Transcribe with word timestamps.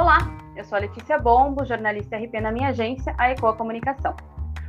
Olá, 0.00 0.16
eu 0.56 0.64
sou 0.64 0.78
a 0.78 0.80
Letícia 0.80 1.18
Bombo, 1.18 1.62
jornalista 1.62 2.16
RP 2.16 2.40
na 2.40 2.50
minha 2.50 2.68
agência, 2.68 3.14
a 3.18 3.32
Ecoa 3.32 3.54
Comunicação. 3.54 4.16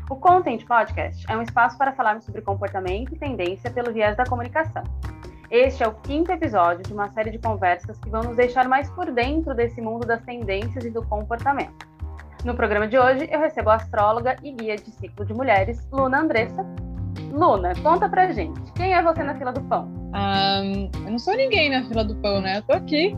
O 0.10 0.18
Content 0.18 0.66
Podcast 0.66 1.26
é 1.32 1.38
um 1.38 1.42
espaço 1.42 1.78
para 1.78 1.94
falarmos 1.94 2.26
sobre 2.26 2.42
comportamento 2.42 3.16
e 3.16 3.18
tendência 3.18 3.72
pelo 3.72 3.94
viés 3.94 4.18
da 4.18 4.26
comunicação. 4.26 4.84
Este 5.50 5.84
é 5.84 5.88
o 5.88 5.94
quinto 5.94 6.34
episódio 6.34 6.84
de 6.84 6.92
uma 6.92 7.08
série 7.12 7.32
de 7.32 7.40
conversas 7.40 7.98
que 7.98 8.10
vão 8.10 8.24
nos 8.24 8.36
deixar 8.36 8.68
mais 8.68 8.90
por 8.90 9.10
dentro 9.10 9.56
desse 9.56 9.82
mundo 9.82 10.06
das 10.06 10.22
tendências 10.24 10.84
e 10.84 10.90
do 10.90 11.02
comportamento. 11.02 11.88
No 12.44 12.54
programa 12.54 12.86
de 12.86 13.00
hoje, 13.00 13.30
eu 13.32 13.40
recebo 13.40 13.70
a 13.70 13.76
astróloga 13.76 14.36
e 14.44 14.52
guia 14.52 14.76
de 14.76 14.92
ciclo 14.92 15.24
de 15.24 15.34
mulheres, 15.34 15.88
Luna 15.94 16.20
Andressa. 16.20 16.91
Luna, 17.32 17.74
conta 17.82 18.10
pra 18.10 18.32
gente, 18.32 18.60
quem 18.74 18.94
é 18.94 19.02
você 19.02 19.24
na 19.24 19.36
fila 19.36 19.54
do 19.54 19.62
pão? 19.62 19.90
Eu 21.06 21.12
não 21.12 21.20
sou 21.20 21.36
ninguém 21.36 21.70
na 21.70 21.88
fila 21.88 22.04
do 22.04 22.16
pão, 22.18 22.42
né? 22.42 22.58
Eu 22.58 22.62
tô 22.64 22.74
aqui 22.74 23.16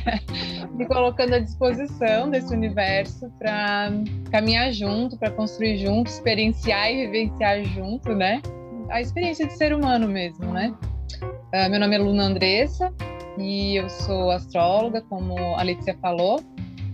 me 0.76 0.86
colocando 0.86 1.34
à 1.34 1.38
disposição 1.38 2.30
desse 2.30 2.52
universo 2.54 3.30
para 3.38 3.90
caminhar 4.30 4.70
junto, 4.72 5.16
para 5.18 5.30
construir 5.30 5.78
junto, 5.78 6.08
experienciar 6.08 6.90
e 6.92 7.06
vivenciar 7.06 7.64
junto, 7.64 8.14
né? 8.14 8.42
A 8.90 9.00
experiência 9.00 9.46
de 9.46 9.56
ser 9.56 9.74
humano 9.74 10.06
mesmo, 10.06 10.52
né? 10.52 10.74
Uh, 11.22 11.70
meu 11.70 11.80
nome 11.80 11.96
é 11.96 11.98
Luna 11.98 12.24
Andressa 12.24 12.92
e 13.38 13.76
eu 13.76 13.88
sou 13.88 14.30
astróloga, 14.30 15.00
como 15.02 15.34
a 15.56 15.62
Letícia 15.62 15.96
falou. 16.02 16.40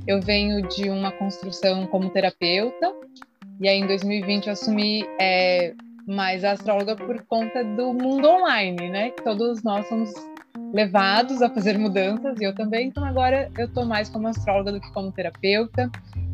Eu 0.07 0.21
venho 0.21 0.66
de 0.68 0.88
uma 0.91 1.10
construção 1.10 1.87
como 1.88 2.10
terapeuta 2.10 2.93
e 3.60 3.68
aí 3.68 3.79
em 3.79 3.87
2020 3.87 4.46
eu 4.46 4.52
assumi 4.52 5.05
é, 5.21 5.74
mais 6.07 6.45
astróloga 6.45 6.97
por 6.97 7.23
conta 7.27 7.65
do 7.65 7.93
mundo 7.93 8.29
online, 8.29 8.91
né? 8.91 9.11
Todos 9.23 9.63
nós 9.63 9.87
somos 9.89 10.13
levados 10.73 11.41
a 11.41 11.49
fazer 11.49 11.79
mudanças 11.79 12.41
e 12.41 12.45
eu 12.45 12.55
também. 12.55 12.89
Então 12.89 13.05
agora 13.05 13.51
eu 13.57 13.66
estou 13.66 13.85
mais 13.85 14.09
como 14.09 14.29
astróloga 14.29 14.73
do 14.73 14.80
que 14.80 14.93
como 14.93 15.13
terapeuta 15.13 15.91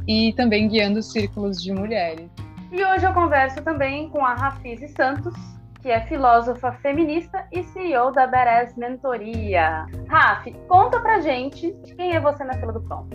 e 0.09 0.33
também 0.35 0.69
guiando 0.69 1.03
círculos 1.03 1.63
de 1.63 1.73
mulheres. 1.73 2.31
E 2.73 2.85
hoje 2.85 3.05
eu 3.05 3.13
converso 3.13 3.63
também 3.63 4.09
com 4.11 4.25
a 4.25 4.35
Rafise 4.35 4.89
Santos, 4.89 5.35
que 5.83 5.91
é 5.91 6.01
filósofa 6.07 6.73
feminista 6.75 7.47
e 7.53 7.63
CEO 7.65 8.13
da 8.13 8.27
Beres 8.27 8.77
Mentoria. 8.77 9.87
Raf, 10.09 10.53
conta 10.69 11.01
pra 11.01 11.21
gente 11.21 11.75
quem 11.97 12.15
é 12.15 12.21
você 12.21 12.45
na 12.45 12.55
fila 12.55 12.73
do 12.73 12.81
pão. 12.83 13.09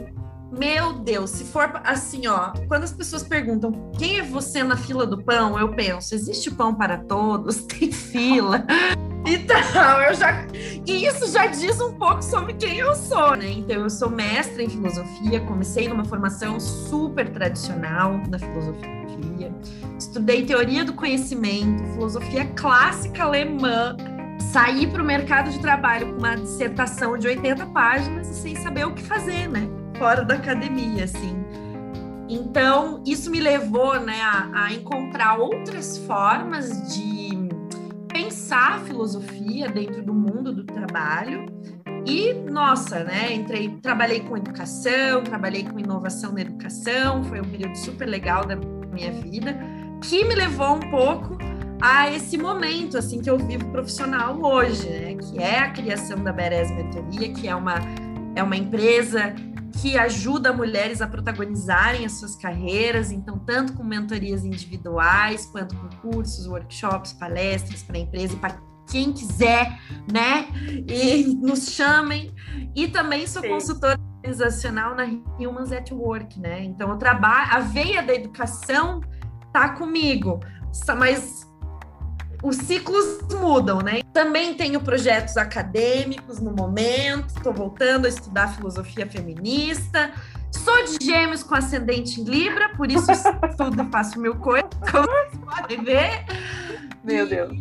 Meu 0.51 0.93
Deus, 0.93 1.31
se 1.31 1.43
for 1.43 1.81
assim, 1.83 2.27
ó, 2.27 2.53
quando 2.67 2.83
as 2.83 2.93
pessoas 2.93 3.23
perguntam 3.23 3.91
quem 3.97 4.19
é 4.19 4.23
você 4.23 4.63
na 4.63 4.77
fila 4.77 5.05
do 5.05 5.21
pão, 5.21 5.59
eu 5.59 5.73
penso, 5.73 6.13
existe 6.15 6.51
pão 6.51 6.73
para 6.73 6.97
todos? 6.97 7.63
Tem 7.67 7.91
fila? 7.91 8.65
Então, 9.27 10.01
eu 10.01 10.13
já. 10.13 10.45
E 10.85 11.07
isso 11.07 11.31
já 11.31 11.47
diz 11.47 11.81
um 11.81 11.93
pouco 11.93 12.21
sobre 12.21 12.53
quem 12.53 12.77
eu 12.77 12.93
sou, 12.95 13.35
né? 13.35 13.49
Então, 13.49 13.77
eu 13.77 13.89
sou 13.89 14.07
mestra 14.07 14.61
em 14.61 14.69
filosofia, 14.69 15.39
comecei 15.41 15.89
numa 15.89 16.05
formação 16.05 16.59
super 16.59 17.27
tradicional 17.29 18.21
na 18.29 18.37
filosofia, 18.37 19.51
estudei 19.97 20.45
teoria 20.45 20.85
do 20.85 20.93
conhecimento, 20.93 21.83
filosofia 21.93 22.45
clássica 22.55 23.23
alemã, 23.23 23.97
saí 24.51 24.85
para 24.85 25.01
o 25.01 25.05
mercado 25.05 25.49
de 25.49 25.59
trabalho 25.59 26.13
com 26.13 26.19
uma 26.19 26.35
dissertação 26.35 27.17
de 27.17 27.27
80 27.27 27.65
páginas 27.67 28.29
e 28.29 28.33
sem 28.35 28.55
saber 28.55 28.85
o 28.85 28.93
que 28.93 29.01
fazer, 29.01 29.49
né? 29.49 29.67
Fora 29.97 30.23
da 30.23 30.35
academia, 30.35 31.03
assim. 31.03 31.43
Então, 32.27 33.03
isso 33.05 33.29
me 33.29 33.39
levou 33.39 33.99
né, 33.99 34.19
a, 34.21 34.65
a 34.65 34.73
encontrar 34.73 35.37
outras 35.37 35.97
formas 35.99 36.95
de 36.95 37.15
pensar 38.07 38.75
a 38.75 38.79
filosofia 38.79 39.67
dentro 39.67 40.01
do 40.01 40.13
mundo 40.13 40.53
do 40.53 40.63
trabalho. 40.63 41.45
E, 42.05 42.33
nossa, 42.33 43.03
né? 43.03 43.33
Entrei, 43.33 43.77
trabalhei 43.81 44.21
com 44.21 44.37
educação, 44.37 45.23
trabalhei 45.23 45.63
com 45.63 45.79
inovação 45.79 46.31
na 46.33 46.41
educação, 46.41 47.23
foi 47.23 47.41
um 47.41 47.45
período 47.45 47.75
super 47.75 48.05
legal 48.05 48.45
da 48.45 48.55
minha 48.55 49.11
vida, 49.11 49.57
que 50.01 50.23
me 50.23 50.35
levou 50.35 50.75
um 50.75 50.89
pouco 50.91 51.37
a 51.81 52.09
esse 52.09 52.37
momento 52.37 52.97
assim 52.97 53.21
que 53.21 53.29
eu 53.29 53.37
vivo 53.37 53.65
profissional 53.71 54.39
hoje, 54.41 54.87
né? 54.87 55.15
Que 55.15 55.39
é 55.39 55.59
a 55.59 55.71
criação 55.71 56.23
da 56.23 56.31
Beres 56.31 56.71
Mentoria, 56.71 57.33
que 57.33 57.47
é 57.47 57.55
uma, 57.55 57.75
é 58.35 58.41
uma 58.41 58.55
empresa 58.55 59.35
que 59.81 59.97
ajuda 59.97 60.53
mulheres 60.53 61.01
a 61.01 61.07
protagonizarem 61.07 62.05
as 62.05 62.13
suas 62.13 62.35
carreiras, 62.35 63.11
então, 63.11 63.37
tanto 63.37 63.73
com 63.73 63.83
mentorias 63.83 64.45
individuais, 64.45 65.45
quanto 65.45 65.75
com 65.75 65.89
cursos, 65.97 66.47
workshops, 66.47 67.13
palestras 67.13 67.83
para 67.83 67.97
a 67.97 67.99
empresa 67.99 68.33
e 68.33 68.37
para 68.37 68.57
quem 68.89 69.11
quiser, 69.11 69.79
né? 70.11 70.47
E 70.87 71.23
nos 71.35 71.71
chamem. 71.71 72.33
E 72.75 72.87
também 72.87 73.27
sou 73.27 73.41
Sim. 73.41 73.49
consultora 73.49 73.99
organizacional 74.17 74.95
na 74.95 75.05
Humans 75.39 75.71
at 75.71 75.91
Work, 75.91 76.39
né? 76.39 76.63
Então, 76.63 76.89
eu 76.89 76.97
trabalho, 76.97 77.51
a 77.51 77.59
veia 77.59 78.01
da 78.01 78.13
educação 78.13 79.01
tá 79.51 79.69
comigo, 79.69 80.39
mas 80.97 81.45
os 82.45 82.57
ciclos 82.57 83.21
mudam, 83.41 83.79
né? 83.79 84.03
Também 84.13 84.53
tenho 84.53 84.79
projetos 84.79 85.35
acadêmicos 85.35 86.39
no 86.39 86.51
momento, 86.51 87.29
estou 87.35 87.51
voltando 87.51 88.05
a 88.05 88.09
estudar 88.09 88.49
filosofia 88.55 89.07
feminista. 89.07 90.11
Sou 90.51 90.85
de 90.85 91.03
gêmeos 91.03 91.41
com 91.41 91.55
ascendente 91.55 92.21
em 92.21 92.23
Libra, 92.23 92.69
por 92.77 92.91
isso 92.91 93.09
estudo 93.11 93.81
e 93.81 93.91
faço 93.91 94.19
mil 94.19 94.35
coisas, 94.35 94.69
como 94.91 95.07
vocês 95.07 95.43
podem 95.43 95.83
ver. 95.83 96.25
Meu 97.03 97.27
Deus. 97.27 97.57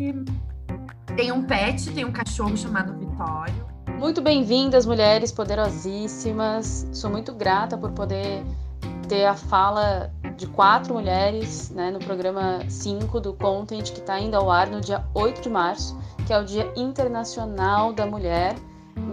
Tem 1.16 1.32
um 1.32 1.42
pet, 1.44 1.90
tem 1.92 2.04
um 2.04 2.12
cachorro 2.12 2.54
chamado 2.54 2.92
Vitório. 2.98 3.66
Muito 3.98 4.20
bem-vindas, 4.20 4.84
mulheres 4.84 5.32
poderosíssimas. 5.32 6.86
Sou 6.92 7.10
muito 7.10 7.32
grata 7.32 7.78
por 7.78 7.92
poder 7.92 8.44
ter 9.08 9.24
a 9.24 9.34
fala 9.34 10.12
de 10.36 10.46
quatro 10.46 10.94
mulheres 10.94 11.70
né, 11.70 11.90
no 11.90 11.98
programa 11.98 12.60
5 12.68 13.20
do 13.20 13.32
Content, 13.34 13.92
que 13.92 14.00
está 14.00 14.18
indo 14.18 14.36
ao 14.36 14.50
ar 14.50 14.68
no 14.68 14.80
dia 14.80 15.04
8 15.14 15.42
de 15.42 15.50
março, 15.50 15.98
que 16.26 16.32
é 16.32 16.38
o 16.38 16.44
Dia 16.44 16.72
Internacional 16.76 17.92
da 17.92 18.06
Mulher. 18.06 18.54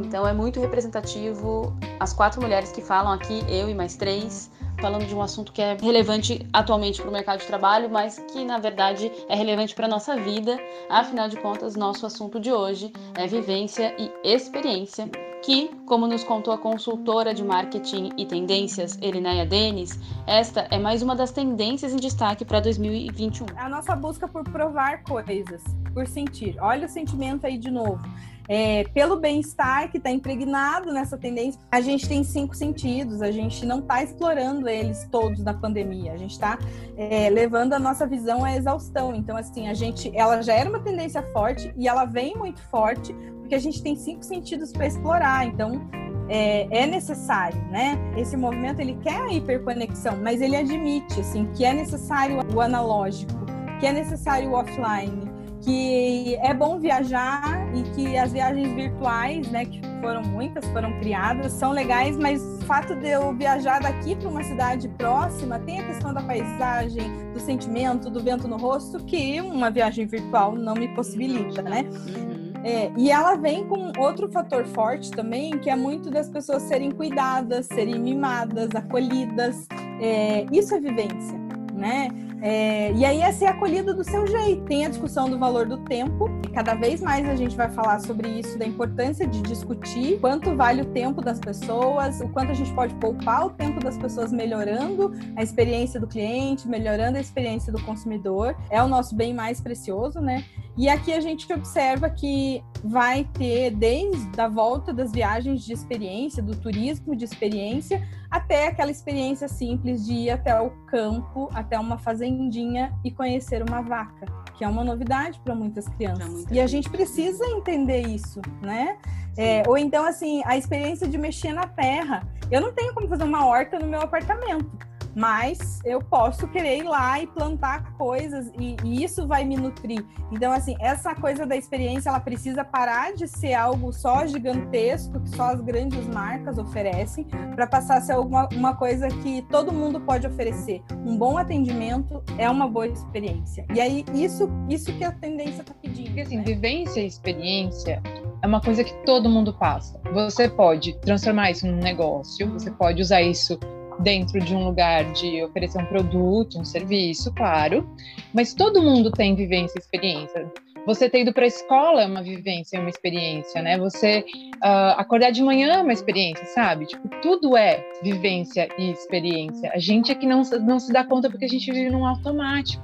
Então 0.03 0.27
é 0.27 0.33
muito 0.33 0.59
representativo 0.59 1.75
as 1.99 2.13
quatro 2.13 2.41
mulheres 2.41 2.71
que 2.71 2.81
falam 2.81 3.11
aqui, 3.11 3.43
eu 3.47 3.69
e 3.69 3.73
mais 3.73 3.95
três, 3.95 4.51
falando 4.79 5.05
de 5.05 5.15
um 5.15 5.21
assunto 5.21 5.51
que 5.51 5.61
é 5.61 5.77
relevante 5.79 6.47
atualmente 6.51 7.01
para 7.01 7.09
o 7.09 7.13
mercado 7.13 7.39
de 7.39 7.47
trabalho, 7.47 7.89
mas 7.89 8.19
que 8.31 8.43
na 8.43 8.57
verdade 8.57 9.11
é 9.27 9.35
relevante 9.35 9.75
para 9.75 9.85
a 9.85 9.89
nossa 9.89 10.15
vida. 10.15 10.57
Afinal 10.89 11.29
de 11.29 11.37
contas, 11.37 11.75
nosso 11.75 12.05
assunto 12.05 12.39
de 12.39 12.51
hoje 12.51 12.91
é 13.15 13.27
vivência 13.27 13.95
e 13.97 14.11
experiência 14.23 15.09
que, 15.41 15.69
como 15.85 16.07
nos 16.07 16.23
contou 16.23 16.53
a 16.53 16.57
consultora 16.57 17.33
de 17.33 17.43
marketing 17.43 18.11
e 18.17 18.25
tendências 18.25 18.97
Elinéia 19.01 19.45
Denis, 19.45 19.99
esta 20.27 20.67
é 20.69 20.77
mais 20.77 21.01
uma 21.01 21.15
das 21.15 21.31
tendências 21.31 21.93
em 21.93 21.97
destaque 21.97 22.45
para 22.45 22.59
2021. 22.59 23.47
A 23.57 23.67
nossa 23.67 23.95
busca 23.95 24.27
por 24.27 24.43
provar 24.43 25.03
coisas, 25.03 25.63
por 25.93 26.07
sentir. 26.07 26.55
Olha 26.61 26.85
o 26.85 26.89
sentimento 26.89 27.45
aí 27.45 27.57
de 27.57 27.71
novo. 27.71 28.01
É, 28.47 28.83
pelo 28.93 29.17
bem-estar 29.17 29.89
que 29.89 29.97
está 29.97 30.09
impregnado 30.09 30.91
nessa 30.91 31.17
tendência, 31.17 31.59
a 31.71 31.79
gente 31.79 32.07
tem 32.07 32.23
cinco 32.23 32.55
sentidos, 32.55 33.21
a 33.21 33.31
gente 33.31 33.65
não 33.65 33.79
está 33.79 34.03
explorando 34.03 34.67
eles 34.67 35.07
todos 35.11 35.43
na 35.43 35.53
pandemia, 35.53 36.13
a 36.13 36.17
gente 36.17 36.31
está 36.31 36.59
é, 36.97 37.29
levando 37.29 37.73
a 37.73 37.79
nossa 37.79 38.05
visão 38.05 38.43
à 38.43 38.55
exaustão. 38.55 39.15
Então, 39.15 39.37
assim, 39.37 39.67
a 39.67 39.73
gente, 39.73 40.11
ela 40.15 40.41
já 40.41 40.53
era 40.53 40.69
uma 40.69 40.79
tendência 40.79 41.21
forte 41.31 41.73
e 41.77 41.87
ela 41.87 42.05
vem 42.05 42.35
muito 42.35 42.61
forte 42.63 43.13
porque 43.39 43.55
a 43.55 43.59
gente 43.59 43.81
tem 43.81 43.95
cinco 43.95 44.23
sentidos 44.23 44.71
para 44.71 44.87
explorar. 44.87 45.45
Então, 45.45 45.81
é, 46.29 46.83
é, 46.83 46.87
necessário, 46.87 47.61
né? 47.69 47.97
Esse 48.15 48.37
movimento 48.37 48.79
ele 48.79 48.97
quer 49.03 49.21
a 49.21 49.33
hiperconexão, 49.33 50.17
mas 50.23 50.41
ele 50.41 50.55
admite 50.55 51.19
assim 51.19 51.45
que 51.53 51.65
é 51.65 51.73
necessário 51.73 52.37
o 52.53 52.61
analógico, 52.61 53.33
que 53.81 53.85
é 53.85 53.91
necessário 53.91 54.49
o 54.49 54.53
offline, 54.53 55.29
que 55.61 56.35
é 56.37 56.53
bom 56.53 56.79
viajar 56.79 57.43
e 57.75 57.83
que 57.91 58.17
as 58.17 58.33
viagens 58.33 58.73
virtuais, 58.73 59.47
né, 59.49 59.65
que 59.65 59.81
foram 60.01 60.23
muitas, 60.23 60.65
foram 60.69 60.91
criadas, 60.99 61.51
são 61.53 61.71
legais, 61.71 62.17
mas 62.17 62.41
o 62.41 62.65
fato 62.65 62.95
de 62.95 63.09
eu 63.09 63.33
viajar 63.35 63.79
daqui 63.79 64.15
para 64.15 64.27
uma 64.27 64.43
cidade 64.43 64.87
próxima 64.89 65.59
tem 65.59 65.79
a 65.79 65.85
questão 65.85 66.13
da 66.13 66.21
paisagem, 66.21 67.31
do 67.33 67.39
sentimento, 67.39 68.09
do 68.09 68.21
vento 68.21 68.47
no 68.47 68.57
rosto, 68.57 68.97
que 69.03 69.39
uma 69.39 69.69
viagem 69.69 70.07
virtual 70.07 70.55
não 70.55 70.73
me 70.73 70.87
possibilita, 70.95 71.61
né? 71.61 71.83
Uhum. 71.83 72.41
É, 72.63 72.91
e 72.95 73.09
ela 73.09 73.35
vem 73.35 73.67
com 73.67 73.91
outro 73.99 74.31
fator 74.31 74.65
forte 74.65 75.09
também, 75.11 75.57
que 75.59 75.69
é 75.69 75.75
muito 75.75 76.11
das 76.11 76.29
pessoas 76.29 76.63
serem 76.63 76.91
cuidadas, 76.91 77.65
serem 77.67 77.99
mimadas, 77.99 78.69
acolhidas. 78.75 79.67
É, 79.99 80.45
isso 80.51 80.73
é 80.75 80.79
vivência, 80.79 81.37
né? 81.73 82.09
É, 82.41 82.91
e 82.93 83.05
aí 83.05 83.21
é 83.21 83.31
ser 83.31 83.45
acolhido 83.45 83.93
do 83.93 84.03
seu 84.03 84.25
jeito. 84.25 84.63
Tem 84.65 84.85
a 84.85 84.89
discussão 84.89 85.29
do 85.29 85.37
valor 85.37 85.67
do 85.67 85.77
tempo. 85.77 86.40
Cada 86.53 86.73
vez 86.73 87.01
mais 87.01 87.27
a 87.29 87.35
gente 87.35 87.55
vai 87.55 87.69
falar 87.69 88.01
sobre 88.01 88.27
isso, 88.27 88.59
da 88.59 88.65
importância 88.65 89.25
de 89.25 89.41
discutir 89.41 90.19
quanto 90.19 90.53
vale 90.53 90.81
o 90.81 90.85
tempo 90.85 91.21
das 91.21 91.39
pessoas, 91.39 92.19
o 92.19 92.27
quanto 92.27 92.51
a 92.51 92.53
gente 92.53 92.73
pode 92.73 92.93
poupar 92.95 93.45
o 93.45 93.49
tempo 93.51 93.79
das 93.79 93.97
pessoas 93.97 94.33
melhorando 94.33 95.13
a 95.37 95.41
experiência 95.41 95.97
do 95.97 96.07
cliente, 96.07 96.67
melhorando 96.67 97.17
a 97.17 97.21
experiência 97.21 97.71
do 97.71 97.81
consumidor. 97.83 98.53
É 98.69 98.83
o 98.83 98.87
nosso 98.87 99.15
bem 99.15 99.33
mais 99.33 99.61
precioso, 99.61 100.19
né? 100.19 100.43
E 100.77 100.89
aqui 100.89 101.13
a 101.13 101.21
gente 101.21 101.51
observa 101.51 102.09
que 102.09 102.61
vai 102.83 103.23
ter 103.33 103.71
desde 103.71 104.39
a 104.39 104.47
volta 104.47 104.93
das 104.93 105.11
viagens 105.11 105.63
de 105.63 105.71
experiência, 105.71 106.41
do 106.43 106.55
turismo 106.55 107.15
de 107.15 107.23
experiência, 107.23 108.05
até 108.29 108.67
aquela 108.67 108.91
experiência 108.91 109.47
simples 109.47 110.05
de 110.05 110.13
ir 110.13 110.29
até 110.31 110.59
o 110.59 110.69
campo, 110.87 111.49
até 111.53 111.77
uma 111.79 111.97
fazendinha 111.97 112.93
e 113.03 113.11
conhecer 113.11 113.61
uma 113.67 113.81
vaca, 113.81 114.25
que 114.61 114.65
é 114.65 114.67
uma 114.67 114.83
novidade 114.83 115.39
para 115.43 115.55
muitas 115.55 115.87
crianças. 115.87 116.29
Muita 116.29 116.53
e 116.53 116.59
a 116.59 116.67
gente 116.67 116.87
precisa 116.87 117.43
entender 117.47 118.01
isso, 118.01 118.39
né? 118.61 118.95
É, 119.35 119.63
ou 119.67 119.75
então, 119.75 120.05
assim, 120.05 120.43
a 120.45 120.55
experiência 120.55 121.07
de 121.07 121.17
mexer 121.17 121.51
na 121.51 121.65
terra. 121.65 122.21
Eu 122.51 122.61
não 122.61 122.71
tenho 122.71 122.93
como 122.93 123.07
fazer 123.07 123.23
uma 123.23 123.43
horta 123.43 123.79
no 123.79 123.87
meu 123.87 123.99
apartamento 123.99 124.69
mas 125.15 125.79
eu 125.85 126.01
posso 126.01 126.47
querer 126.47 126.79
ir 126.79 126.83
lá 126.83 127.19
e 127.19 127.27
plantar 127.27 127.93
coisas 127.97 128.51
e, 128.57 128.75
e, 128.83 129.03
isso 129.03 129.27
vai 129.27 129.43
me 129.43 129.57
nutrir. 129.57 130.03
Então, 130.31 130.51
assim, 130.51 130.75
essa 130.79 131.13
coisa 131.15 131.45
da 131.45 131.55
experiência, 131.55 132.09
ela 132.09 132.19
precisa 132.19 132.63
parar 132.63 133.13
de 133.13 133.27
ser 133.27 133.53
algo 133.53 133.91
só 133.91 134.25
gigantesco 134.25 135.19
que 135.19 135.29
só 135.29 135.51
as 135.51 135.61
grandes 135.61 136.05
marcas 136.07 136.57
oferecem, 136.57 137.25
para 137.55 137.67
passar 137.67 137.97
a 137.97 138.01
ser 138.01 138.13
alguma, 138.13 138.47
uma 138.53 138.75
coisa 138.75 139.07
que 139.07 139.41
todo 139.43 139.71
mundo 139.71 139.99
pode 140.01 140.25
oferecer. 140.25 140.81
Um 141.05 141.17
bom 141.17 141.37
atendimento 141.37 142.23
é 142.37 142.49
uma 142.49 142.67
boa 142.67 142.87
experiência. 142.87 143.65
E 143.73 143.81
aí, 143.81 144.05
isso, 144.13 144.49
isso 144.69 144.93
que 144.93 145.03
a 145.03 145.11
tendência 145.11 145.61
está 145.61 145.73
pedindo. 145.73 146.07
Porque, 146.07 146.21
assim, 146.21 146.37
né? 146.37 146.43
vivência 146.43 147.01
e 147.01 147.07
experiência 147.07 148.01
é 148.41 148.47
uma 148.47 148.61
coisa 148.61 148.83
que 148.83 148.93
todo 149.05 149.29
mundo 149.29 149.53
passa. 149.53 149.99
Você 150.13 150.49
pode 150.49 150.97
transformar 150.99 151.51
isso 151.51 151.67
num 151.67 151.77
negócio, 151.77 152.51
você 152.51 152.71
pode 152.71 153.01
usar 153.01 153.21
isso 153.21 153.59
dentro 154.01 154.39
de 154.39 154.55
um 154.55 154.65
lugar 154.65 155.11
de 155.13 155.43
oferecer 155.43 155.81
um 155.81 155.85
produto, 155.85 156.59
um 156.59 156.65
serviço, 156.65 157.33
claro, 157.33 157.87
mas 158.33 158.53
todo 158.53 158.81
mundo 158.81 159.11
tem 159.11 159.35
vivência 159.35 159.77
e 159.77 159.81
experiência. 159.81 160.51
Você 160.85 161.07
ter 161.09 161.21
ido 161.21 161.31
para 161.31 161.43
a 161.43 161.47
escola 161.47 162.01
é 162.01 162.07
uma 162.07 162.23
vivência, 162.23 162.77
é 162.77 162.79
uma 162.79 162.89
experiência, 162.89 163.61
né? 163.61 163.77
Você 163.77 164.25
uh, 164.63 164.97
acordar 164.97 165.31
de 165.31 165.43
manhã 165.43 165.75
é 165.75 165.81
uma 165.81 165.93
experiência, 165.93 166.43
sabe? 166.47 166.87
Tipo, 166.87 167.07
tudo 167.21 167.55
é 167.55 167.85
vivência 168.01 168.67
e 168.79 168.89
experiência. 168.89 169.71
A 169.73 169.77
gente 169.77 170.11
é 170.11 170.15
que 170.15 170.25
não, 170.25 170.41
não 170.61 170.79
se 170.79 170.91
dá 170.91 171.03
conta 171.03 171.29
porque 171.29 171.45
a 171.45 171.49
gente 171.49 171.71
vive 171.71 171.91
num 171.91 172.05
automático. 172.05 172.83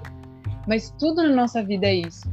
Mas 0.67 0.93
tudo 0.99 1.23
na 1.23 1.33
nossa 1.33 1.63
vida 1.63 1.87
é 1.87 1.95
isso. 1.95 2.29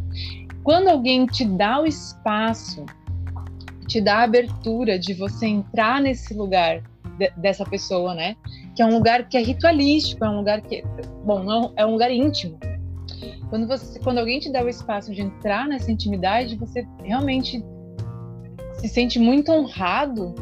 Quando 0.63 0.89
alguém 0.89 1.25
te 1.25 1.45
dá 1.47 1.81
o 1.81 1.87
espaço, 1.87 2.85
te 3.87 4.01
dá 4.01 4.19
a 4.19 4.23
abertura 4.25 4.99
de 4.99 5.15
você 5.15 5.47
entrar 5.47 6.01
nesse 6.01 6.35
lugar 6.35 6.83
de, 7.17 7.31
dessa 7.37 7.65
pessoa, 7.65 8.15
né? 8.15 8.37
Que 8.75 8.83
é 8.83 8.87
um 8.87 8.95
lugar 8.95 9.29
que 9.29 9.37
é 9.37 9.43
ritualístico, 9.43 10.25
é 10.25 10.29
um 10.29 10.37
lugar 10.37 10.61
que, 10.61 10.83
bom, 11.25 11.43
não, 11.43 11.73
é 11.77 11.87
um 11.87 11.93
lugar 11.93 12.11
íntimo. 12.11 12.59
Quando 13.49 13.67
você, 13.67 14.01
quando 14.01 14.19
alguém 14.19 14.41
te 14.41 14.51
dá 14.51 14.63
o 14.63 14.69
espaço 14.69 15.13
de 15.13 15.23
entrar 15.23 15.69
nessa 15.69 15.91
intimidade, 15.93 16.57
você 16.57 16.87
realmente 17.03 17.65
se 18.75 18.89
sente 18.89 19.19
muito 19.19 19.53
honrado 19.53 20.35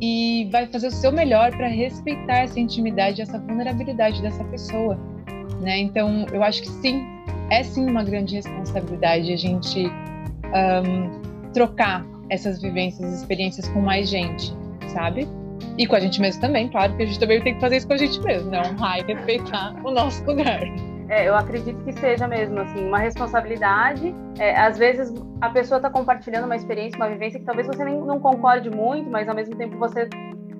e 0.00 0.48
vai 0.50 0.66
fazer 0.66 0.86
o 0.86 0.90
seu 0.90 1.12
melhor 1.12 1.50
para 1.50 1.66
respeitar 1.66 2.38
essa 2.38 2.58
intimidade, 2.58 3.20
essa 3.20 3.38
vulnerabilidade 3.38 4.22
dessa 4.22 4.44
pessoa, 4.44 4.98
né? 5.60 5.78
Então, 5.78 6.24
eu 6.32 6.42
acho 6.42 6.62
que 6.62 6.68
sim, 6.68 7.04
é 7.50 7.62
sim 7.62 7.84
uma 7.86 8.02
grande 8.02 8.36
responsabilidade 8.36 9.32
a 9.32 9.36
gente 9.36 9.86
um, 9.88 11.50
trocar 11.52 12.06
essas 12.30 12.62
vivências, 12.62 13.12
experiências 13.12 13.68
com 13.68 13.80
mais 13.80 14.08
gente, 14.08 14.54
sabe? 14.92 15.28
E 15.80 15.86
com 15.86 15.96
a 15.96 16.00
gente 16.00 16.20
mesmo 16.20 16.42
também, 16.42 16.68
claro, 16.68 16.94
que 16.94 17.04
a 17.04 17.06
gente 17.06 17.18
também 17.18 17.40
tem 17.40 17.54
que 17.54 17.60
fazer 17.60 17.78
isso 17.78 17.86
com 17.86 17.94
a 17.94 17.96
gente 17.96 18.20
mesmo, 18.20 18.50
né? 18.50 18.60
Honrar 18.68 18.98
e 18.98 19.14
respeitar 19.14 19.74
o 19.82 19.90
nosso 19.90 20.22
lugar. 20.26 20.60
É, 21.08 21.26
eu 21.26 21.34
acredito 21.34 21.82
que 21.84 21.92
seja 21.94 22.28
mesmo, 22.28 22.60
assim, 22.60 22.86
uma 22.86 22.98
responsabilidade. 22.98 24.14
É, 24.38 24.54
às 24.60 24.76
vezes 24.76 25.10
a 25.40 25.48
pessoa 25.48 25.78
está 25.78 25.88
compartilhando 25.88 26.44
uma 26.44 26.54
experiência, 26.54 26.98
uma 26.98 27.08
vivência 27.08 27.40
que 27.40 27.46
talvez 27.46 27.66
você 27.66 27.82
nem, 27.82 27.98
não 27.98 28.20
concorde 28.20 28.68
muito, 28.68 29.08
mas 29.08 29.26
ao 29.26 29.34
mesmo 29.34 29.56
tempo 29.56 29.78
você, 29.78 30.06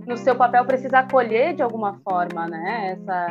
no 0.06 0.16
seu 0.16 0.34
papel, 0.34 0.64
precisa 0.64 1.00
acolher 1.00 1.54
de 1.54 1.62
alguma 1.62 2.00
forma, 2.02 2.48
né? 2.48 2.92
Essa, 2.92 3.26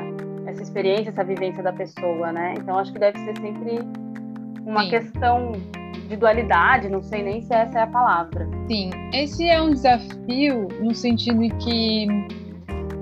essa 0.45 0.61
experiência, 0.61 1.09
essa 1.09 1.23
vivência 1.23 1.63
da 1.63 1.73
pessoa, 1.73 2.31
né? 2.31 2.53
Então 2.55 2.77
acho 2.77 2.93
que 2.93 2.99
deve 2.99 3.17
ser 3.17 3.35
sempre 3.39 3.79
uma 4.65 4.83
Sim. 4.83 4.89
questão 4.89 5.51
de 6.07 6.15
dualidade, 6.15 6.89
não 6.89 7.01
sei 7.03 7.23
nem 7.23 7.41
se 7.41 7.53
essa 7.53 7.79
é 7.79 7.83
a 7.83 7.87
palavra. 7.87 8.47
Sim, 8.67 8.89
esse 9.13 9.47
é 9.47 9.61
um 9.61 9.71
desafio 9.71 10.67
no 10.81 10.93
sentido 10.93 11.43
em 11.43 11.49
que 11.57 12.07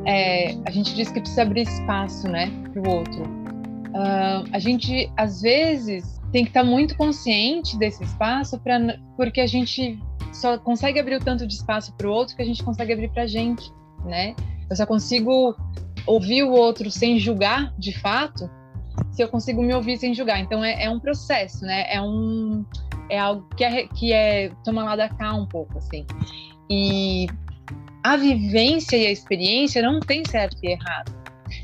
é, 0.06 0.51
a 0.65 0.71
gente 0.71 0.94
diz 0.94 1.09
que 1.12 1.19
precisa 1.19 1.44
abrir 1.44 1.62
espaço, 1.62 2.27
né, 2.27 2.51
para 2.71 2.81
o 2.81 2.89
outro. 2.89 3.24
Uh, 3.24 4.48
a 4.51 4.59
gente, 4.59 5.12
às 5.18 5.42
vezes, 5.42 6.19
tem 6.31 6.44
que 6.44 6.50
estar 6.50 6.63
muito 6.63 6.95
consciente 6.98 7.77
desse 7.77 8.03
espaço, 8.03 8.60
pra, 8.60 8.80
porque 9.15 9.42
a 9.42 9.48
gente 9.48 10.00
só 10.33 10.57
consegue 10.57 11.00
abrir 11.00 11.15
o 11.15 11.19
tanto 11.19 11.48
de 11.48 11.53
espaço 11.53 11.94
para 11.98 12.07
o 12.07 12.12
outro 12.12 12.36
que 12.36 12.42
a 12.42 12.45
gente 12.45 12.63
consegue 12.63 12.94
abrir 12.94 13.10
para 13.10 13.24
a 13.24 13.27
gente, 13.27 13.71
né? 14.06 14.36
Eu 14.69 14.75
só 14.75 14.86
consigo 14.86 15.56
ouvir 16.06 16.44
o 16.44 16.51
outro 16.51 16.92
sem 16.92 17.18
julgar, 17.18 17.74
de 17.77 17.98
fato, 18.00 18.50
se 19.11 19.21
eu 19.21 19.27
consigo 19.27 19.61
me 19.61 19.73
ouvir 19.73 19.97
sem 19.97 20.13
julgar. 20.13 20.39
Então 20.39 20.63
é, 20.63 20.83
é 20.83 20.89
um 20.89 20.99
processo, 20.99 21.65
né? 21.65 21.85
É 21.89 22.01
um 22.01 22.65
é 23.09 23.17
algo 23.17 23.47
que 23.55 23.63
é, 23.63 23.88
que 23.88 24.11
é 24.11 24.51
toma 24.63 24.83
lá 24.83 24.95
da 24.95 25.09
cá 25.09 25.33
um 25.33 25.45
pouco, 25.45 25.77
assim. 25.77 26.05
E 26.69 27.27
a 28.03 28.15
vivência 28.15 28.95
e 28.97 29.07
a 29.07 29.11
experiência 29.11 29.81
não 29.81 29.99
tem 29.99 30.23
certo 30.25 30.57
e 30.63 30.71
errado. 30.71 31.11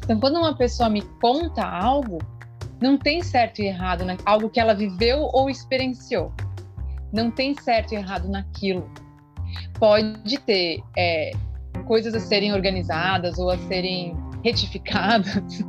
Então, 0.04 0.20
quando 0.20 0.38
uma 0.38 0.56
pessoa 0.56 0.90
me 0.90 1.02
conta 1.22 1.64
algo, 1.64 2.20
não 2.82 2.98
tem 2.98 3.22
certo 3.22 3.62
e 3.62 3.68
errado, 3.68 4.04
né? 4.04 4.18
algo 4.26 4.50
que 4.50 4.60
ela 4.60 4.74
viveu 4.74 5.30
ou 5.32 5.50
experienciou. 5.50 6.34
Não 7.12 7.30
tem 7.32 7.56
certo 7.56 7.94
e 7.94 7.96
errado 7.96 8.28
naquilo. 8.28 8.90
Pode 9.80 10.38
ter 10.40 10.82
é, 10.98 11.32
coisas 11.86 12.14
a 12.14 12.20
serem 12.20 12.54
organizadas 12.54 13.38
ou 13.38 13.50
a 13.50 13.58
serem 13.58 14.16
retificadas 14.44 15.64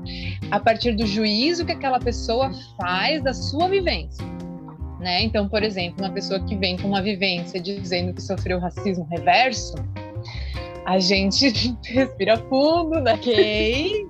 a 0.50 0.60
partir 0.60 0.92
do 0.92 1.06
juízo 1.06 1.64
que 1.64 1.72
aquela 1.72 2.00
pessoa 2.00 2.50
faz 2.76 3.22
da 3.22 3.32
sua 3.32 3.68
vivência. 3.68 4.24
Né? 5.00 5.22
Então, 5.22 5.48
por 5.48 5.62
exemplo, 5.62 6.04
uma 6.04 6.12
pessoa 6.12 6.40
que 6.40 6.56
vem 6.56 6.76
com 6.76 6.88
uma 6.88 7.02
vivência 7.02 7.60
dizendo 7.60 8.14
que 8.14 8.22
sofreu 8.22 8.58
racismo 8.58 9.06
reverso, 9.10 9.74
a 10.86 10.98
gente 10.98 11.50
respira 11.84 12.38
fundo, 12.48 13.00
né? 13.00 13.14
Ok. 13.14 14.06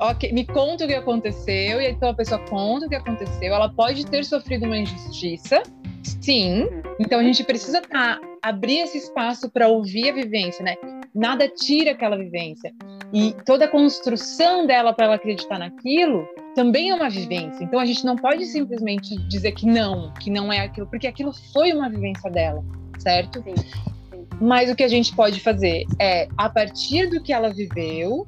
ok, 0.00 0.32
me 0.32 0.46
conta 0.46 0.84
o 0.84 0.88
que 0.88 0.94
aconteceu, 0.94 1.80
e 1.80 1.90
então 1.90 2.10
a 2.10 2.14
pessoa 2.14 2.40
conta 2.46 2.86
o 2.86 2.88
que 2.88 2.94
aconteceu. 2.94 3.54
Ela 3.54 3.68
pode 3.68 4.06
ter 4.06 4.24
sofrido 4.24 4.64
uma 4.64 4.78
injustiça, 4.78 5.62
sim. 6.02 6.66
Então 6.98 7.20
a 7.20 7.22
gente 7.22 7.44
precisa 7.44 7.82
tá, 7.82 8.18
abrir 8.42 8.78
esse 8.80 8.98
espaço 8.98 9.50
para 9.50 9.68
ouvir 9.68 10.10
a 10.10 10.14
vivência, 10.14 10.64
né? 10.64 10.76
Nada 11.14 11.48
tira 11.48 11.92
aquela 11.92 12.16
vivência. 12.16 12.72
E 13.12 13.34
toda 13.44 13.64
a 13.64 13.68
construção 13.68 14.66
dela 14.66 14.92
para 14.92 15.06
ela 15.06 15.14
acreditar 15.16 15.58
naquilo 15.58 16.28
também 16.54 16.90
é 16.90 16.94
uma 16.94 17.10
vivência. 17.10 17.64
Então 17.64 17.80
a 17.80 17.84
gente 17.84 18.04
não 18.04 18.16
pode 18.16 18.46
simplesmente 18.46 19.16
dizer 19.28 19.52
que 19.52 19.66
não, 19.66 20.12
que 20.14 20.30
não 20.30 20.52
é 20.52 20.60
aquilo, 20.60 20.86
porque 20.86 21.06
aquilo 21.06 21.32
foi 21.52 21.72
uma 21.72 21.88
vivência 21.88 22.30
dela, 22.30 22.64
certo? 22.98 23.42
Sim. 23.42 23.56
sim. 23.56 24.26
Mas 24.40 24.70
o 24.70 24.76
que 24.76 24.84
a 24.84 24.88
gente 24.88 25.14
pode 25.14 25.40
fazer 25.40 25.84
é, 25.98 26.28
a 26.36 26.48
partir 26.48 27.08
do 27.08 27.20
que 27.22 27.32
ela 27.32 27.52
viveu, 27.52 28.26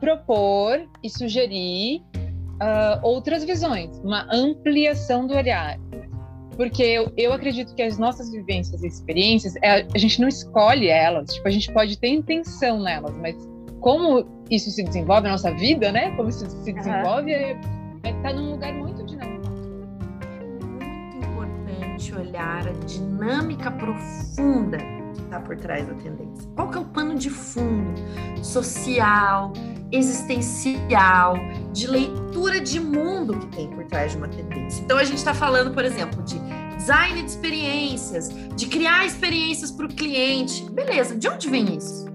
propor 0.00 0.88
e 1.02 1.10
sugerir 1.10 2.02
uh, 2.56 3.00
outras 3.02 3.44
visões, 3.44 3.98
uma 3.98 4.26
ampliação 4.32 5.26
do 5.26 5.34
olhar. 5.34 5.78
Porque 6.56 6.82
eu, 6.82 7.12
eu 7.16 7.32
acredito 7.32 7.74
que 7.74 7.82
as 7.82 7.98
nossas 7.98 8.30
vivências 8.30 8.82
e 8.82 8.86
experiências, 8.86 9.54
é, 9.56 9.86
a 9.94 9.98
gente 9.98 10.20
não 10.20 10.28
escolhe 10.28 10.88
elas, 10.88 11.34
tipo, 11.34 11.46
a 11.46 11.50
gente 11.50 11.70
pode 11.72 11.98
ter 11.98 12.08
intenção 12.08 12.80
nelas, 12.80 13.16
mas 13.18 13.36
como 13.80 14.26
isso 14.50 14.70
se 14.70 14.82
desenvolve, 14.82 15.28
a 15.28 15.32
nossa 15.32 15.52
vida, 15.52 15.92
né? 15.92 16.10
Como 16.16 16.28
isso 16.28 16.48
se 16.48 16.72
desenvolve, 16.72 17.32
uhum. 17.32 17.40
é, 17.40 17.60
é 18.04 18.12
tá 18.22 18.32
num 18.32 18.52
lugar 18.52 18.72
muito 18.72 19.04
dinâmico. 19.04 19.46
É 20.30 20.44
muito 20.44 21.26
importante 21.26 22.14
olhar 22.14 22.66
a 22.66 22.72
dinâmica 22.86 23.70
profunda 23.70 24.78
está 25.26 25.40
por 25.40 25.56
trás 25.56 25.86
da 25.86 25.94
tendência. 25.94 26.48
Qual 26.54 26.70
que 26.70 26.78
é 26.78 26.80
o 26.80 26.84
pano 26.84 27.14
de 27.14 27.30
fundo 27.30 27.94
social, 28.42 29.52
existencial, 29.92 31.36
de 31.72 31.86
leitura 31.86 32.60
de 32.60 32.80
mundo 32.80 33.38
que 33.38 33.46
tem 33.56 33.68
por 33.68 33.84
trás 33.84 34.12
de 34.12 34.18
uma 34.18 34.28
tendência? 34.28 34.82
Então 34.82 34.96
a 34.96 35.04
gente 35.04 35.18
está 35.18 35.34
falando, 35.34 35.74
por 35.74 35.84
exemplo, 35.84 36.22
de 36.22 36.38
design 36.76 37.22
de 37.22 37.30
experiências, 37.30 38.30
de 38.56 38.66
criar 38.66 39.04
experiências 39.04 39.70
para 39.70 39.86
o 39.86 39.88
cliente. 39.88 40.64
Beleza, 40.70 41.16
de 41.16 41.28
onde 41.28 41.48
vem 41.48 41.76
isso? 41.76 42.06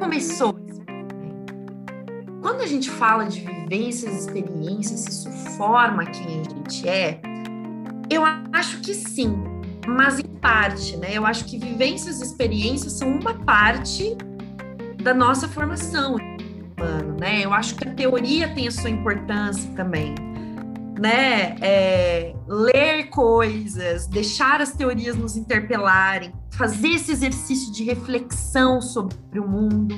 começou 0.00 0.58
Quando 2.40 2.62
a 2.62 2.66
gente 2.66 2.88
fala 2.88 3.26
de 3.26 3.40
vivências, 3.40 4.26
experiências, 4.26 5.06
isso 5.06 5.30
forma 5.58 6.06
quem 6.06 6.40
a 6.40 6.42
gente 6.42 6.88
é, 6.88 7.20
eu 8.10 8.22
acho 8.52 8.80
que 8.80 8.94
sim, 8.94 9.44
mas 9.86 10.18
em 10.18 10.24
parte, 10.24 10.96
né? 10.96 11.08
Eu 11.12 11.26
acho 11.26 11.44
que 11.44 11.58
vivências 11.58 12.20
e 12.20 12.24
experiências 12.24 12.94
são 12.94 13.10
uma 13.10 13.34
parte 13.34 14.16
da 15.02 15.14
nossa 15.14 15.48
formação 15.48 16.16
humano, 16.16 17.16
né? 17.18 17.44
Eu 17.44 17.52
acho 17.52 17.74
que 17.74 17.88
a 17.88 17.94
teoria 17.94 18.48
tem 18.54 18.68
a 18.68 18.70
sua 18.70 18.90
importância 18.90 19.70
também. 19.74 20.14
né? 20.98 21.56
É, 21.62 22.34
ler 22.46 23.08
coisas, 23.08 24.06
deixar 24.06 24.60
as 24.60 24.72
teorias 24.72 25.16
nos 25.16 25.34
interpelarem, 25.34 26.30
fazer 26.50 26.88
esse 26.88 27.10
exercício 27.10 27.72
de 27.72 27.84
reflexão 27.84 28.82
sobre 28.82 29.40
o 29.40 29.48
mundo 29.48 29.96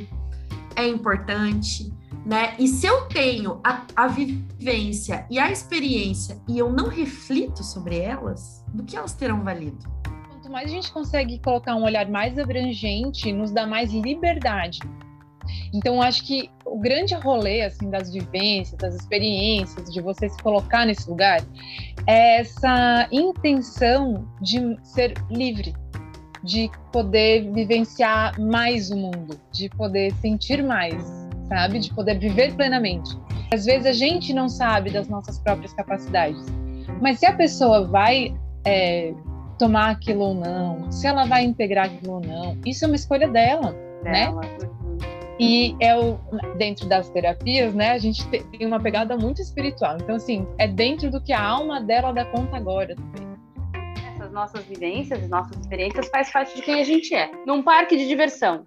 é 0.76 0.86
importante, 0.86 1.92
né? 2.24 2.54
E 2.58 2.68
se 2.68 2.86
eu 2.86 3.08
tenho 3.08 3.60
a, 3.64 3.84
a 3.96 4.06
vivência 4.06 5.26
e 5.30 5.38
a 5.38 5.50
experiência 5.50 6.40
e 6.48 6.58
eu 6.58 6.72
não 6.72 6.88
reflito 6.88 7.64
sobre 7.64 7.98
elas, 7.98 8.64
do 8.72 8.84
que 8.84 8.96
elas 8.96 9.12
terão 9.14 9.42
valido? 9.42 9.90
Quanto 10.30 10.50
mais 10.50 10.70
a 10.70 10.74
gente 10.74 10.92
consegue 10.92 11.38
colocar 11.40 11.74
um 11.74 11.84
olhar 11.84 12.08
mais 12.08 12.38
abrangente, 12.38 13.32
nos 13.32 13.50
dá 13.50 13.66
mais 13.66 13.92
liberdade. 13.92 14.78
Então, 15.74 16.00
acho 16.00 16.24
que 16.24 16.48
o 16.64 16.78
grande 16.78 17.14
rolê 17.14 17.62
assim 17.62 17.90
das 17.90 18.12
vivências, 18.12 18.78
das 18.78 18.94
experiências, 18.94 19.92
de 19.92 20.00
você 20.00 20.28
se 20.28 20.40
colocar 20.42 20.86
nesse 20.86 21.08
lugar, 21.08 21.40
é 22.06 22.40
essa 22.40 23.08
intenção 23.10 24.28
de 24.40 24.76
ser 24.82 25.14
livre, 25.30 25.74
de 26.44 26.70
poder 26.92 27.50
vivenciar 27.52 28.40
mais 28.40 28.90
o 28.90 28.96
mundo, 28.96 29.38
de 29.52 29.68
poder 29.70 30.12
sentir 30.14 30.62
mais, 30.62 31.21
sabe? 31.52 31.78
De 31.78 31.92
poder 31.92 32.18
viver 32.18 32.54
plenamente. 32.54 33.10
Às 33.52 33.66
vezes 33.66 33.86
a 33.86 33.92
gente 33.92 34.32
não 34.32 34.48
sabe 34.48 34.90
das 34.90 35.08
nossas 35.08 35.38
próprias 35.38 35.74
capacidades, 35.74 36.46
mas 37.00 37.18
se 37.18 37.26
a 37.26 37.34
pessoa 37.34 37.86
vai 37.86 38.34
é, 38.64 39.12
tomar 39.58 39.90
aquilo 39.90 40.20
ou 40.20 40.34
não, 40.34 40.90
se 40.90 41.06
ela 41.06 41.26
vai 41.26 41.44
integrar 41.44 41.86
aquilo 41.86 42.14
ou 42.14 42.20
não, 42.20 42.56
isso 42.64 42.84
é 42.84 42.88
uma 42.88 42.96
escolha 42.96 43.28
dela, 43.28 43.72
né? 44.02 44.26
dela. 44.26 44.40
né? 44.40 44.70
E 45.38 45.76
é 45.80 45.96
o, 45.96 46.18
dentro 46.56 46.88
das 46.88 47.10
terapias, 47.10 47.74
né, 47.74 47.90
a 47.90 47.98
gente 47.98 48.26
tem 48.28 48.66
uma 48.66 48.78
pegada 48.78 49.16
muito 49.16 49.42
espiritual. 49.42 49.96
Então, 49.96 50.14
assim, 50.14 50.46
é 50.56 50.68
dentro 50.68 51.10
do 51.10 51.20
que 51.20 51.32
a 51.32 51.42
alma 51.42 51.80
dela 51.80 52.12
dá 52.12 52.24
conta 52.24 52.56
agora 52.56 52.94
também 52.94 53.32
nossas 54.32 54.64
vivências, 54.64 55.28
nossas 55.28 55.56
experiências 55.58 56.08
faz 56.08 56.32
parte 56.32 56.56
de 56.56 56.62
quem 56.62 56.80
a 56.80 56.84
gente 56.84 57.14
é. 57.14 57.30
Num 57.46 57.62
parque 57.62 57.96
de 57.96 58.08
diversão, 58.08 58.64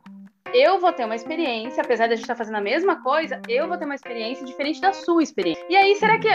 eu 0.53 0.79
vou 0.79 0.93
ter 0.93 1.05
uma 1.05 1.15
experiência, 1.15 1.83
apesar 1.83 2.07
de 2.07 2.13
a 2.13 2.15
gente 2.15 2.23
estar 2.23 2.35
tá 2.35 2.37
fazendo 2.37 2.55
a 2.55 2.61
mesma 2.61 3.01
coisa, 3.01 3.41
eu 3.47 3.67
vou 3.67 3.77
ter 3.77 3.85
uma 3.85 3.95
experiência 3.95 4.45
diferente 4.45 4.79
da 4.79 4.93
sua 4.93 5.21
experiência. 5.21 5.65
E 5.69 5.75
aí, 5.75 5.95
será 5.95 6.19
que 6.19 6.27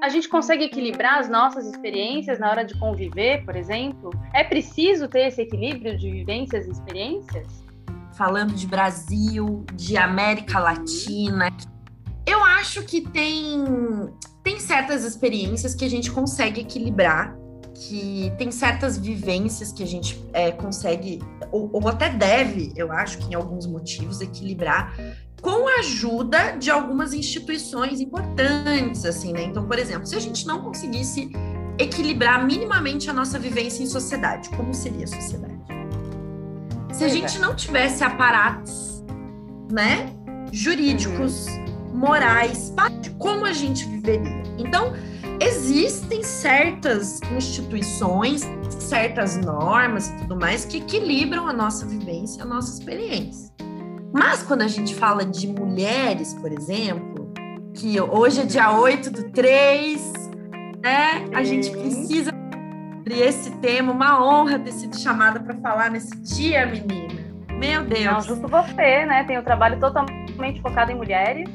a 0.00 0.08
gente 0.08 0.28
consegue 0.28 0.64
equilibrar 0.64 1.18
as 1.18 1.28
nossas 1.28 1.66
experiências 1.66 2.38
na 2.38 2.50
hora 2.50 2.64
de 2.64 2.78
conviver, 2.78 3.44
por 3.44 3.56
exemplo? 3.56 4.10
É 4.32 4.44
preciso 4.44 5.08
ter 5.08 5.28
esse 5.28 5.42
equilíbrio 5.42 5.96
de 5.96 6.10
vivências 6.10 6.66
e 6.66 6.70
experiências? 6.70 7.46
Falando 8.16 8.54
de 8.54 8.66
Brasil, 8.66 9.64
de 9.74 9.96
América 9.96 10.58
Latina, 10.58 11.48
eu 12.26 12.42
acho 12.44 12.82
que 12.82 13.00
tem, 13.00 13.64
tem 14.42 14.58
certas 14.58 15.04
experiências 15.04 15.74
que 15.74 15.84
a 15.84 15.90
gente 15.90 16.10
consegue 16.10 16.60
equilibrar 16.60 17.37
que 17.78 18.32
tem 18.36 18.50
certas 18.50 18.98
vivências 18.98 19.70
que 19.70 19.82
a 19.82 19.86
gente 19.86 20.20
é, 20.32 20.50
consegue, 20.50 21.20
ou, 21.52 21.70
ou, 21.72 21.88
até 21.88 22.10
deve, 22.10 22.72
eu 22.74 22.90
acho 22.90 23.18
que 23.18 23.30
em 23.30 23.34
alguns 23.34 23.66
motivos, 23.66 24.20
equilibrar 24.20 24.96
com 25.40 25.68
a 25.68 25.78
ajuda 25.78 26.56
de 26.58 26.70
algumas 26.70 27.14
instituições 27.14 28.00
importantes, 28.00 29.04
assim, 29.04 29.32
né? 29.32 29.44
Então, 29.44 29.64
por 29.66 29.78
exemplo, 29.78 30.06
se 30.06 30.16
a 30.16 30.20
gente 30.20 30.44
não 30.44 30.60
conseguisse 30.60 31.30
equilibrar 31.78 32.44
minimamente 32.44 33.08
a 33.08 33.12
nossa 33.12 33.38
vivência 33.38 33.84
em 33.84 33.86
sociedade, 33.86 34.48
como 34.50 34.74
seria 34.74 35.04
a 35.04 35.06
sociedade? 35.06 35.58
Se 36.92 37.04
a 37.04 37.08
gente 37.08 37.38
não 37.38 37.54
tivesse 37.54 38.02
aparatos, 38.02 39.04
né, 39.70 40.12
jurídicos, 40.50 41.46
uhum. 41.46 41.98
morais, 41.98 42.74
como 43.18 43.44
a 43.44 43.52
gente 43.52 43.84
viveria? 43.84 44.42
Então, 44.58 44.92
existem 45.40 46.22
certas 46.22 47.20
instituições, 47.36 48.42
certas 48.68 49.36
normas 49.36 50.08
e 50.08 50.16
tudo 50.18 50.36
mais 50.36 50.64
que 50.64 50.78
equilibram 50.78 51.46
a 51.46 51.52
nossa 51.52 51.86
vivência, 51.86 52.42
a 52.42 52.46
nossa 52.46 52.78
experiência. 52.78 53.52
Mas 54.12 54.42
quando 54.42 54.62
a 54.62 54.68
gente 54.68 54.94
fala 54.94 55.24
de 55.24 55.46
mulheres, 55.46 56.34
por 56.34 56.50
exemplo, 56.50 57.32
que 57.74 58.00
hoje 58.00 58.40
é 58.40 58.44
dia 58.44 58.72
8 58.72 59.10
do 59.10 59.30
3, 59.30 60.12
né? 60.82 61.26
A 61.34 61.44
gente 61.44 61.70
precisa 61.70 62.32
de 63.04 63.14
esse 63.14 63.50
tema, 63.58 63.92
uma 63.92 64.24
honra 64.24 64.58
ter 64.58 64.72
sido 64.72 64.98
chamada 64.98 65.40
para 65.40 65.54
falar 65.56 65.90
nesse 65.90 66.14
dia, 66.20 66.66
menina. 66.66 67.18
Meu 67.52 67.84
Deus. 67.84 68.04
Não, 68.04 68.20
justo 68.20 68.48
você, 68.48 69.04
né? 69.06 69.24
Tem 69.24 69.38
um 69.38 69.42
trabalho 69.42 69.78
totalmente 69.78 70.60
focado 70.60 70.90
em 70.92 70.94
mulheres 70.94 71.48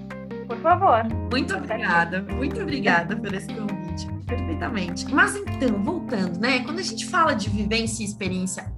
por 0.46 0.58
favor. 0.60 1.04
Muito 1.32 1.56
obrigada, 1.56 2.22
muito 2.22 2.62
obrigada 2.62 3.16
por 3.16 3.34
esse 3.34 3.48
convite. 3.48 4.08
Perfeitamente. 4.26 5.14
Mas 5.14 5.36
então, 5.36 5.84
voltando, 5.84 6.40
né? 6.40 6.60
Quando 6.60 6.80
a 6.80 6.84
gente 6.84 7.06
fala 7.08 7.34
de 7.34 7.50
vivência 7.50 8.04
e 8.04 8.06
experiência 8.06 8.72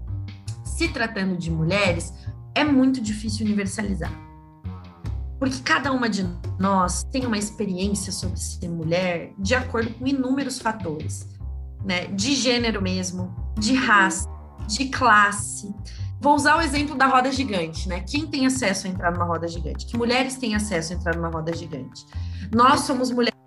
se 0.64 0.90
tratando 0.90 1.38
de 1.38 1.50
mulheres, 1.50 2.14
é 2.54 2.64
muito 2.64 3.00
difícil 3.00 3.46
universalizar. 3.46 4.12
Porque 5.40 5.60
cada 5.64 5.92
uma 5.92 6.10
de 6.10 6.26
nós 6.60 7.04
tem 7.12 7.26
uma 7.26 7.38
experiência 7.38 8.12
sobre 8.12 8.38
ser 8.38 8.70
mulher 8.70 9.34
de 9.38 9.54
acordo 9.54 9.94
com 9.94 10.08
inúmeros 10.08 10.60
fatores, 10.60 11.28
né? 11.84 12.08
De 12.08 12.34
gênero 12.34 12.82
mesmo, 12.82 13.34
de 13.58 13.74
raça, 13.76 14.28
de 14.68 14.86
classe, 14.86 15.74
Vou 16.20 16.36
usar 16.36 16.58
o 16.58 16.62
exemplo 16.62 16.96
da 16.96 17.08
roda 17.08 17.32
gigante, 17.32 17.88
né? 17.88 18.02
Quem 18.02 18.26
tem 18.26 18.46
acesso 18.46 18.88
a 18.88 18.90
entrar 18.90 19.12
numa 19.12 19.26
roda 19.26 19.48
gigante? 19.48 19.86
Que 19.86 19.98
mulheres 19.98 20.36
têm 20.36 20.56
acesso 20.56 20.94
a 20.94 20.96
entrar 20.96 21.16
numa 21.16 21.30
roda 21.30 21.54
gigante? 21.54 22.06
Nós 22.54 22.82
somos 22.82 23.12
mulheres, 23.12 23.38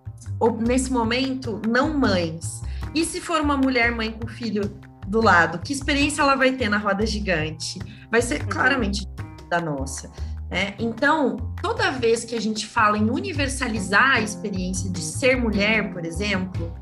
nesse 0.61 0.93
momento, 0.93 1.61
não 1.67 1.97
mães. 1.99 2.63
E 2.95 3.05
se 3.05 3.21
for 3.21 3.41
uma 3.41 3.57
mulher 3.57 3.91
mãe 3.93 4.13
com 4.13 4.29
filho 4.29 4.79
do 5.07 5.21
lado, 5.21 5.59
que 5.59 5.73
experiência 5.73 6.23
ela 6.23 6.37
vai 6.37 6.53
ter 6.53 6.69
na 6.69 6.79
roda 6.79 7.07
gigante? 7.07 7.79
Vai 8.11 8.23
ser 8.23 8.43
uhum. 8.43 8.49
claramente 8.49 9.07
da 9.49 9.61
nossa. 9.61 10.11
Né? 10.51 10.75
Então, 10.79 11.37
toda 11.61 11.91
vez 11.91 12.25
que 12.25 12.35
a 12.35 12.41
gente 12.41 12.67
fala 12.67 12.99
em 12.99 13.11
universalizar 13.11 14.17
a 14.17 14.21
experiência 14.21 14.91
de 14.91 15.01
ser 15.01 15.37
mulher, 15.37 15.93
por 15.93 16.05
exemplo, 16.05 16.73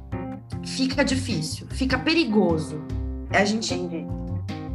fica 0.65 1.05
difícil, 1.05 1.67
fica 1.71 1.99
perigoso. 1.99 2.81
A 3.31 3.45
gente 3.45 3.75
Entendi 3.75 4.16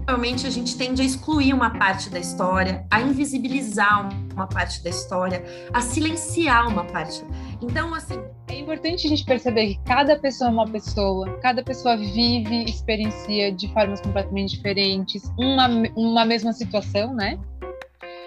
Realmente 0.08 0.48
a 0.48 0.50
gente 0.50 0.78
tende 0.78 1.02
a 1.02 1.06
excluir 1.06 1.54
uma 1.54 1.70
parte 1.70 2.10
da 2.10 2.20
história, 2.20 2.86
a 2.90 3.02
invisibilizar 3.02 4.10
uma 4.34 4.48
parte 4.48 4.84
da 4.84 4.90
história, 4.90 5.44
a 5.74 5.82
silenciar 5.82 6.68
uma 6.68 6.84
parte. 6.86 7.24
Então, 7.62 7.94
assim. 7.94 8.20
É 8.52 8.60
importante 8.60 9.08
a 9.08 9.10
gente 9.10 9.24
perceber 9.24 9.68
que 9.68 9.80
cada 9.86 10.20
pessoa 10.20 10.50
é 10.50 10.54
uma 10.54 10.68
pessoa, 10.68 11.40
cada 11.40 11.64
pessoa 11.64 11.96
vive, 11.96 12.66
experiencia 12.66 13.50
de 13.50 13.72
formas 13.72 14.02
completamente 14.02 14.58
diferentes, 14.58 15.24
uma, 15.40 15.70
uma 15.96 16.26
mesma 16.26 16.52
situação, 16.52 17.14
né? 17.14 17.40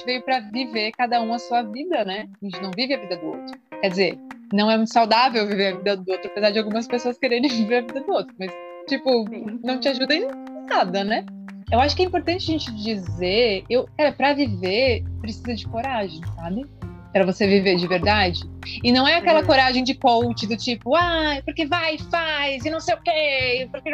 Veio 0.06 0.22
para 0.22 0.40
viver 0.40 0.92
cada 0.92 1.20
um 1.20 1.34
a 1.34 1.38
sua 1.38 1.62
vida, 1.62 2.06
né? 2.06 2.26
A 2.42 2.44
gente 2.46 2.62
não 2.62 2.70
vive 2.74 2.94
a 2.94 2.98
vida 2.98 3.18
do 3.18 3.26
outro. 3.26 3.58
Quer 3.82 3.88
dizer, 3.90 4.18
não 4.50 4.70
é 4.70 4.78
muito 4.78 4.94
saudável 4.94 5.46
viver 5.46 5.74
a 5.74 5.76
vida 5.76 5.96
do 5.98 6.10
outro, 6.10 6.30
apesar 6.30 6.50
de 6.50 6.58
algumas 6.58 6.86
pessoas 6.86 7.18
quererem 7.18 7.48
viver 7.50 7.76
a 7.76 7.80
vida 7.82 8.00
do 8.00 8.12
outro, 8.12 8.34
mas, 8.38 8.50
tipo, 8.88 9.26
não 9.62 9.78
te 9.78 9.88
ajuda 9.88 10.14
em 10.14 10.26
nada, 10.66 11.04
né? 11.04 11.26
Eu 11.70 11.80
acho 11.80 11.96
que 11.96 12.02
é 12.02 12.06
importante 12.06 12.42
a 12.50 12.58
gente 12.58 12.72
dizer, 12.72 13.64
eu, 13.68 13.88
cara, 13.96 14.12
para 14.12 14.34
viver 14.34 15.04
precisa 15.20 15.54
de 15.54 15.66
coragem, 15.66 16.20
sabe? 16.36 16.66
Para 17.12 17.24
você 17.24 17.46
viver 17.46 17.76
de 17.76 17.86
verdade. 17.86 18.40
E 18.82 18.92
não 18.92 19.06
é 19.06 19.16
aquela 19.16 19.42
coragem 19.42 19.82
de 19.82 19.94
coach 19.94 20.46
do 20.46 20.56
tipo, 20.56 20.94
ah, 20.94 21.40
porque 21.44 21.66
vai, 21.66 21.98
faz, 21.98 22.64
e 22.64 22.70
não 22.70 22.80
sei 22.80 22.94
o 22.94 23.00
quê, 23.00 23.68
porque 23.70 23.90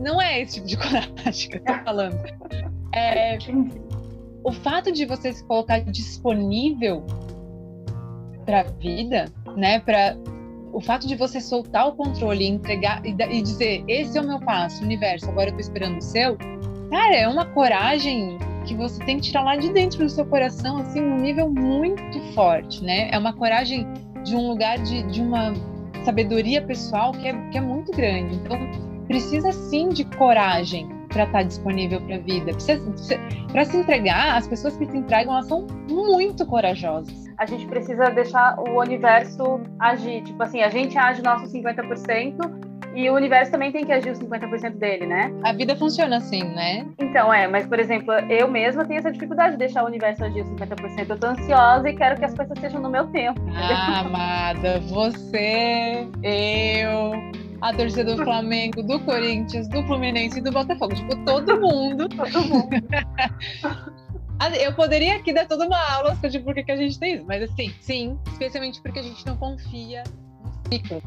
não 0.00 0.20
é 0.20 0.40
esse 0.40 0.54
tipo 0.54 0.66
de 0.66 0.76
coragem 0.78 1.50
que 1.50 1.56
eu 1.56 1.64
tô 1.64 1.74
falando. 1.84 2.18
É, 2.94 3.38
o 4.42 4.52
fato 4.52 4.90
de 4.90 5.04
você 5.04 5.32
se 5.32 5.44
colocar 5.44 5.80
disponível 5.80 7.04
para 8.44 8.60
a 8.60 8.64
vida, 8.64 9.26
né, 9.56 9.80
para 9.80 10.16
o 10.72 10.80
fato 10.80 11.06
de 11.06 11.16
você 11.16 11.40
soltar 11.40 11.88
o 11.88 11.92
controle 11.92 12.44
e 12.44 12.48
entregar 12.48 13.04
e, 13.04 13.10
e, 13.10 13.42
dizer 13.42 13.84
esse 13.88 14.16
é 14.18 14.20
o 14.20 14.26
meu 14.26 14.40
passo, 14.40 14.82
universo, 14.82 15.28
agora 15.28 15.50
eu 15.50 15.54
tô 15.54 15.60
esperando 15.60 15.98
o 15.98 16.02
seu, 16.02 16.36
cara, 16.90 17.16
é 17.16 17.28
uma 17.28 17.46
coragem 17.46 18.38
que 18.66 18.74
você 18.74 19.02
tem 19.04 19.16
que 19.16 19.22
tirar 19.22 19.42
lá 19.42 19.56
de 19.56 19.72
dentro 19.72 19.98
do 19.98 20.10
seu 20.10 20.26
coração, 20.26 20.78
assim, 20.78 21.00
num 21.00 21.16
nível 21.16 21.48
muito 21.48 22.20
forte, 22.34 22.84
né? 22.84 23.08
É 23.10 23.18
uma 23.18 23.32
coragem 23.32 23.86
de 24.24 24.36
um 24.36 24.48
lugar 24.48 24.78
de, 24.78 25.02
de 25.04 25.22
uma 25.22 25.54
sabedoria 26.04 26.60
pessoal 26.60 27.12
que 27.12 27.28
é, 27.28 27.50
que 27.50 27.56
é 27.56 27.60
muito 27.60 27.90
grande. 27.92 28.34
Então, 28.34 28.58
precisa 29.06 29.52
sim 29.52 29.88
de 29.88 30.04
coragem 30.04 30.86
para 31.08 31.24
estar 31.24 31.38
tá 31.38 31.42
disponível 31.42 32.00
para 32.02 32.16
a 32.16 32.18
vida. 32.18 32.52
Para 33.50 33.64
se 33.64 33.76
entregar, 33.76 34.36
as 34.36 34.46
pessoas 34.46 34.76
que 34.76 34.84
se 34.84 34.96
entregam, 34.98 35.32
elas 35.32 35.46
são 35.46 35.66
muito 35.88 36.44
corajosas 36.44 37.27
a 37.38 37.46
gente 37.46 37.66
precisa 37.66 38.10
deixar 38.10 38.58
o 38.58 38.80
universo 38.80 39.60
agir. 39.78 40.22
Tipo 40.22 40.42
assim, 40.42 40.60
a 40.60 40.68
gente 40.68 40.98
age 40.98 41.22
nosso 41.22 41.44
50% 41.46 42.68
E 42.94 43.08
o 43.08 43.14
universo 43.14 43.52
também 43.52 43.70
tem 43.70 43.84
que 43.84 43.92
agir 43.92 44.10
os 44.10 44.18
50% 44.18 44.76
dele, 44.76 45.06
né? 45.06 45.30
A 45.44 45.52
vida 45.52 45.76
funciona 45.76 46.16
assim, 46.16 46.42
né? 46.42 46.84
Então, 46.98 47.32
é, 47.32 47.46
mas, 47.46 47.64
por 47.66 47.78
exemplo, 47.78 48.12
eu 48.28 48.48
mesma 48.48 48.84
tenho 48.84 48.98
essa 48.98 49.12
dificuldade 49.12 49.52
de 49.52 49.58
deixar 49.58 49.84
o 49.84 49.86
universo 49.86 50.24
agir 50.24 50.42
os 50.42 50.48
50%. 50.50 51.08
Eu 51.08 51.18
tô 51.18 51.26
ansiosa 51.28 51.88
e 51.88 51.94
quero 51.94 52.18
que 52.18 52.24
as 52.24 52.34
coisas 52.34 52.58
sejam 52.58 52.80
no 52.80 52.90
meu 52.90 53.06
tempo. 53.08 53.40
Ah, 53.54 54.00
amada, 54.04 54.80
você, 54.80 56.08
eu, 56.24 57.12
a 57.60 57.72
torcida 57.72 58.16
do 58.16 58.24
Flamengo, 58.24 58.82
do 58.82 58.98
Corinthians, 59.00 59.68
do 59.68 59.80
Fluminense 59.84 60.40
e 60.40 60.42
do 60.42 60.50
Botafogo. 60.50 60.94
Tipo, 60.94 61.24
todo 61.24 61.60
mundo. 61.60 62.08
Todo 62.08 62.48
mundo. 62.48 62.68
Eu 64.60 64.72
poderia 64.74 65.16
aqui 65.16 65.32
dar 65.32 65.46
toda 65.46 65.66
uma 65.66 65.78
aula 65.92 66.14
de 66.14 66.38
por 66.38 66.54
que 66.54 66.70
a 66.70 66.76
gente 66.76 66.98
tem 66.98 67.14
isso, 67.16 67.24
mas 67.26 67.42
assim, 67.42 67.72
sim, 67.80 68.18
especialmente 68.32 68.80
porque 68.80 69.00
a 69.00 69.02
gente 69.02 69.26
não 69.26 69.36
confia 69.36 70.04
no 70.44 70.52
ciclo. 70.72 71.02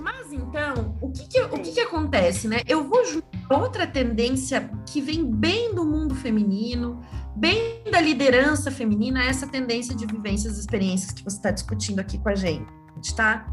Mas 0.00 0.32
então, 0.32 0.96
o 1.00 1.10
que 1.10 1.28
que, 1.28 1.40
o 1.42 1.58
que, 1.58 1.72
que 1.72 1.80
acontece, 1.80 2.48
né? 2.48 2.60
Eu 2.66 2.88
vou 2.88 3.04
juntar 3.04 3.28
outra 3.50 3.86
tendência 3.86 4.70
que 4.86 5.00
vem 5.00 5.24
bem 5.24 5.74
do 5.74 5.84
mundo 5.84 6.14
feminino, 6.14 7.00
bem 7.36 7.82
da 7.90 8.00
liderança 8.00 8.70
feminina, 8.70 9.24
essa 9.24 9.46
tendência 9.46 9.94
de 9.94 10.06
vivências 10.06 10.56
e 10.56 10.60
experiências 10.60 11.12
que 11.12 11.22
você 11.22 11.36
está 11.36 11.50
discutindo 11.50 12.00
aqui 12.00 12.18
com 12.18 12.28
a 12.28 12.34
gente, 12.34 12.66
tá? 13.14 13.46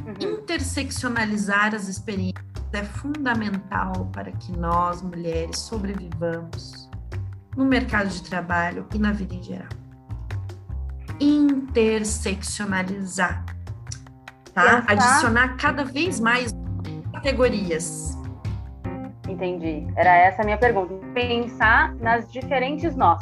Uhum. 0.00 0.34
Interseccionalizar 0.34 1.74
as 1.74 1.88
experiências 1.88 2.44
é 2.72 2.84
fundamental 2.84 4.08
para 4.12 4.30
que 4.30 4.56
nós, 4.56 5.02
mulheres, 5.02 5.58
sobrevivamos 5.58 6.79
no 7.56 7.64
mercado 7.64 8.08
de 8.08 8.22
trabalho 8.22 8.86
e 8.94 8.98
na 8.98 9.10
vida 9.12 9.34
em 9.34 9.42
geral. 9.42 9.68
Interseccionalizar, 11.20 13.44
tá? 14.54 14.84
Adicionar 14.86 15.56
cada 15.56 15.84
vez 15.84 16.20
mais 16.20 16.54
categorias. 17.12 18.16
Entendi. 19.28 19.86
Era 19.96 20.16
essa 20.16 20.42
a 20.42 20.44
minha 20.44 20.58
pergunta. 20.58 20.94
Pensar 21.12 21.94
nas 21.96 22.30
diferentes 22.32 22.94
nós. 22.96 23.18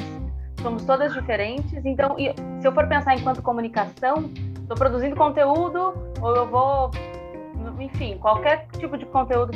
Somos 0.62 0.84
todas 0.84 1.12
diferentes, 1.12 1.84
então, 1.84 2.16
se 2.16 2.66
eu 2.66 2.72
for 2.72 2.88
pensar 2.88 3.14
enquanto 3.14 3.40
comunicação, 3.40 4.28
estou 4.60 4.76
produzindo 4.76 5.14
conteúdo 5.14 5.94
ou 6.20 6.34
eu 6.34 6.48
vou 6.48 6.90
enfim, 7.80 8.18
qualquer 8.18 8.66
tipo 8.78 8.96
de 8.96 9.06
conteúdo 9.06 9.52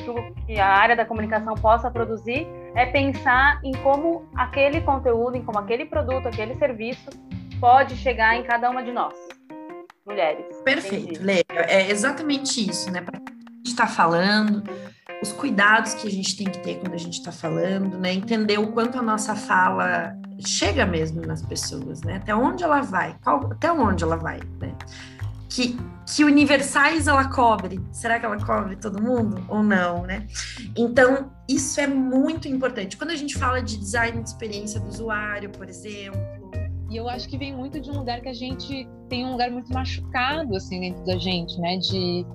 que 0.47 0.59
a 0.59 0.69
área 0.69 0.95
da 0.95 1.05
comunicação 1.05 1.55
possa 1.55 1.91
produzir, 1.91 2.47
é 2.75 2.87
pensar 2.87 3.61
em 3.63 3.73
como 3.83 4.29
aquele 4.35 4.81
conteúdo, 4.81 5.37
em 5.37 5.43
como 5.43 5.59
aquele 5.59 5.85
produto, 5.85 6.27
aquele 6.27 6.55
serviço 6.57 7.11
pode 7.61 7.97
chegar 7.97 8.37
em 8.37 8.43
cada 8.43 8.71
uma 8.71 8.83
de 8.83 8.93
nós, 8.93 9.15
mulheres. 10.07 10.45
Perfeito, 10.65 11.23
Leia. 11.23 11.45
É 11.51 11.91
exatamente 11.91 12.69
isso, 12.69 12.91
né? 12.91 13.01
Para 13.01 13.19
a 13.19 13.21
gente 13.21 13.69
está 13.69 13.87
falando, 13.87 14.65
os 15.23 15.33
cuidados 15.33 15.95
que 15.95 16.09
a 16.09 16.11
gente 16.11 16.37
tem 16.37 16.47
que 16.47 16.59
ter 16.59 16.81
quando 16.81 16.95
a 16.95 16.99
gente 16.99 17.19
está 17.19 17.31
falando, 17.31 17.99
né? 17.99 18.13
Entender 18.13 18.59
o 18.59 18.73
quanto 18.73 18.99
a 18.99 19.03
nossa 19.03 19.37
fala 19.37 20.15
chega 20.45 20.85
mesmo 20.85 21.21
nas 21.23 21.43
pessoas, 21.43 22.03
né? 22.03 22.17
Até 22.17 22.35
onde 22.35 22.65
ela 22.65 22.81
vai, 22.81 23.17
qual, 23.23 23.53
até 23.53 23.71
onde 23.71 24.03
ela 24.03 24.17
vai, 24.17 24.41
né? 24.61 24.75
que, 25.55 25.79
que 26.07 26.25
universais 26.25 27.07
ela 27.07 27.29
cobre. 27.29 27.81
Será 27.93 28.19
que 28.19 28.25
ela 28.25 28.39
cobre 28.39 28.77
todo 28.77 29.03
mundo 29.03 29.45
ou 29.49 29.63
não, 29.63 30.03
né? 30.05 30.27
Então, 30.77 31.31
isso 31.55 31.81
é 31.81 31.87
muito 31.87 32.49
importante. 32.49 32.97
Quando 32.97 33.11
a 33.11 33.17
gente 33.17 33.37
fala 33.37 33.61
de 33.61 33.77
design 33.77 34.23
de 34.23 34.29
experiência 34.29 34.81
do 34.81 34.89
usuário, 34.89 35.51
por 35.51 35.69
exemplo. 35.69 36.21
E 36.91 36.97
eu 36.97 37.09
acho 37.09 37.29
que 37.29 37.39
vem 37.39 37.55
muito 37.55 37.81
de 37.81 37.91
um 37.91 37.95
lugar 37.95 38.21
que 38.21 38.29
a 38.29 38.35
gente 38.35 38.87
tem 39.09 39.25
um 39.25 39.33
lugar 39.33 39.51
muito 39.51 39.73
machucado, 39.73 40.55
assim, 40.57 40.81
dentro 40.81 41.05
da 41.05 41.17
gente, 41.17 41.59
né? 41.59 41.79
De, 41.79 42.27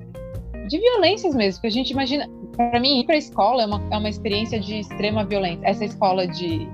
de 0.67 0.79
violências 0.79 1.36
mesmo. 1.36 1.62
Que 1.62 1.67
a 1.67 1.71
gente 1.71 1.91
imagina. 1.91 2.27
Para 2.55 2.79
mim, 2.79 3.01
ir 3.01 3.05
para 3.05 3.15
a 3.15 3.19
escola 3.19 3.62
é 3.62 3.65
uma, 3.67 3.88
é 3.91 3.97
uma 3.97 4.09
experiência 4.09 4.59
de 4.59 4.79
extrema 4.79 5.24
violência. 5.24 5.67
Essa 5.67 5.86
escola 5.86 6.27
de 6.27 6.67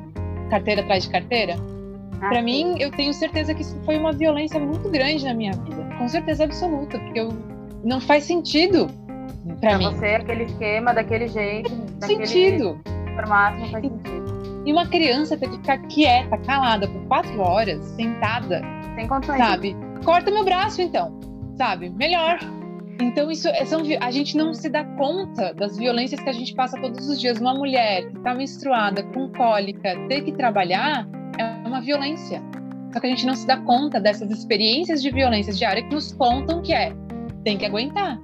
carteira 0.50 0.82
atrás 0.82 1.04
de 1.04 1.10
carteira. 1.10 1.56
Ah, 2.22 2.30
para 2.30 2.42
mim, 2.42 2.78
eu 2.80 2.90
tenho 2.92 3.14
certeza 3.14 3.54
que 3.54 3.62
isso 3.62 3.78
foi 3.84 3.98
uma 3.98 4.14
violência 4.14 4.60
muito 4.60 4.90
grande 4.90 5.26
na 5.26 5.34
minha 5.34 5.52
vida 5.52 5.84
com 5.98 6.10
certeza 6.10 6.44
absoluta, 6.44 7.00
porque 7.00 7.20
eu, 7.20 7.30
não 7.84 8.00
faz 8.00 8.26
sentido 8.26 8.88
para 9.60 9.78
você, 9.78 10.06
aquele 10.08 10.44
esquema, 10.44 10.94
daquele 10.94 11.28
jeito, 11.28 11.70
daquele 12.00 12.26
sentido. 12.26 12.80
formato, 13.16 13.60
não 13.60 13.70
faz 13.70 13.84
sentido. 13.84 14.64
E 14.66 14.72
uma 14.72 14.88
criança 14.88 15.38
ter 15.38 15.50
que 15.50 15.58
ficar 15.58 15.78
quieta, 15.88 16.38
calada 16.40 16.88
por 16.88 17.02
quatro 17.08 17.40
horas, 17.42 17.84
sentada. 17.98 18.62
Sem 18.96 19.08
condições. 19.08 19.38
Sabe? 19.38 19.76
Corta 20.06 20.32
meu 20.32 20.46
braço, 20.46 20.82
então. 20.82 21.20
Sabe? 21.58 21.90
Melhor. 21.90 22.40
Então, 23.02 23.30
isso 23.30 23.48
é, 23.50 23.66
são, 23.66 23.82
a 24.00 24.12
gente 24.12 24.38
não 24.38 24.54
se 24.54 24.70
dá 24.70 24.86
conta 24.86 25.54
das 25.54 25.78
violências 25.78 26.22
que 26.22 26.30
a 26.30 26.34
gente 26.34 26.54
passa 26.56 26.80
todos 26.80 27.10
os 27.10 27.20
dias. 27.20 27.40
Uma 27.40 27.54
mulher 27.54 28.10
que 28.10 28.18
está 28.18 28.34
menstruada, 28.34 29.04
com 29.04 29.30
cólica, 29.30 29.96
ter 30.08 30.22
que 30.22 30.32
trabalhar 30.32 31.06
é 31.38 31.68
uma 31.68 31.82
violência. 31.82 32.42
Só 32.94 33.00
que 33.00 33.08
a 33.08 33.10
gente 33.10 33.26
não 33.26 33.36
se 33.36 33.46
dá 33.46 33.58
conta 33.58 34.00
dessas 34.00 34.30
experiências 34.32 35.02
de 35.02 35.10
violência 35.10 35.52
diária 35.52 35.84
que 35.84 35.94
nos 35.94 36.14
contam 36.14 36.62
que 36.62 36.72
é 36.72 36.94
tem 37.44 37.58
que 37.58 37.66
aguentar. 37.66 38.22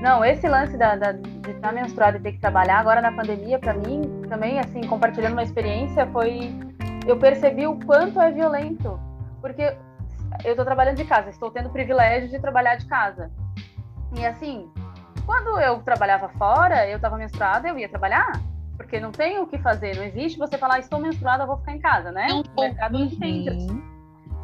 Não, 0.00 0.24
esse 0.24 0.48
lance 0.48 0.76
da, 0.76 0.96
da 0.96 1.12
de 1.12 1.50
estar 1.50 1.72
menstruada 1.72 2.16
e 2.16 2.20
ter 2.20 2.32
que 2.32 2.40
trabalhar 2.40 2.78
agora 2.78 3.00
na 3.00 3.12
pandemia, 3.12 3.58
para 3.58 3.74
mim, 3.74 4.22
também, 4.28 4.58
assim, 4.58 4.80
compartilhando 4.82 5.32
uma 5.32 5.42
experiência, 5.42 6.06
foi. 6.06 6.52
Eu 7.06 7.18
percebi 7.18 7.66
o 7.66 7.78
quanto 7.84 8.20
é 8.20 8.30
violento. 8.30 8.98
Porque 9.40 9.76
eu 10.44 10.50
estou 10.50 10.64
trabalhando 10.64 10.96
de 10.96 11.04
casa, 11.04 11.30
estou 11.30 11.50
tendo 11.50 11.68
o 11.68 11.72
privilégio 11.72 12.28
de 12.28 12.38
trabalhar 12.38 12.76
de 12.76 12.86
casa. 12.86 13.30
E, 14.16 14.24
assim, 14.24 14.70
quando 15.26 15.58
eu 15.60 15.78
trabalhava 15.82 16.28
fora, 16.30 16.88
eu 16.88 16.96
estava 16.96 17.16
menstruada, 17.16 17.68
eu 17.68 17.78
ia 17.78 17.88
trabalhar 17.88 18.32
porque 18.80 18.98
não 18.98 19.12
tem 19.12 19.38
o 19.38 19.46
que 19.46 19.58
fazer, 19.58 19.94
não 19.94 20.04
existe 20.04 20.38
você 20.38 20.56
falar, 20.56 20.78
estou 20.78 20.98
menstruada, 20.98 21.44
vou 21.44 21.58
ficar 21.58 21.76
em 21.76 21.78
casa, 21.78 22.10
né? 22.10 22.26
Não, 22.28 22.42
o 22.56 22.60
mercado 22.62 22.98
não 22.98 23.06
isso. 23.06 23.82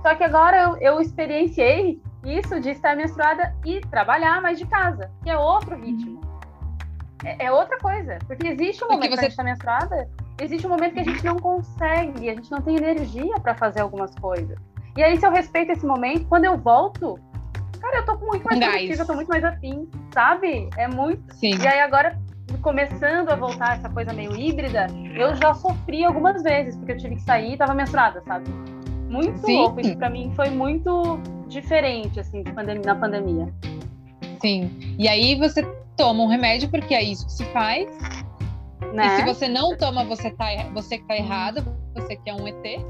Só 0.02 0.14
que 0.14 0.22
agora 0.22 0.62
eu, 0.62 0.76
eu 0.76 1.00
experienciei 1.00 2.00
isso 2.24 2.60
de 2.60 2.70
estar 2.70 2.96
menstruada 2.96 3.54
e 3.64 3.80
trabalhar 3.82 4.40
mais 4.40 4.58
de 4.58 4.66
casa, 4.66 5.10
que 5.22 5.30
é 5.30 5.38
outro 5.38 5.76
uhum. 5.76 5.82
ritmo. 5.82 6.20
É, 7.24 7.46
é 7.46 7.52
outra 7.52 7.78
coisa, 7.78 8.18
porque 8.26 8.46
existe 8.48 8.84
um 8.84 8.88
momento 8.88 9.10
você... 9.10 9.14
que 9.14 9.20
a 9.20 9.22
gente 9.22 9.30
está 9.30 9.44
menstruada, 9.44 10.08
existe 10.40 10.66
um 10.66 10.70
momento 10.70 10.94
que 10.94 11.00
a 11.00 11.04
gente 11.04 11.24
não 11.24 11.36
consegue, 11.36 12.28
a 12.28 12.34
gente 12.34 12.50
não 12.50 12.60
tem 12.60 12.76
energia 12.76 13.34
para 13.40 13.54
fazer 13.54 13.80
algumas 13.80 14.14
coisas. 14.16 14.58
E 14.96 15.02
aí, 15.02 15.18
se 15.18 15.26
eu 15.26 15.30
respeito 15.30 15.72
esse 15.72 15.84
momento, 15.84 16.26
quando 16.26 16.44
eu 16.44 16.56
volto, 16.56 17.18
cara, 17.80 17.98
eu 17.98 18.04
tô 18.04 18.16
muito 18.18 18.44
mais 18.44 18.58
produtiva, 18.58 19.02
eu 19.02 19.06
tô 19.06 19.14
muito 19.14 19.28
mais 19.28 19.44
afim, 19.44 19.88
sabe? 20.12 20.70
É 20.76 20.88
muito. 20.88 21.34
Sim. 21.34 21.56
E 21.58 21.66
aí 21.66 21.80
agora 21.80 22.18
começando 22.62 23.28
a 23.28 23.36
voltar 23.36 23.76
essa 23.76 23.88
coisa 23.88 24.12
meio 24.12 24.34
híbrida, 24.36 24.86
eu 25.14 25.34
já 25.34 25.52
sofri 25.54 26.04
algumas 26.04 26.42
vezes, 26.42 26.76
porque 26.76 26.92
eu 26.92 26.96
tive 26.96 27.16
que 27.16 27.22
sair 27.22 27.54
e 27.54 27.56
tava 27.56 27.74
menstruada, 27.74 28.22
sabe? 28.26 28.48
Muito 29.08 29.38
Sim. 29.38 29.56
louco. 29.56 29.80
Isso 29.80 29.96
pra 29.96 30.10
mim 30.10 30.32
foi 30.34 30.50
muito 30.50 31.20
diferente, 31.48 32.20
assim, 32.20 32.42
pandemia, 32.44 32.82
na 32.84 32.94
pandemia. 32.94 33.54
Sim. 34.40 34.96
E 34.98 35.08
aí 35.08 35.34
você 35.34 35.62
toma 35.96 36.22
um 36.22 36.26
remédio, 36.26 36.68
porque 36.68 36.94
é 36.94 37.02
isso 37.02 37.26
que 37.26 37.32
se 37.32 37.44
faz. 37.46 37.86
Né? 38.92 39.06
E 39.06 39.16
se 39.16 39.24
você 39.24 39.48
não 39.48 39.76
toma, 39.76 40.04
você, 40.04 40.30
tá, 40.30 40.46
você 40.72 40.98
que 40.98 41.06
tá 41.06 41.16
errado, 41.16 41.64
você 41.94 42.16
que 42.16 42.30
é 42.30 42.34
um 42.34 42.46
ET. 42.46 42.64
É, 42.64 42.80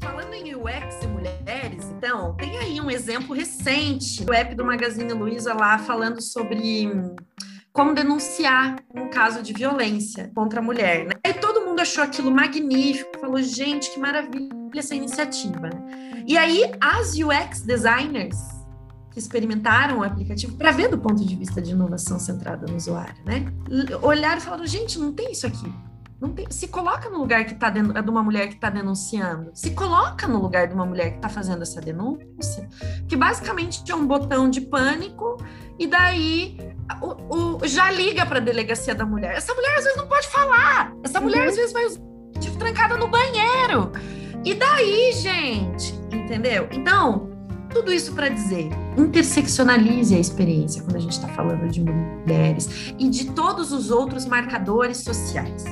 falando 0.00 0.32
em 0.34 0.54
UX 0.54 1.02
e 1.02 1.06
mulheres, 1.06 1.90
então, 1.96 2.34
tem 2.36 2.58
aí 2.58 2.80
um 2.80 2.90
exemplo 2.90 3.34
recente 3.34 4.24
do 4.24 4.32
app 4.32 4.54
do 4.54 4.64
Magazine 4.64 5.12
Luiza 5.12 5.54
lá 5.54 5.78
falando 5.78 6.20
sobre 6.20 6.90
como 7.72 7.94
denunciar 7.94 8.76
um 8.94 9.08
caso 9.08 9.42
de 9.42 9.52
violência 9.52 10.30
contra 10.34 10.60
a 10.60 10.62
mulher. 10.62 11.06
Né? 11.06 11.12
E 11.26 11.34
todo 11.34 11.64
mundo 11.64 11.80
achou 11.80 12.04
aquilo 12.04 12.30
magnífico, 12.30 13.18
falou, 13.18 13.40
gente, 13.42 13.90
que 13.90 13.98
maravilha 13.98 14.61
essa 14.78 14.94
iniciativa. 14.94 15.68
Né? 15.68 16.24
E 16.26 16.36
aí, 16.36 16.72
as 16.80 17.14
UX 17.14 17.62
designers 17.62 18.36
que 19.10 19.18
experimentaram 19.18 19.98
o 19.98 20.02
aplicativo 20.02 20.56
para 20.56 20.72
ver 20.72 20.88
do 20.88 20.98
ponto 20.98 21.24
de 21.24 21.36
vista 21.36 21.60
de 21.60 21.72
inovação 21.72 22.18
centrada 22.18 22.66
no 22.66 22.76
usuário, 22.76 23.22
né? 23.26 23.46
Olharam 24.00 24.38
e 24.38 24.40
falaram, 24.40 24.66
gente, 24.66 24.98
não 24.98 25.12
tem 25.12 25.32
isso 25.32 25.46
aqui. 25.46 25.70
Não 26.18 26.30
tem, 26.30 26.46
se 26.50 26.68
coloca 26.68 27.10
no 27.10 27.18
lugar 27.18 27.44
que 27.44 27.52
está 27.52 27.68
de 27.68 27.80
uma 27.80 28.22
mulher 28.22 28.46
que 28.46 28.54
está 28.54 28.70
denunciando. 28.70 29.50
Se 29.54 29.72
coloca 29.72 30.28
no 30.28 30.40
lugar 30.40 30.68
de 30.68 30.74
uma 30.74 30.86
mulher 30.86 31.10
que 31.10 31.16
está 31.16 31.28
fazendo 31.28 31.62
essa 31.62 31.80
denúncia. 31.80 32.68
Que 33.08 33.16
basicamente 33.16 33.82
é 33.90 33.94
um 33.94 34.06
botão 34.06 34.48
de 34.48 34.60
pânico 34.60 35.36
e 35.80 35.86
daí 35.88 36.56
o, 37.02 37.58
o 37.58 37.66
já 37.66 37.90
liga 37.90 38.24
para 38.24 38.38
a 38.38 38.40
delegacia 38.40 38.94
da 38.94 39.04
mulher. 39.04 39.34
Essa 39.34 39.52
mulher 39.52 39.76
às 39.76 39.82
vezes 39.82 39.98
não 39.98 40.06
pode 40.06 40.28
falar. 40.28 40.92
Essa 41.02 41.20
mulher 41.20 41.42
uhum. 41.42 41.48
às 41.48 41.56
vezes 41.56 41.72
vai 41.72 41.86
tipo, 42.38 42.56
trancada 42.56 42.96
no 42.96 43.08
banheiro. 43.08 43.90
E 44.44 44.54
daí, 44.54 45.12
gente, 45.12 45.94
entendeu? 46.12 46.68
Então, 46.72 47.30
tudo 47.72 47.92
isso 47.92 48.12
para 48.12 48.28
dizer, 48.28 48.70
interseccionalize 48.96 50.14
a 50.14 50.18
experiência 50.18 50.82
quando 50.82 50.96
a 50.96 51.00
gente 51.00 51.12
está 51.12 51.28
falando 51.28 51.68
de 51.68 51.80
mulheres 51.80 52.92
e 52.98 53.08
de 53.08 53.26
todos 53.32 53.72
os 53.72 53.90
outros 53.90 54.26
marcadores 54.26 54.98
sociais, 54.98 55.64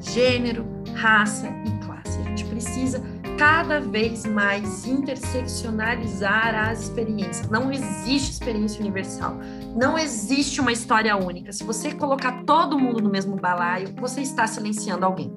gênero, 0.00 0.66
raça 0.94 1.48
e 1.66 1.84
classe. 1.84 2.18
A 2.18 2.22
gente 2.30 2.44
precisa 2.46 3.02
cada 3.36 3.80
vez 3.80 4.24
mais 4.24 4.86
interseccionalizar 4.86 6.54
as 6.70 6.84
experiências. 6.84 7.48
Não 7.48 7.70
existe 7.70 8.32
experiência 8.32 8.80
universal. 8.80 9.36
Não 9.76 9.98
existe 9.98 10.60
uma 10.60 10.72
história 10.72 11.16
única. 11.16 11.52
Se 11.52 11.64
você 11.64 11.92
colocar 11.92 12.42
todo 12.44 12.78
mundo 12.78 13.02
no 13.02 13.10
mesmo 13.10 13.36
balaio, 13.36 13.88
você 13.96 14.20
está 14.22 14.46
silenciando 14.46 15.04
alguém. 15.04 15.32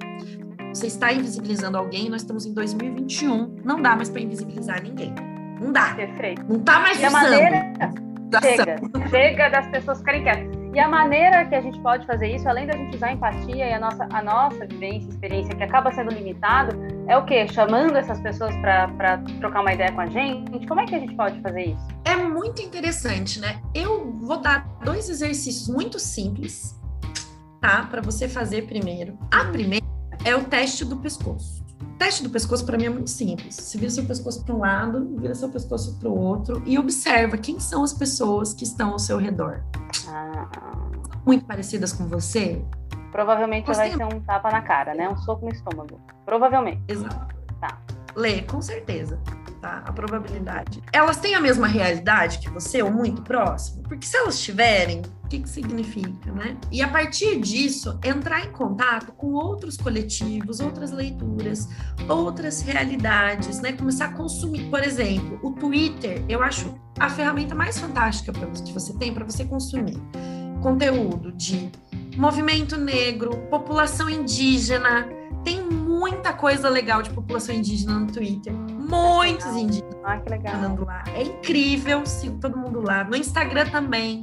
Você 0.72 0.86
está 0.86 1.12
invisibilizando 1.12 1.76
alguém. 1.78 2.08
Nós 2.08 2.22
estamos 2.22 2.46
em 2.46 2.52
2021. 2.52 3.56
Não 3.64 3.80
dá 3.80 3.96
mais 3.96 4.08
para 4.10 4.20
invisibilizar 4.20 4.82
ninguém. 4.82 5.14
Não 5.60 5.72
dá. 5.72 5.94
Perfeito. 5.94 6.44
Não 6.48 6.60
tá 6.60 6.80
mais 6.80 7.00
E 7.00 7.04
a 7.04 7.08
usando. 7.08 7.22
maneira. 7.22 7.72
da 8.28 8.40
Chega, 8.42 8.76
chega 9.08 9.48
das 9.48 9.66
pessoas 9.68 9.98
ficarem 9.98 10.22
quietas. 10.22 10.58
E 10.74 10.78
a 10.78 10.86
maneira 10.86 11.46
que 11.46 11.54
a 11.54 11.60
gente 11.62 11.80
pode 11.80 12.06
fazer 12.06 12.36
isso, 12.36 12.46
além 12.46 12.66
da 12.66 12.76
gente 12.76 12.94
usar 12.94 13.06
a 13.08 13.12
empatia 13.14 13.66
e 13.68 13.72
a 13.72 13.80
nossa, 13.80 14.06
a 14.12 14.22
nossa 14.22 14.66
vivência, 14.66 15.08
experiência, 15.08 15.56
que 15.56 15.62
acaba 15.62 15.90
sendo 15.92 16.10
limitado, 16.12 16.76
é 17.08 17.16
o 17.16 17.24
quê? 17.24 17.48
Chamando 17.48 17.96
essas 17.96 18.20
pessoas 18.20 18.54
para 18.56 19.18
trocar 19.40 19.62
uma 19.62 19.72
ideia 19.72 19.90
com 19.92 20.02
a 20.02 20.06
gente? 20.06 20.66
Como 20.66 20.78
é 20.80 20.84
que 20.84 20.94
a 20.94 20.98
gente 21.00 21.14
pode 21.16 21.40
fazer 21.40 21.68
isso? 21.70 21.86
É 22.04 22.16
muito 22.16 22.60
interessante, 22.60 23.40
né? 23.40 23.60
Eu 23.74 24.12
vou 24.20 24.40
dar 24.42 24.68
dois 24.84 25.08
exercícios 25.08 25.68
muito 25.68 25.98
simples, 25.98 26.78
tá? 27.62 27.86
Para 27.90 28.02
você 28.02 28.28
fazer 28.28 28.66
primeiro. 28.66 29.18
A 29.32 29.46
primeira 29.46 29.86
é 30.24 30.34
o 30.36 30.44
teste 30.44 30.84
do 30.84 30.96
pescoço. 30.96 31.64
O 31.82 31.98
teste 31.98 32.22
do 32.22 32.30
pescoço 32.30 32.64
para 32.64 32.76
mim 32.76 32.84
é 32.84 32.90
muito 32.90 33.10
simples. 33.10 33.54
Você 33.56 33.78
vira 33.78 33.90
seu 33.90 34.04
pescoço 34.04 34.44
para 34.44 34.54
um 34.54 34.58
lado, 34.58 35.16
vira 35.18 35.34
seu 35.34 35.48
pescoço 35.48 35.96
para 35.98 36.08
o 36.08 36.16
outro 36.16 36.62
e 36.66 36.78
observa 36.78 37.36
quem 37.36 37.58
são 37.58 37.82
as 37.82 37.92
pessoas 37.92 38.52
que 38.54 38.64
estão 38.64 38.90
ao 38.90 38.98
seu 38.98 39.18
redor. 39.18 39.62
Ah, 40.08 40.48
Muito 41.26 41.44
parecidas 41.44 41.92
com 41.92 42.06
você? 42.06 42.62
provavelmente 43.10 43.66
Você 43.66 43.74
vai 43.80 43.88
tem- 43.90 43.96
ser 43.98 44.14
um 44.16 44.20
tapa 44.20 44.50
na 44.50 44.60
cara, 44.60 44.94
né? 44.94 45.08
Um 45.08 45.16
soco 45.16 45.44
no 45.46 45.50
estômago. 45.50 45.98
Provavelmente. 46.26 46.82
Exato. 46.86 47.34
Tá. 47.60 47.80
Lê, 48.14 48.42
com 48.42 48.60
certeza. 48.60 49.18
Tá? 49.60 49.82
A 49.84 49.92
probabilidade. 49.92 50.80
Elas 50.92 51.16
têm 51.16 51.34
a 51.34 51.40
mesma 51.40 51.66
realidade 51.66 52.38
que 52.38 52.48
você, 52.48 52.80
ou 52.80 52.92
muito 52.92 53.22
próximo? 53.22 53.82
Porque 53.82 54.06
se 54.06 54.16
elas 54.16 54.40
tiverem, 54.40 55.02
o 55.24 55.28
que, 55.28 55.40
que 55.40 55.48
significa, 55.48 56.30
né? 56.32 56.56
E 56.70 56.80
a 56.80 56.88
partir 56.88 57.40
disso, 57.40 57.98
entrar 58.04 58.46
em 58.46 58.52
contato 58.52 59.12
com 59.12 59.32
outros 59.32 59.76
coletivos, 59.76 60.60
outras 60.60 60.92
leituras, 60.92 61.68
outras 62.08 62.60
realidades, 62.60 63.60
né? 63.60 63.72
Começar 63.72 64.06
a 64.06 64.12
consumir. 64.12 64.70
Por 64.70 64.82
exemplo, 64.82 65.40
o 65.42 65.52
Twitter, 65.52 66.24
eu 66.28 66.40
acho 66.40 66.72
a 66.98 67.10
ferramenta 67.10 67.54
mais 67.54 67.78
fantástica 67.80 68.32
que 68.32 68.72
você 68.72 68.92
tem 68.96 69.12
para 69.12 69.24
você 69.24 69.44
consumir 69.44 70.00
conteúdo 70.60 71.32
de 71.32 71.70
movimento 72.16 72.76
negro, 72.76 73.36
população 73.50 74.08
indígena. 74.08 75.08
Tem 75.44 75.62
muita 75.62 76.32
coisa 76.32 76.68
legal 76.68 77.02
de 77.02 77.10
população 77.10 77.54
indígena 77.54 77.98
no 77.98 78.06
Twitter. 78.06 78.52
Muitos 78.88 79.54
indígenas 79.54 79.94
Ah, 80.04 80.18
que 80.18 80.30
legal. 80.30 80.54
andando 80.56 80.84
lá. 80.84 81.04
É 81.14 81.22
incrível, 81.22 82.04
sigo 82.06 82.38
todo 82.40 82.56
mundo 82.56 82.80
lá. 82.80 83.04
No 83.04 83.14
Instagram 83.16 83.66
também. 83.70 84.22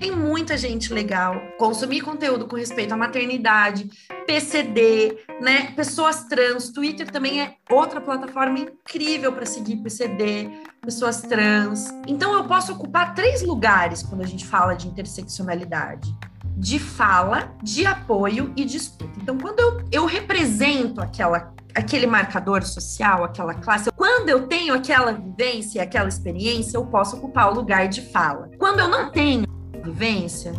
Tem 0.00 0.10
muita 0.10 0.58
gente 0.58 0.92
legal. 0.92 1.40
Consumir 1.58 2.02
conteúdo 2.02 2.46
com 2.46 2.56
respeito 2.56 2.92
à 2.92 2.96
maternidade, 2.98 3.88
PCD, 4.26 5.16
né? 5.40 5.72
Pessoas 5.74 6.24
trans. 6.24 6.68
Twitter 6.70 7.10
também 7.10 7.40
é 7.40 7.54
outra 7.70 7.98
plataforma 8.00 8.58
incrível 8.58 9.32
para 9.32 9.46
seguir 9.46 9.76
PCD, 9.76 10.50
pessoas 10.82 11.22
trans. 11.22 11.88
Então 12.06 12.34
eu 12.34 12.44
posso 12.44 12.72
ocupar 12.74 13.14
três 13.14 13.42
lugares 13.42 14.02
quando 14.02 14.20
a 14.22 14.26
gente 14.26 14.44
fala 14.46 14.74
de 14.74 14.86
interseccionalidade. 14.86 16.14
De 16.58 16.78
fala, 16.78 17.54
de 17.62 17.86
apoio 17.86 18.52
e 18.56 18.64
de 18.64 18.76
escuta. 18.78 19.12
Então, 19.20 19.36
quando 19.36 19.60
eu, 19.60 19.84
eu 19.92 20.06
represento 20.06 21.02
aquela 21.02 21.52
aquele 21.76 22.06
marcador 22.06 22.62
social, 22.64 23.22
aquela 23.22 23.54
classe. 23.54 23.90
Quando 23.92 24.28
eu 24.28 24.46
tenho 24.46 24.74
aquela 24.74 25.12
vivência, 25.12 25.82
aquela 25.82 26.08
experiência, 26.08 26.76
eu 26.78 26.86
posso 26.86 27.16
ocupar 27.16 27.52
o 27.52 27.54
lugar 27.54 27.88
de 27.88 28.00
fala. 28.00 28.50
Quando 28.58 28.80
eu 28.80 28.88
não 28.88 29.10
tenho 29.10 29.46
vivência, 29.84 30.52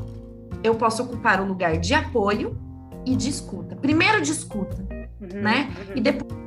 eu 0.64 0.76
posso 0.76 1.04
ocupar 1.04 1.42
o 1.42 1.46
lugar 1.46 1.78
de 1.78 1.94
apoio 1.94 2.58
e 3.06 3.16
de 3.16 3.30
escuta. 3.30 3.76
Primeiro 3.76 4.22
de 4.22 4.32
escuta, 4.32 4.78
Uhum, 5.20 5.42
né? 5.42 5.74
uhum. 5.76 5.94
E 5.96 6.02
depois 6.02 6.38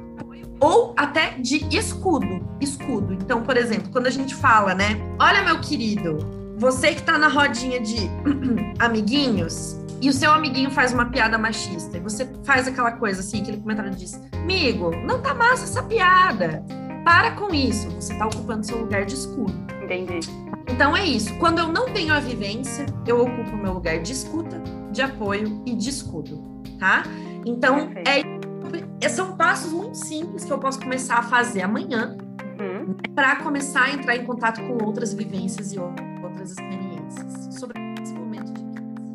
ou 0.60 0.94
até 0.96 1.30
de 1.38 1.66
escudo, 1.74 2.46
escudo. 2.60 3.14
Então, 3.14 3.42
por 3.42 3.56
exemplo, 3.56 3.90
quando 3.90 4.06
a 4.06 4.10
gente 4.10 4.34
fala, 4.34 4.74
né? 4.74 5.00
Olha, 5.18 5.42
meu 5.42 5.58
querido, 5.58 6.18
você 6.60 6.94
que 6.94 7.02
tá 7.02 7.16
na 7.16 7.28
rodinha 7.28 7.80
de 7.80 7.96
amiguinhos 8.78 9.80
e 10.02 10.10
o 10.10 10.12
seu 10.12 10.30
amiguinho 10.30 10.70
faz 10.70 10.92
uma 10.92 11.06
piada 11.06 11.38
machista 11.38 11.96
e 11.96 12.00
você 12.00 12.30
faz 12.44 12.68
aquela 12.68 12.92
coisa 12.92 13.20
assim, 13.20 13.40
aquele 13.40 13.56
comentário 13.56 13.90
diz: 13.92 14.20
"Amigo, 14.32 14.90
não 15.04 15.22
tá 15.22 15.32
massa 15.34 15.64
essa 15.64 15.82
piada. 15.82 16.62
Para 17.02 17.30
com 17.30 17.52
isso. 17.54 17.88
Você 17.92 18.14
tá 18.18 18.26
ocupando 18.26 18.64
seu 18.64 18.76
lugar 18.76 19.06
de 19.06 19.14
escudo. 19.14 19.54
Entendi. 19.82 20.20
Então 20.68 20.94
é 20.94 21.02
isso. 21.02 21.34
Quando 21.38 21.58
eu 21.58 21.68
não 21.68 21.86
tenho 21.86 22.12
a 22.12 22.20
vivência, 22.20 22.84
eu 23.06 23.22
ocupo 23.22 23.52
o 23.52 23.56
meu 23.56 23.72
lugar 23.72 23.98
de 24.00 24.12
escuta, 24.12 24.62
de 24.92 25.00
apoio 25.00 25.62
e 25.64 25.74
de 25.74 25.88
escudo, 25.88 26.62
tá? 26.78 27.04
Então, 27.46 27.90
é, 28.06 29.08
são 29.08 29.34
passos 29.34 29.72
muito 29.72 29.96
simples 29.96 30.44
que 30.44 30.52
eu 30.52 30.58
posso 30.58 30.78
começar 30.78 31.16
a 31.16 31.22
fazer 31.22 31.62
amanhã 31.62 32.18
Uhum. 32.60 32.94
para 33.14 33.36
começar 33.36 33.84
a 33.84 33.90
entrar 33.90 34.14
em 34.14 34.26
contato 34.26 34.60
com 34.60 34.84
outras 34.84 35.14
vivências 35.14 35.72
e 35.72 35.78
outras 35.78 36.10
experiências 36.48 37.54
sobre 37.58 37.78
esse 38.02 38.14
momento 38.14 38.52
de 38.52 38.62
crise. 38.62 39.12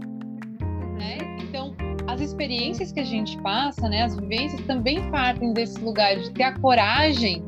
né? 0.98 1.38
Então, 1.42 1.76
as 2.08 2.22
experiências 2.22 2.92
que 2.92 3.00
a 3.00 3.04
gente 3.04 3.38
passa, 3.42 3.90
né, 3.90 4.04
as 4.04 4.16
vivências 4.16 4.62
também 4.62 5.10
partem 5.10 5.54
desse 5.54 5.80
lugar 5.80 6.16
de 6.16 6.32
ter 6.32 6.44
a 6.44 6.60
coragem 6.60 7.44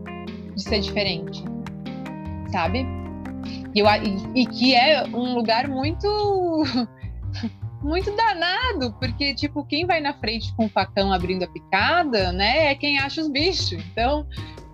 de 0.56 0.64
ser 0.64 0.80
diferente, 0.80 1.44
sabe? 2.52 2.86
E, 3.76 3.80
eu, 3.80 3.86
e, 3.86 4.42
e 4.42 4.46
que 4.48 4.74
é 4.74 5.04
um 5.06 5.36
lugar 5.36 5.68
muito 5.68 6.08
muito 7.84 8.16
danado, 8.16 8.94
porque 9.00 9.36
tipo, 9.36 9.64
quem 9.64 9.86
vai 9.86 10.02
na 10.02 10.14
frente 10.14 10.54
com 10.56 10.66
o 10.66 10.70
facão 10.70 11.14
abrindo 11.14 11.44
a 11.44 11.48
picada, 11.48 12.32
né, 12.32 12.72
é 12.72 12.76
quem 12.76 12.98
acha 12.98 13.22
os 13.22 13.30
bichos. 13.30 13.74
Então, 13.92 14.26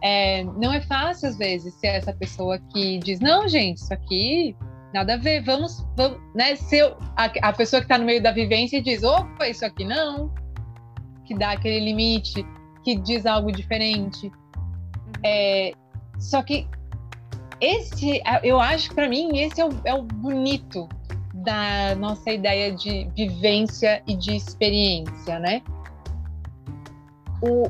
é, 0.01 0.43
não 0.43 0.73
é 0.73 0.81
fácil 0.81 1.29
às 1.29 1.37
vezes 1.37 1.73
ser 1.75 1.87
essa 1.87 2.13
pessoa 2.13 2.59
que 2.71 2.97
diz, 2.99 3.19
não, 3.19 3.47
gente, 3.47 3.77
isso 3.77 3.93
aqui 3.93 4.55
nada 4.93 5.15
a 5.15 5.17
ver, 5.17 5.41
vamos, 5.43 5.85
vamos 5.95 6.19
né, 6.35 6.55
ser 6.55 6.95
a, 7.17 7.25
a 7.49 7.53
pessoa 7.53 7.81
que 7.81 7.85
está 7.85 7.97
no 7.97 8.05
meio 8.05 8.21
da 8.21 8.31
vivência 8.31 8.81
diz, 8.81 9.03
opa, 9.03 9.47
isso 9.47 9.65
aqui 9.65 9.83
não, 9.83 10.31
que 11.25 11.35
dá 11.35 11.51
aquele 11.51 11.79
limite, 11.79 12.45
que 12.83 12.95
diz 12.95 13.25
algo 13.25 13.51
diferente. 13.51 14.31
É, 15.23 15.71
só 16.19 16.43
que 16.43 16.67
esse, 17.59 18.21
eu 18.43 18.59
acho 18.59 18.89
que 18.89 18.95
para 18.95 19.07
mim, 19.07 19.39
esse 19.39 19.61
é 19.61 19.65
o, 19.65 19.69
é 19.85 19.93
o 19.93 20.03
bonito 20.03 20.87
da 21.33 21.95
nossa 21.95 22.31
ideia 22.31 22.71
de 22.71 23.09
vivência 23.15 24.03
e 24.07 24.15
de 24.15 24.35
experiência, 24.35 25.39
né? 25.39 25.61
O, 27.41 27.69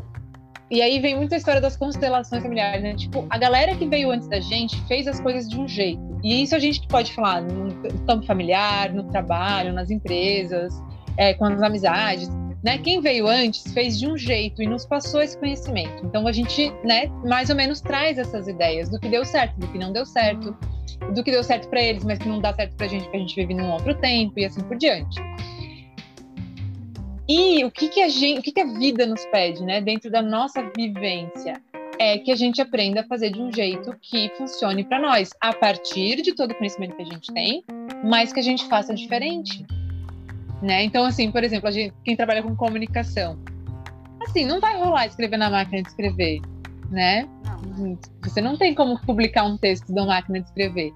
e 0.74 0.82
aí 0.82 1.00
vem 1.00 1.16
muita 1.16 1.36
história 1.36 1.62
das 1.62 1.78
constelações 1.78 2.42
familiares, 2.42 2.82
né? 2.82 2.96
Tipo, 2.96 3.28
a 3.30 3.38
galera 3.38 3.76
que 3.76 3.86
veio 3.86 4.10
antes 4.10 4.28
da 4.28 4.40
gente 4.40 4.76
fez 4.88 5.08
as 5.08 5.20
coisas 5.20 5.48
de 5.48 5.60
um 5.60 5.68
jeito. 5.68 6.02
E 6.24 6.42
isso 6.42 6.56
a 6.56 6.60
gente 6.60 6.88
pode 6.88 7.14
falar 7.14 7.44
no 7.44 7.72
campo 8.08 8.26
familiar, 8.26 8.92
no 8.92 9.04
trabalho, 9.04 9.72
nas 9.72 9.92
empresas, 9.92 10.74
é, 11.16 11.36
com 11.36 11.46
as 11.46 11.62
amizades. 11.62 12.28
Né? 12.64 12.80
Quem 12.80 13.02
veio 13.02 13.28
antes 13.28 13.72
fez 13.72 14.00
de 14.00 14.08
um 14.08 14.18
jeito 14.18 14.64
e 14.64 14.66
nos 14.66 14.84
passou 14.84 15.22
esse 15.22 15.38
conhecimento. 15.38 16.04
Então 16.08 16.26
a 16.26 16.32
gente, 16.32 16.74
né, 16.84 17.06
mais 17.24 17.52
ou 17.52 17.56
menos 17.56 17.80
traz 17.80 18.18
essas 18.18 18.48
ideias 18.48 18.90
do 18.90 19.00
que 19.00 19.10
deu 19.10 19.24
certo, 19.24 19.56
do 19.60 19.68
que 19.68 19.78
não 19.78 19.94
deu 19.94 20.08
certo, 20.08 20.58
do 21.14 21.24
que 21.24 21.30
deu 21.30 21.44
certo 21.44 21.68
para 21.68 21.84
eles, 21.84 22.04
mas 22.04 22.18
que 22.18 22.28
não 22.28 22.40
dá 22.40 22.52
certo 22.52 22.76
para 22.76 22.88
a 22.88 22.90
gente, 22.90 23.04
porque 23.04 23.18
a 23.18 23.20
gente 23.20 23.36
vive 23.36 23.54
num 23.54 23.72
outro 23.72 23.94
tempo 23.94 24.40
e 24.40 24.46
assim 24.46 24.62
por 24.62 24.76
diante. 24.78 25.22
E 27.36 27.66
o 27.66 27.72
que 27.72 27.90
que 27.90 28.00
a 28.00 28.08
gente, 28.08 28.40
o 28.40 28.44
que 28.44 28.52
que 28.52 28.62
a 28.62 28.78
vida 28.78 29.08
nos 29.08 29.26
pede, 29.26 29.64
né, 29.64 29.82
dentro 29.82 30.12
da 30.12 30.22
nossa 30.22 30.62
vivência, 30.78 31.60
é 31.98 32.20
que 32.20 32.32
a 32.32 32.36
gente 32.36 32.62
aprenda 32.62 33.02
a 33.02 33.04
fazer 33.06 33.32
de 33.32 33.42
um 33.42 33.52
jeito 33.52 33.92
que 34.00 34.30
funcione 34.38 34.84
para 34.84 35.00
nós, 35.00 35.32
a 35.42 35.52
partir 35.52 36.22
de 36.22 36.36
todo 36.36 36.52
o 36.52 36.56
conhecimento 36.56 36.96
que 36.96 37.02
a 37.02 37.06
gente 37.06 37.34
tem, 37.34 37.64
mas 38.04 38.32
que 38.32 38.40
a 38.40 38.44
gente 38.44 38.66
faça 38.66 38.94
diferente, 38.94 39.66
né? 40.62 40.84
Então, 40.84 41.06
assim, 41.06 41.32
por 41.32 41.44
exemplo, 41.44 41.68
a 41.70 41.72
gente, 41.72 41.96
quem 42.06 42.16
trabalha 42.16 42.44
com 42.44 42.56
comunicação, 42.56 43.40
assim, 44.22 44.46
não 44.46 44.60
vai 44.60 44.78
rolar 44.78 45.08
escrever 45.08 45.38
na 45.38 45.50
máquina 45.50 45.82
de 45.82 45.88
escrever, 45.88 46.40
né? 46.92 47.28
Você 48.22 48.42
não 48.42 48.56
tem 48.58 48.76
como 48.76 49.00
publicar 49.02 49.44
um 49.44 49.58
texto 49.58 49.92
da 49.92 50.06
máquina 50.06 50.40
de 50.40 50.46
escrever. 50.46 50.94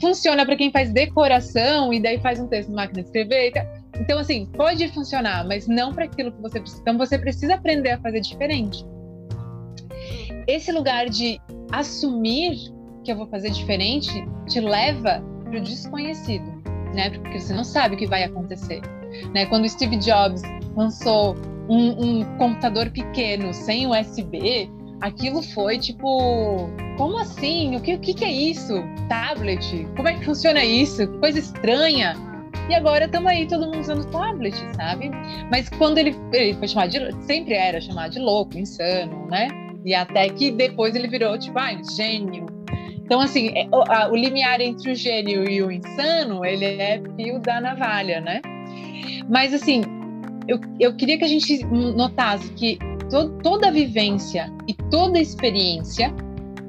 Funciona 0.00 0.46
para 0.46 0.56
quem 0.56 0.70
faz 0.70 0.90
decoração 0.92 1.92
e 1.92 2.00
daí 2.00 2.18
faz 2.20 2.40
um 2.40 2.46
texto 2.46 2.70
na 2.70 2.76
máquina 2.76 3.02
de 3.02 3.08
escrever. 3.08 3.52
Então, 4.00 4.18
assim, 4.18 4.46
pode 4.46 4.88
funcionar, 4.88 5.46
mas 5.46 5.66
não 5.66 5.92
para 5.92 6.04
aquilo 6.04 6.32
que 6.32 6.40
você 6.40 6.60
precisa. 6.60 6.82
Então, 6.82 6.98
você 6.98 7.18
precisa 7.18 7.54
aprender 7.54 7.90
a 7.90 7.98
fazer 8.00 8.20
diferente. 8.20 8.84
Esse 10.46 10.72
lugar 10.72 11.08
de 11.08 11.40
assumir 11.72 12.56
que 13.04 13.12
eu 13.12 13.16
vou 13.16 13.26
fazer 13.26 13.50
diferente 13.50 14.10
te 14.46 14.60
leva 14.60 15.22
para 15.44 15.58
o 15.58 15.60
desconhecido, 15.60 16.44
né? 16.94 17.10
Porque 17.10 17.40
você 17.40 17.52
não 17.52 17.64
sabe 17.64 17.94
o 17.94 17.98
que 17.98 18.06
vai 18.06 18.24
acontecer. 18.24 18.80
Né? 19.34 19.46
Quando 19.46 19.68
Steve 19.68 19.96
Jobs 19.96 20.42
lançou 20.76 21.36
um, 21.68 22.20
um 22.20 22.36
computador 22.36 22.90
pequeno 22.90 23.52
sem 23.52 23.86
USB, 23.86 24.70
aquilo 25.00 25.42
foi 25.42 25.78
tipo, 25.78 26.68
como 26.96 27.18
assim? 27.18 27.76
O 27.76 27.80
que, 27.80 27.94
o 27.94 28.00
que 28.00 28.24
é 28.24 28.30
isso? 28.30 28.74
Tablet? 29.08 29.86
Como 29.96 30.08
é 30.08 30.14
que 30.14 30.24
funciona 30.24 30.64
isso? 30.64 31.06
Coisa 31.18 31.38
estranha. 31.38 32.14
E 32.68 32.74
agora 32.74 33.06
estamos 33.06 33.30
aí, 33.30 33.46
todo 33.46 33.66
mundo 33.66 33.80
usando 33.80 34.04
tablet, 34.10 34.54
sabe? 34.76 35.10
Mas 35.50 35.68
quando 35.70 35.98
ele, 35.98 36.14
ele 36.32 36.54
foi 36.54 36.68
chamado 36.68 36.90
de. 36.90 37.24
Sempre 37.24 37.54
era 37.54 37.80
chamado 37.80 38.12
de 38.12 38.18
louco, 38.18 38.58
insano, 38.58 39.26
né? 39.26 39.48
E 39.84 39.94
até 39.94 40.28
que 40.28 40.50
depois 40.50 40.94
ele 40.94 41.08
virou, 41.08 41.38
tipo, 41.38 41.58
ah, 41.58 41.70
gênio. 41.96 42.46
Então, 42.96 43.20
assim, 43.20 43.48
é, 43.56 43.66
o, 43.72 43.82
a, 43.90 44.10
o 44.10 44.16
limiar 44.16 44.60
entre 44.60 44.92
o 44.92 44.94
gênio 44.94 45.48
e 45.48 45.62
o 45.62 45.72
insano, 45.72 46.44
ele 46.44 46.64
é 46.66 47.00
fio 47.16 47.40
da 47.40 47.58
navalha, 47.60 48.20
né? 48.20 48.42
Mas, 49.28 49.54
assim, 49.54 49.82
eu, 50.46 50.60
eu 50.78 50.94
queria 50.94 51.16
que 51.16 51.24
a 51.24 51.28
gente 51.28 51.64
notasse 51.64 52.52
que 52.52 52.78
to, 53.08 53.30
toda 53.42 53.70
vivência 53.70 54.52
e 54.66 54.74
toda 54.74 55.18
experiência 55.18 56.12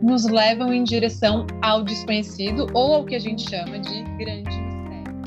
nos 0.02 0.26
levam 0.26 0.74
em 0.74 0.84
direção 0.84 1.46
ao 1.62 1.84
desconhecido 1.84 2.68
ou 2.74 2.94
ao 2.94 3.06
que 3.06 3.16
a 3.16 3.20
gente 3.20 3.50
chama 3.50 3.80
de 3.80 4.04
grande. 4.18 4.69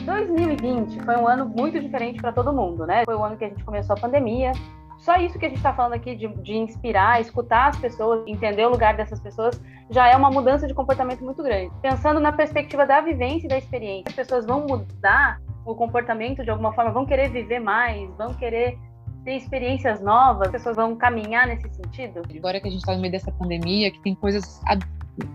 2020 0.05 1.01
foi 1.05 1.17
um 1.17 1.27
ano 1.27 1.47
muito 1.47 1.81
diferente 1.81 2.21
para 2.21 2.33
todo 2.33 2.53
mundo, 2.53 2.87
né? 2.87 3.05
Foi 3.05 3.15
o 3.15 3.25
ano 3.25 3.37
que 3.37 3.45
a 3.45 3.49
gente 3.49 3.65
começou 3.65 3.95
a 3.97 4.01
pandemia. 4.01 4.53
Só 4.99 5.17
isso 5.17 5.37
que 5.39 5.47
a 5.47 5.49
gente 5.49 5.59
está 5.59 5.75
falando 5.75 5.95
aqui 5.95 6.15
de, 6.15 6.29
de, 6.29 6.55
inspirar, 6.55 7.21
escutar 7.21 7.69
as 7.71 7.77
pessoas, 7.77 8.23
entender 8.27 8.65
o 8.65 8.71
lugar 8.71 8.97
dessas 8.97 9.19
pessoas, 9.19 9.61
já 9.91 10.09
é 10.09 10.17
uma 10.17 10.31
mudança 10.31 10.67
de 10.67 10.75
comportamento 10.75 11.25
muito 11.25 11.43
grande. 11.43 11.73
Pensando 11.83 12.21
na 12.21 12.31
perspectiva 12.31 12.87
da 12.87 13.01
vivência 13.01 13.47
e 13.47 13.49
da 13.49 13.59
experiência, 13.59 14.05
as 14.09 14.15
pessoas 14.15 14.47
vão 14.47 14.65
mudar 14.65 15.41
o 15.67 15.75
comportamento 15.75 16.45
de 16.45 16.51
alguma 16.51 16.73
forma, 16.73 16.93
vão 16.93 17.05
querer 17.05 17.31
viver 17.31 17.59
mais, 17.59 18.09
vão 18.17 18.33
querer 18.35 18.79
ter 19.25 19.37
experiências 19.37 20.01
novas, 20.01 20.47
as 20.47 20.53
pessoas 20.53 20.77
vão 20.77 20.95
caminhar 20.97 21.47
nesse 21.47 21.69
sentido? 21.71 22.23
Agora 22.37 22.61
que 22.61 22.69
a 22.69 22.71
gente 22.71 22.81
está 22.81 22.95
no 22.95 23.01
meio 23.01 23.13
dessa 23.13 23.31
pandemia, 23.33 23.91
que 23.91 24.01
tem 24.01 24.15
coisas, 24.15 24.61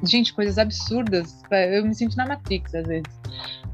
gente, 0.03 0.33
coisas 0.33 0.57
absurdas, 0.57 1.41
eu 1.51 1.85
me 1.85 1.93
sinto 1.93 2.15
na 2.15 2.25
Matrix 2.25 2.73
às 2.73 2.87
vezes. 2.87 3.19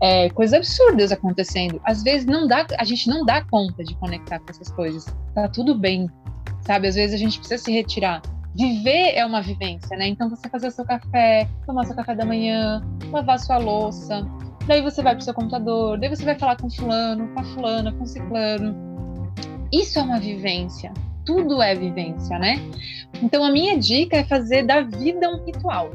É, 0.02 0.30
coisas 0.30 0.58
absurdas 0.58 1.12
acontecendo. 1.12 1.80
Às 1.84 2.04
vezes 2.04 2.26
não 2.26 2.48
dá, 2.48 2.66
a 2.78 2.84
gente 2.84 3.08
não 3.08 3.26
dá 3.26 3.44
conta 3.46 3.84
de 3.84 3.96
conectar 3.96 4.40
com 4.40 4.50
essas 4.50 4.70
coisas. 4.70 5.06
Tá 5.34 5.48
tudo 5.48 5.76
bem, 5.76 6.10
sabe? 6.62 6.88
Às 6.88 6.96
vezes 6.96 7.16
a 7.16 7.18
gente 7.18 7.38
precisa 7.38 7.64
se 7.64 7.72
retirar. 7.72 8.22
Viver 8.56 9.16
é 9.16 9.26
uma 9.26 9.42
vivência, 9.42 9.98
né? 9.98 10.08
Então 10.08 10.30
você 10.30 10.48
fazer 10.48 10.72
seu 10.72 10.86
café, 10.86 11.48
tomar 11.66 11.86
seu 11.86 11.96
café 11.96 12.16
da 12.16 12.26
manhã, 12.26 12.84
lavar 13.12 13.40
sua 13.40 13.58
louça, 13.58 14.28
daí 14.68 14.82
você 14.82 15.02
vai 15.02 15.16
pro 15.16 15.24
seu 15.24 15.34
computador, 15.34 16.00
daí 16.00 16.10
você 16.10 16.24
vai 16.24 16.38
falar 16.38 16.58
com 16.58 16.70
fulano, 16.70 17.28
com 17.30 17.40
a 17.40 17.44
fulana, 17.44 17.92
com 17.94 18.06
ciclano 18.06 18.94
isso 19.74 19.98
é 19.98 20.04
uma 20.04 20.20
vivência. 20.20 20.94
Tudo 21.26 21.62
é 21.62 21.74
vivência, 21.74 22.38
né? 22.38 22.60
Então 23.22 23.44
a 23.44 23.52
minha 23.52 23.78
dica 23.78 24.18
é 24.18 24.24
fazer 24.24 24.64
da 24.64 24.82
vida 24.82 25.30
um 25.30 25.44
ritual. 25.46 25.92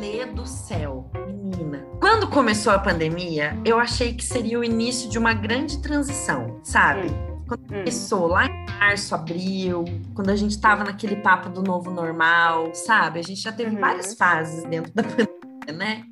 Lê 0.00 0.24
do 0.26 0.46
céu, 0.46 1.10
menina. 1.26 1.84
Quando 2.00 2.28
começou 2.28 2.72
a 2.72 2.78
pandemia, 2.78 3.58
eu 3.64 3.78
achei 3.78 4.14
que 4.14 4.24
seria 4.24 4.58
o 4.58 4.64
início 4.64 5.08
de 5.10 5.18
uma 5.18 5.34
grande 5.34 5.78
transição, 5.78 6.60
sabe? 6.62 7.08
Hum. 7.08 7.44
Quando 7.46 7.60
hum. 7.60 7.78
começou 7.78 8.26
lá 8.26 8.46
em 8.46 8.66
março, 8.78 9.14
abril, 9.14 9.84
quando 10.14 10.30
a 10.30 10.36
gente 10.36 10.52
estava 10.52 10.84
naquele 10.84 11.16
papo 11.16 11.48
do 11.48 11.62
novo 11.62 11.90
normal, 11.90 12.74
sabe? 12.74 13.18
A 13.18 13.22
gente 13.22 13.40
já 13.40 13.52
teve 13.52 13.74
uhum. 13.74 13.80
várias 13.80 14.14
fases 14.14 14.64
dentro 14.64 14.92
da 14.94 15.02
pandemia, 15.04 15.72
né? 15.72 16.04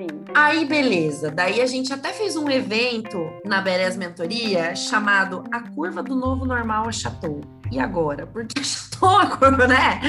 Sim. 0.00 0.24
Aí, 0.34 0.64
beleza. 0.64 1.30
Daí 1.30 1.60
a 1.60 1.66
gente 1.66 1.92
até 1.92 2.10
fez 2.10 2.34
um 2.34 2.48
evento 2.48 3.18
na 3.44 3.60
Beres 3.60 3.98
Mentoria 3.98 4.74
chamado 4.74 5.44
A 5.52 5.60
Curva 5.60 6.02
do 6.02 6.16
Novo 6.16 6.46
Normal 6.46 6.88
Achatou. 6.88 7.42
E 7.70 7.78
agora? 7.78 8.26
Porque 8.26 8.58
achatou 8.60 9.18
a 9.18 9.26
curva, 9.26 9.66
né? 9.66 10.00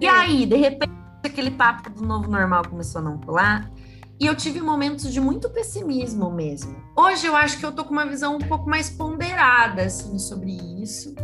E 0.00 0.06
aí, 0.06 0.46
de 0.46 0.56
repente, 0.56 0.94
aquele 1.22 1.50
papo 1.50 1.90
do 1.90 2.02
novo 2.06 2.30
normal 2.30 2.62
começou 2.66 3.02
a 3.02 3.04
não 3.04 3.18
pular. 3.18 3.70
E 4.18 4.24
eu 4.24 4.34
tive 4.34 4.62
momentos 4.62 5.12
de 5.12 5.20
muito 5.20 5.50
pessimismo 5.50 6.30
mesmo. 6.30 6.76
Hoje 6.96 7.26
eu 7.26 7.36
acho 7.36 7.58
que 7.58 7.66
eu 7.66 7.72
tô 7.72 7.84
com 7.84 7.92
uma 7.92 8.06
visão 8.06 8.36
um 8.36 8.40
pouco 8.40 8.66
mais 8.66 8.88
ponderada, 8.88 9.82
assim, 9.82 10.18
sobre 10.18 10.52
isso. 10.82 11.14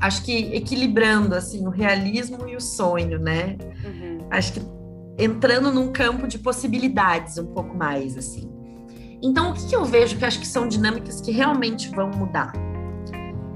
Acho 0.00 0.24
que 0.24 0.54
equilibrando, 0.54 1.34
assim, 1.34 1.66
o 1.66 1.70
realismo 1.70 2.48
e 2.48 2.56
o 2.56 2.60
sonho, 2.60 3.18
né? 3.18 3.58
Uhum. 3.84 4.26
Acho 4.30 4.54
que 4.54 4.77
entrando 5.18 5.72
num 5.72 5.92
campo 5.92 6.28
de 6.28 6.38
possibilidades 6.38 7.36
um 7.38 7.46
pouco 7.46 7.76
mais, 7.76 8.16
assim. 8.16 8.50
Então, 9.20 9.50
o 9.50 9.54
que, 9.54 9.66
que 9.66 9.74
eu 9.74 9.84
vejo 9.84 10.16
que 10.16 10.24
acho 10.24 10.38
que 10.38 10.46
são 10.46 10.68
dinâmicas 10.68 11.20
que 11.20 11.32
realmente 11.32 11.90
vão 11.90 12.08
mudar? 12.10 12.52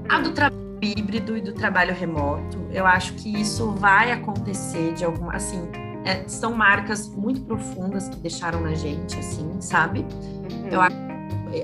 A 0.09 0.19
do 0.19 0.31
trabalho 0.31 0.77
híbrido 0.81 1.37
e 1.37 1.41
do 1.41 1.53
trabalho 1.53 1.95
remoto, 1.95 2.67
eu 2.69 2.85
acho 2.85 3.13
que 3.13 3.39
isso 3.39 3.71
vai 3.71 4.11
acontecer 4.11 4.93
de 4.93 5.05
alguma, 5.05 5.33
assim, 5.33 5.61
é, 6.03 6.27
são 6.27 6.53
marcas 6.53 7.07
muito 7.07 7.41
profundas 7.41 8.09
que 8.09 8.17
deixaram 8.17 8.59
na 8.59 8.75
gente, 8.75 9.17
assim, 9.17 9.49
sabe? 9.61 10.05
Eu 10.69 10.81
acho 10.81 11.03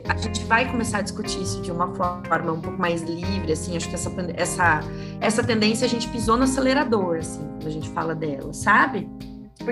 a 0.08 0.16
gente 0.16 0.44
vai 0.46 0.70
começar 0.70 1.00
a 1.00 1.02
discutir 1.02 1.42
isso 1.42 1.62
de 1.62 1.72
uma 1.72 1.94
forma 1.96 2.52
um 2.52 2.62
pouco 2.62 2.80
mais 2.80 3.02
livre, 3.02 3.52
assim, 3.52 3.76
acho 3.76 3.90
que 3.90 3.96
essa, 3.96 4.12
essa, 4.36 4.80
essa 5.20 5.44
tendência 5.44 5.86
a 5.86 5.90
gente 5.90 6.08
pisou 6.10 6.38
no 6.38 6.44
acelerador, 6.44 7.18
assim, 7.18 7.40
quando 7.40 7.68
a 7.68 7.72
gente 7.72 7.90
fala 7.90 8.14
dela, 8.14 8.54
sabe? 8.54 9.10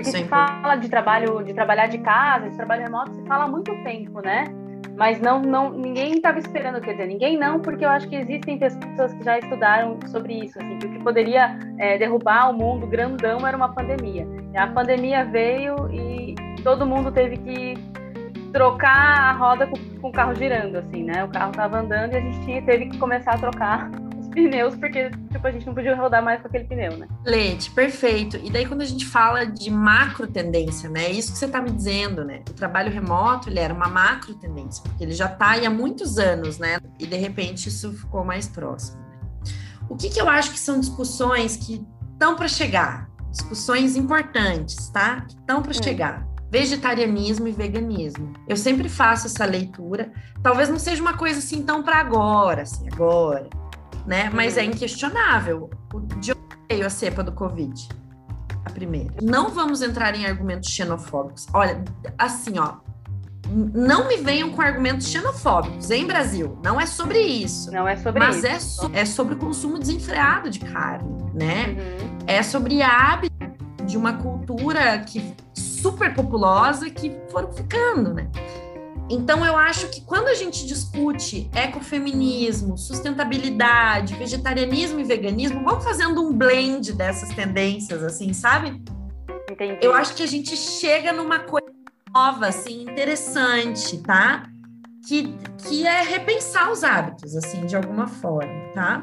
Porque 0.02 0.16
se 0.16 0.24
fala 0.24 0.76
de 0.76 0.88
trabalho, 0.88 1.42
de 1.42 1.52
trabalhar 1.52 1.88
de 1.88 1.98
casa, 1.98 2.48
de 2.48 2.56
trabalho 2.56 2.82
remoto, 2.82 3.12
se 3.14 3.22
fala 3.24 3.44
há 3.44 3.48
muito 3.48 3.74
tempo, 3.82 4.20
né? 4.20 4.44
Mas 4.96 5.20
não, 5.20 5.40
não, 5.40 5.70
ninguém 5.70 6.14
estava 6.14 6.38
esperando, 6.38 6.80
quer 6.80 6.92
dizer, 6.92 7.06
ninguém 7.06 7.36
não, 7.36 7.60
porque 7.60 7.84
eu 7.84 7.88
acho 7.88 8.08
que 8.08 8.16
existem 8.16 8.58
pessoas 8.58 9.12
que 9.14 9.24
já 9.24 9.38
estudaram 9.38 9.98
sobre 10.06 10.44
isso, 10.44 10.58
assim, 10.58 10.78
que 10.78 10.86
o 10.86 10.92
que 10.92 10.98
poderia 11.00 11.58
é, 11.78 11.98
derrubar 11.98 12.50
o 12.50 12.52
mundo 12.52 12.86
grandão 12.86 13.46
era 13.46 13.56
uma 13.56 13.68
pandemia. 13.72 14.26
A 14.54 14.66
pandemia 14.68 15.24
veio 15.24 15.88
e 15.92 16.34
todo 16.62 16.86
mundo 16.86 17.10
teve 17.12 17.36
que 17.38 17.74
trocar 18.52 19.30
a 19.30 19.32
roda 19.32 19.66
com, 19.66 19.76
com 20.00 20.08
o 20.08 20.12
carro 20.12 20.34
girando, 20.34 20.76
assim, 20.78 21.04
né? 21.04 21.24
O 21.24 21.28
carro 21.28 21.50
estava 21.50 21.78
andando 21.78 22.12
e 22.12 22.16
a 22.16 22.20
gente 22.20 22.62
teve 22.62 22.86
que 22.86 22.98
começar 22.98 23.34
a 23.34 23.38
trocar 23.38 23.90
pneus, 24.44 24.74
porque 24.76 25.10
tipo, 25.10 25.46
a 25.46 25.50
gente 25.50 25.66
não 25.66 25.74
podia 25.74 25.96
rodar 25.96 26.22
mais 26.22 26.40
com 26.40 26.48
aquele 26.48 26.64
pneu, 26.64 26.96
né? 26.96 27.08
Leite, 27.24 27.70
perfeito. 27.70 28.36
E 28.42 28.50
daí 28.50 28.66
quando 28.66 28.82
a 28.82 28.86
gente 28.86 29.06
fala 29.06 29.44
de 29.44 29.70
macro 29.70 30.26
tendência, 30.26 30.88
né? 30.88 31.04
É 31.04 31.10
isso 31.10 31.32
que 31.32 31.38
você 31.38 31.46
está 31.46 31.60
me 31.60 31.70
dizendo, 31.70 32.24
né? 32.24 32.42
O 32.48 32.52
trabalho 32.52 32.90
remoto, 32.90 33.48
ele 33.48 33.58
era 33.58 33.72
uma 33.72 33.88
macro 33.88 34.34
tendência, 34.34 34.82
porque 34.82 35.04
ele 35.04 35.12
já 35.12 35.26
está 35.26 35.50
aí 35.50 35.66
há 35.66 35.70
muitos 35.70 36.18
anos, 36.18 36.58
né? 36.58 36.78
E 36.98 37.06
de 37.06 37.16
repente 37.16 37.68
isso 37.68 37.92
ficou 37.92 38.24
mais 38.24 38.48
próximo. 38.48 38.98
O 39.88 39.96
que, 39.96 40.10
que 40.10 40.20
eu 40.20 40.28
acho 40.28 40.52
que 40.52 40.58
são 40.58 40.78
discussões 40.78 41.56
que 41.56 41.84
estão 42.12 42.36
para 42.36 42.48
chegar? 42.48 43.08
Discussões 43.30 43.96
importantes, 43.96 44.88
tá? 44.90 45.22
Que 45.22 45.34
estão 45.34 45.62
para 45.62 45.70
hum. 45.70 45.82
chegar 45.82 46.28
vegetarianismo 46.50 47.46
e 47.46 47.52
veganismo. 47.52 48.32
Eu 48.48 48.56
sempre 48.56 48.88
faço 48.88 49.26
essa 49.26 49.44
leitura. 49.44 50.10
Talvez 50.42 50.70
não 50.70 50.78
seja 50.78 51.02
uma 51.02 51.14
coisa 51.14 51.40
assim 51.40 51.62
tão 51.62 51.82
para 51.82 51.98
agora, 51.98 52.62
assim, 52.62 52.88
agora 52.90 53.48
né? 54.08 54.30
Mas 54.32 54.56
é 54.56 54.62
uhum. 54.62 54.70
inquestionável. 54.70 55.70
De 56.18 56.32
onde 56.32 56.58
veio 56.68 56.86
a 56.86 56.90
cepa 56.90 57.22
do 57.22 57.30
Covid? 57.30 57.88
A 58.64 58.70
primeira. 58.70 59.14
Não 59.22 59.50
vamos 59.50 59.82
entrar 59.82 60.14
em 60.16 60.24
argumentos 60.24 60.70
xenofóbicos. 60.70 61.46
Olha, 61.52 61.84
assim, 62.16 62.58
ó, 62.58 62.76
não 63.74 64.08
me 64.08 64.16
venham 64.16 64.50
com 64.50 64.62
argumentos 64.62 65.08
xenofóbicos 65.08 65.90
em 65.90 66.06
Brasil. 66.06 66.58
Não 66.64 66.80
é 66.80 66.86
sobre 66.86 67.20
isso. 67.20 67.70
Não 67.70 67.86
é 67.86 67.96
sobre 67.96 68.18
mas 68.18 68.36
isso. 68.36 68.46
Mas 68.46 68.54
é, 68.54 68.58
so, 68.58 68.90
é 68.94 69.04
sobre 69.04 69.34
o 69.34 69.36
consumo 69.36 69.78
desenfreado 69.78 70.50
de 70.50 70.60
carne, 70.60 71.30
né? 71.34 71.68
Uhum. 71.68 72.18
É 72.26 72.42
sobre 72.42 72.82
hábito 72.82 73.36
de 73.84 73.96
uma 73.96 74.14
cultura 74.14 74.98
que 74.98 75.34
super 75.54 76.14
populosa 76.14 76.90
que 76.90 77.14
foram 77.30 77.52
ficando, 77.52 78.12
né? 78.12 78.28
Então, 79.10 79.44
eu 79.44 79.56
acho 79.56 79.88
que 79.88 80.02
quando 80.02 80.28
a 80.28 80.34
gente 80.34 80.66
discute 80.66 81.50
ecofeminismo, 81.54 82.76
sustentabilidade, 82.76 84.14
vegetarianismo 84.14 85.00
e 85.00 85.04
veganismo, 85.04 85.62
vamos 85.64 85.82
fazendo 85.82 86.22
um 86.22 86.32
blend 86.32 86.92
dessas 86.92 87.30
tendências, 87.30 88.02
assim, 88.02 88.32
sabe? 88.32 88.82
Entendi. 89.50 89.78
Eu 89.80 89.94
acho 89.94 90.14
que 90.14 90.22
a 90.22 90.26
gente 90.26 90.54
chega 90.56 91.12
numa 91.12 91.38
coisa 91.38 91.72
nova, 92.14 92.48
assim, 92.48 92.82
interessante, 92.82 93.98
tá? 94.02 94.42
Que, 95.06 95.34
que 95.66 95.86
é 95.86 96.02
repensar 96.02 96.70
os 96.70 96.84
hábitos, 96.84 97.34
assim, 97.34 97.64
de 97.64 97.74
alguma 97.74 98.06
forma, 98.06 98.72
tá? 98.74 99.00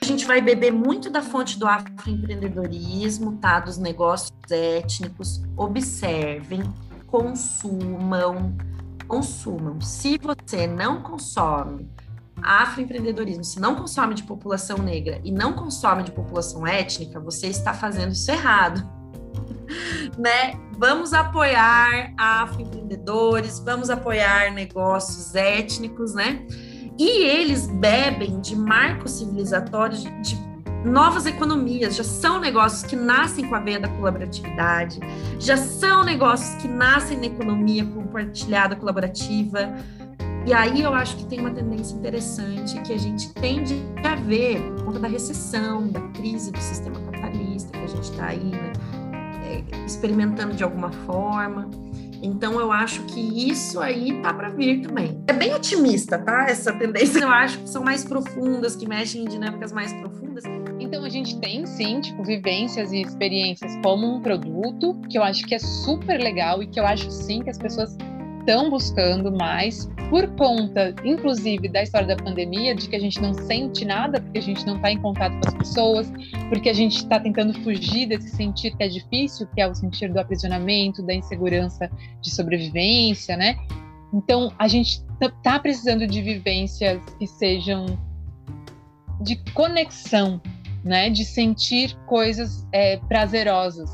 A 0.00 0.04
gente 0.04 0.24
vai 0.24 0.40
beber 0.40 0.72
muito 0.72 1.10
da 1.10 1.20
fonte 1.20 1.58
do 1.58 1.66
afroempreendedorismo, 1.66 3.36
tá? 3.36 3.60
Dos 3.60 3.76
negócios 3.76 4.32
étnicos. 4.50 5.42
Observem, 5.56 6.62
consumam, 7.06 8.56
consumam. 9.12 9.78
Se 9.82 10.16
você 10.16 10.66
não 10.66 11.02
consome 11.02 11.86
afroempreendedorismo, 12.42 13.44
se 13.44 13.60
não 13.60 13.74
consome 13.74 14.14
de 14.14 14.22
população 14.22 14.78
negra 14.78 15.20
e 15.22 15.30
não 15.30 15.52
consome 15.52 16.02
de 16.02 16.10
população 16.10 16.66
étnica, 16.66 17.20
você 17.20 17.48
está 17.48 17.74
fazendo 17.74 18.12
isso 18.12 18.30
errado. 18.30 18.88
né? 20.16 20.54
Vamos 20.78 21.12
apoiar 21.12 22.14
afroempreendedores, 22.16 23.58
vamos 23.58 23.90
apoiar 23.90 24.50
negócios 24.50 25.34
étnicos, 25.34 26.14
né? 26.14 26.46
E 26.98 27.24
eles 27.24 27.66
bebem 27.66 28.40
de 28.40 28.56
marcos 28.56 29.18
civilizatórios 29.18 30.02
de, 30.02 30.36
novas 30.84 31.26
economias, 31.26 31.96
já 31.96 32.04
são 32.04 32.40
negócios 32.40 32.82
que 32.82 32.96
nascem 32.96 33.46
com 33.48 33.54
a 33.54 33.60
veia 33.60 33.78
da 33.78 33.88
colaboratividade, 33.88 35.00
já 35.38 35.56
são 35.56 36.04
negócios 36.04 36.60
que 36.60 36.68
nascem 36.68 37.18
na 37.18 37.26
economia 37.26 37.84
compartilhada, 37.84 38.74
colaborativa. 38.76 39.74
E 40.44 40.52
aí 40.52 40.82
eu 40.82 40.92
acho 40.92 41.16
que 41.16 41.26
tem 41.26 41.38
uma 41.38 41.50
tendência 41.50 41.94
interessante 41.94 42.80
que 42.80 42.92
a 42.92 42.98
gente 42.98 43.32
tende 43.34 43.80
a 44.04 44.16
ver 44.16 44.60
por 44.72 44.86
conta 44.86 44.98
da 44.98 45.08
recessão, 45.08 45.86
da 45.86 46.00
crise 46.08 46.50
do 46.50 46.58
sistema 46.58 46.98
capitalista 47.00 47.70
que 47.70 47.84
a 47.84 47.86
gente 47.86 48.02
está 48.02 48.26
aí 48.26 48.50
né, 48.50 48.72
é, 49.44 49.84
experimentando 49.86 50.54
de 50.54 50.64
alguma 50.64 50.90
forma. 50.90 51.70
Então 52.22 52.60
eu 52.60 52.70
acho 52.70 53.02
que 53.04 53.50
isso 53.50 53.80
aí 53.80 54.20
tá 54.22 54.32
para 54.32 54.48
vir 54.48 54.82
também. 54.82 55.22
É 55.26 55.32
bem 55.32 55.52
otimista, 55.54 56.18
tá? 56.18 56.46
Essa 56.48 56.72
tendência 56.72 57.20
eu 57.20 57.28
acho 57.28 57.58
que 57.58 57.68
são 57.68 57.82
mais 57.82 58.04
profundas, 58.04 58.76
que 58.76 58.88
mexem 58.88 59.24
em 59.24 59.28
dinâmicas 59.28 59.72
mais 59.72 59.92
profundas. 59.92 60.44
Então 60.92 61.06
a 61.06 61.08
gente 61.08 61.38
tem 61.38 61.64
sim, 61.64 62.02
tipo, 62.02 62.22
vivências 62.22 62.92
e 62.92 63.00
experiências 63.00 63.78
como 63.82 64.06
um 64.06 64.20
produto, 64.20 64.94
que 65.08 65.16
eu 65.16 65.22
acho 65.22 65.46
que 65.46 65.54
é 65.54 65.58
super 65.58 66.20
legal 66.20 66.62
e 66.62 66.66
que 66.66 66.78
eu 66.78 66.84
acho 66.84 67.10
sim 67.10 67.42
que 67.42 67.48
as 67.48 67.56
pessoas 67.56 67.96
estão 68.40 68.68
buscando 68.68 69.32
mais 69.32 69.88
por 70.10 70.28
conta, 70.36 70.94
inclusive, 71.02 71.66
da 71.70 71.82
história 71.82 72.08
da 72.08 72.22
pandemia, 72.22 72.74
de 72.74 72.90
que 72.90 72.94
a 72.94 72.98
gente 72.98 73.18
não 73.22 73.32
sente 73.32 73.86
nada, 73.86 74.20
porque 74.20 74.36
a 74.38 74.42
gente 74.42 74.66
não 74.66 74.76
está 74.76 74.92
em 74.92 75.00
contato 75.00 75.32
com 75.40 75.48
as 75.48 75.54
pessoas, 75.54 76.12
porque 76.50 76.68
a 76.68 76.74
gente 76.74 76.98
está 76.98 77.18
tentando 77.18 77.54
fugir 77.62 78.04
desse 78.04 78.28
sentir 78.28 78.76
que 78.76 78.82
é 78.82 78.88
difícil, 78.88 79.48
que 79.54 79.62
é 79.62 79.66
o 79.66 79.74
sentir 79.74 80.12
do 80.12 80.20
aprisionamento, 80.20 81.02
da 81.02 81.14
insegurança 81.14 81.90
de 82.20 82.30
sobrevivência, 82.30 83.34
né? 83.34 83.56
Então, 84.12 84.52
a 84.58 84.68
gente 84.68 85.02
está 85.22 85.58
precisando 85.58 86.06
de 86.06 86.20
vivências 86.20 87.00
que 87.18 87.26
sejam 87.26 87.86
de 89.22 89.36
conexão, 89.54 90.38
né? 90.84 91.10
De 91.10 91.24
sentir 91.24 91.96
coisas 92.06 92.66
é, 92.72 92.96
prazerosas, 93.08 93.90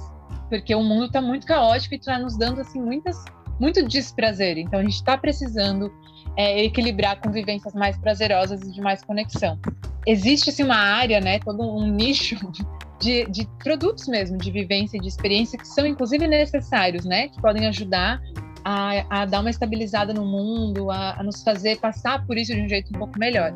porque 0.48 0.74
o 0.74 0.82
mundo 0.82 1.06
está 1.06 1.20
muito 1.20 1.46
caótico 1.46 1.94
e 1.94 1.98
está 1.98 2.18
nos 2.18 2.36
dando 2.36 2.60
assim 2.60 2.80
muitas 2.80 3.16
muito 3.58 3.86
desprazer. 3.86 4.58
Então 4.58 4.80
a 4.80 4.82
gente 4.82 4.94
está 4.94 5.16
precisando 5.16 5.92
é, 6.36 6.64
equilibrar 6.64 7.20
convivências 7.20 7.74
mais 7.74 7.96
prazerosas 7.98 8.62
e 8.62 8.72
de 8.72 8.80
mais 8.80 9.02
conexão. 9.02 9.58
Existe 10.06 10.50
assim 10.50 10.62
uma 10.62 10.76
área, 10.76 11.20
né, 11.20 11.38
todo 11.40 11.62
um 11.62 11.86
nicho 11.86 12.36
de, 13.00 13.26
de 13.26 13.46
produtos 13.62 14.06
mesmo, 14.06 14.38
de 14.38 14.50
vivência 14.50 14.96
e 14.96 15.00
de 15.00 15.08
experiência 15.08 15.58
que 15.58 15.66
são 15.66 15.86
inclusive 15.86 16.26
necessários, 16.26 17.04
né, 17.04 17.28
que 17.28 17.40
podem 17.40 17.66
ajudar 17.66 18.20
a, 18.64 19.22
a, 19.22 19.24
dar 19.24 19.40
uma 19.40 19.50
estabilizada 19.50 20.12
no 20.12 20.24
mundo, 20.24 20.90
a, 20.90 21.18
a, 21.18 21.22
nos 21.22 21.42
fazer 21.42 21.78
passar 21.78 22.26
por 22.26 22.36
isso 22.36 22.54
de 22.54 22.60
um 22.60 22.68
jeito 22.68 22.94
um 22.94 22.98
pouco 22.98 23.18
melhor. 23.18 23.52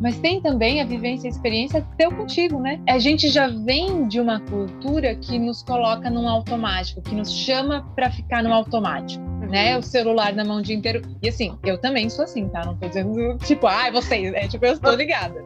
Mas 0.00 0.18
tem 0.18 0.40
também 0.40 0.80
a 0.80 0.84
vivência 0.84 1.26
e 1.26 1.28
a 1.28 1.30
experiência 1.30 1.86
teu 1.96 2.10
contigo, 2.12 2.60
né? 2.60 2.80
A 2.88 2.98
gente 2.98 3.28
já 3.28 3.48
vem 3.48 4.06
de 4.06 4.20
uma 4.20 4.40
cultura 4.40 5.14
que 5.14 5.38
nos 5.38 5.62
coloca 5.62 6.10
num 6.10 6.28
automático, 6.28 7.00
que 7.00 7.14
nos 7.14 7.32
chama 7.32 7.82
para 7.94 8.10
ficar 8.10 8.42
no 8.42 8.52
automático 8.52 9.35
né? 9.46 9.76
O 9.78 9.82
celular 9.82 10.34
na 10.34 10.44
mão 10.44 10.58
o 10.58 10.62
dia 10.62 10.76
inteiro. 10.76 11.02
E 11.22 11.28
assim, 11.28 11.58
eu 11.64 11.78
também 11.78 12.08
sou 12.10 12.24
assim, 12.24 12.48
tá? 12.48 12.64
Não 12.64 12.76
tô 12.76 12.88
dizendo, 12.88 13.38
tipo, 13.38 13.66
ai, 13.66 13.88
ah, 13.88 13.92
vocês, 13.92 14.32
é 14.34 14.48
tipo, 14.48 14.64
eu 14.64 14.74
estou 14.74 14.94
ligada. 14.96 15.42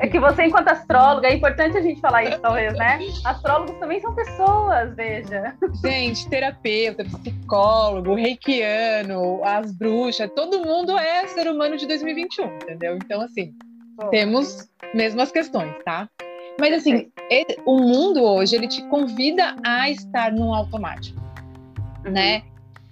é 0.00 0.06
que 0.06 0.18
você, 0.18 0.44
enquanto 0.44 0.68
astróloga, 0.68 1.28
é 1.28 1.34
importante 1.34 1.76
a 1.76 1.80
gente 1.80 2.00
falar 2.00 2.24
isso, 2.24 2.38
talvez, 2.40 2.74
né? 2.74 2.98
Astrólogos 3.24 3.76
também 3.78 4.00
são 4.00 4.14
pessoas, 4.14 4.94
veja. 4.94 5.54
Gente, 5.82 6.28
terapeuta, 6.28 7.04
psicólogo, 7.04 8.14
reikiano, 8.14 9.42
as 9.44 9.72
bruxas, 9.72 10.30
todo 10.34 10.60
mundo 10.60 10.96
é 10.98 11.26
ser 11.28 11.48
humano 11.48 11.76
de 11.76 11.86
2021, 11.86 12.46
entendeu? 12.56 12.96
Então, 12.96 13.20
assim, 13.20 13.54
Bom. 13.96 14.08
temos 14.10 14.68
mesmas 14.94 15.32
questões, 15.32 15.74
tá? 15.84 16.08
Mas 16.58 16.72
assim, 16.72 17.10
ele, 17.30 17.58
o 17.66 17.78
mundo 17.78 18.22
hoje, 18.22 18.56
ele 18.56 18.66
te 18.66 18.82
convida 18.88 19.54
a 19.64 19.90
estar 19.90 20.32
num 20.32 20.54
automático, 20.54 21.20
uhum. 22.04 22.12
né? 22.12 22.42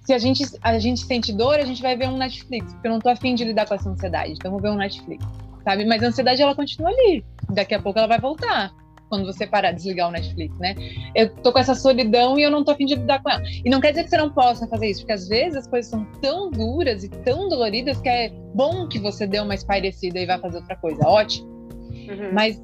Se 0.05 0.13
a 0.13 0.19
gente, 0.19 0.45
a 0.61 0.79
gente 0.79 1.01
sente 1.01 1.33
dor, 1.33 1.59
a 1.59 1.65
gente 1.65 1.81
vai 1.81 1.97
ver 1.97 2.09
um 2.09 2.17
Netflix, 2.17 2.73
porque 2.75 2.87
eu 2.87 2.93
não 2.93 3.01
tô 3.01 3.09
afim 3.09 3.35
de 3.35 3.45
lidar 3.45 3.67
com 3.67 3.75
essa 3.75 3.89
ansiedade, 3.89 4.33
então 4.33 4.51
vou 4.51 4.61
ver 4.61 4.71
um 4.71 4.77
Netflix, 4.77 5.25
sabe? 5.65 5.85
Mas 5.87 6.03
a 6.03 6.09
ansiedade, 6.09 6.43
ela 6.43 6.55
continua 6.55 6.91
ali. 6.91 7.25
Daqui 7.51 7.75
a 7.75 7.81
pouco 7.81 7.99
ela 7.99 8.09
vai 8.09 8.21
voltar, 8.21 8.71
quando 9.09 9.25
você 9.25 9.47
parar 9.47 9.71
de 9.71 9.77
desligar 9.77 10.09
o 10.09 10.13
Netflix, 10.13 10.59
né? 10.59 10.75
Eu 11.15 11.35
tô 11.37 11.53
com 11.53 11.59
essa 11.59 11.75
solidão 11.75 12.39
e 12.39 12.43
eu 12.43 12.51
não 12.51 12.63
tô 12.63 12.73
afim 12.73 12.85
de 12.85 12.95
lidar 12.97 13.23
com 13.23 13.31
ela. 13.31 13.43
E 13.65 13.71
não 13.71 13.81
quer 13.81 13.91
dizer 13.91 14.05
que 14.05 14.11
você 14.11 14.19
não 14.19 14.31
possa 14.31 14.67
fazer 14.69 14.91
isso, 14.91 15.01
porque 15.01 15.13
às 15.15 15.27
vezes 15.27 15.57
as 15.57 15.67
coisas 15.67 15.91
são 15.91 16.05
tão 16.21 16.51
duras 16.51 17.03
e 17.03 17.09
tão 17.09 17.49
doloridas 17.49 17.99
que 18.01 18.09
é 18.09 18.29
bom 18.55 18.87
que 18.87 18.99
você 18.99 19.27
dê 19.27 19.41
uma 19.41 19.55
espairecida 19.55 20.21
e 20.21 20.27
vá 20.27 20.39
fazer 20.39 20.59
outra 20.59 20.77
coisa, 20.77 21.03
ótimo. 21.07 21.49
Uhum. 21.49 22.33
Mas 22.35 22.63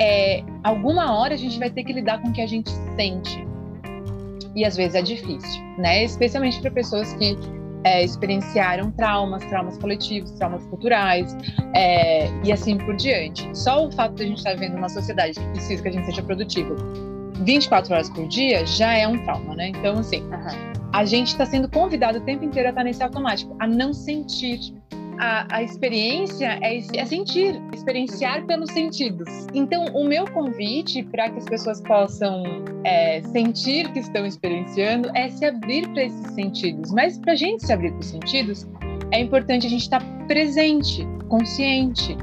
é, 0.00 0.42
alguma 0.62 1.14
hora 1.14 1.34
a 1.34 1.36
gente 1.36 1.58
vai 1.58 1.68
ter 1.68 1.84
que 1.84 1.92
lidar 1.92 2.22
com 2.22 2.28
o 2.28 2.32
que 2.32 2.40
a 2.40 2.46
gente 2.46 2.70
sente 2.96 3.44
e 4.54 4.64
às 4.64 4.76
vezes 4.76 4.94
é 4.94 5.02
difícil, 5.02 5.62
né? 5.78 6.04
Especialmente 6.04 6.60
para 6.60 6.70
pessoas 6.70 7.12
que 7.14 7.36
é, 7.84 8.02
experienciaram 8.02 8.90
traumas, 8.92 9.44
traumas 9.44 9.76
coletivos, 9.78 10.30
traumas 10.32 10.64
culturais 10.66 11.36
é, 11.74 12.28
e 12.42 12.50
assim 12.52 12.78
por 12.78 12.96
diante. 12.96 13.48
Só 13.56 13.86
o 13.86 13.92
fato 13.92 14.14
de 14.14 14.22
a 14.22 14.26
gente 14.26 14.38
estar 14.38 14.54
vivendo 14.54 14.76
uma 14.76 14.88
sociedade 14.88 15.38
que 15.38 15.46
precisa 15.48 15.82
que 15.82 15.88
a 15.88 15.92
gente 15.92 16.06
seja 16.06 16.22
produtivo 16.22 16.74
24 17.42 17.94
horas 17.94 18.10
por 18.10 18.26
dia 18.28 18.64
já 18.66 18.96
é 18.96 19.06
um 19.06 19.22
trauma, 19.24 19.54
né? 19.54 19.68
Então, 19.68 19.98
assim, 19.98 20.22
uhum. 20.22 20.72
a 20.92 21.04
gente 21.04 21.28
está 21.28 21.44
sendo 21.44 21.68
convidado 21.68 22.18
o 22.18 22.20
tempo 22.20 22.44
inteiro 22.44 22.68
a 22.68 22.70
estar 22.70 22.84
nesse 22.84 23.02
automático, 23.02 23.56
a 23.58 23.66
não 23.66 23.92
sentir 23.92 24.74
a, 25.18 25.46
a 25.56 25.62
experiência 25.62 26.58
é, 26.62 26.78
é, 26.78 27.04
sentir, 27.06 27.60
experienciar 27.72 28.44
pelos 28.46 28.70
sentidos. 28.72 29.28
Então, 29.54 29.84
o 29.86 30.04
meu 30.04 30.24
convite 30.30 31.02
para 31.04 31.30
que 31.30 31.38
as 31.38 31.44
pessoas 31.44 31.80
possam 31.80 32.42
é, 32.84 33.22
sentir 33.22 33.90
que 33.92 34.00
estão 34.00 34.26
experienciando 34.26 35.10
é 35.14 35.28
se 35.30 35.44
abrir 35.44 35.88
para 35.88 36.04
esses 36.04 36.32
sentidos. 36.34 36.90
Mas 36.92 37.18
para 37.18 37.32
a 37.32 37.36
gente 37.36 37.64
se 37.64 37.72
abrir 37.72 37.90
para 37.92 38.00
os 38.00 38.06
sentidos, 38.06 38.66
é 39.10 39.20
importante 39.20 39.66
a 39.66 39.70
gente 39.70 39.82
estar 39.82 40.00
tá 40.00 40.24
presente, 40.26 41.06
consciente, 41.28 42.16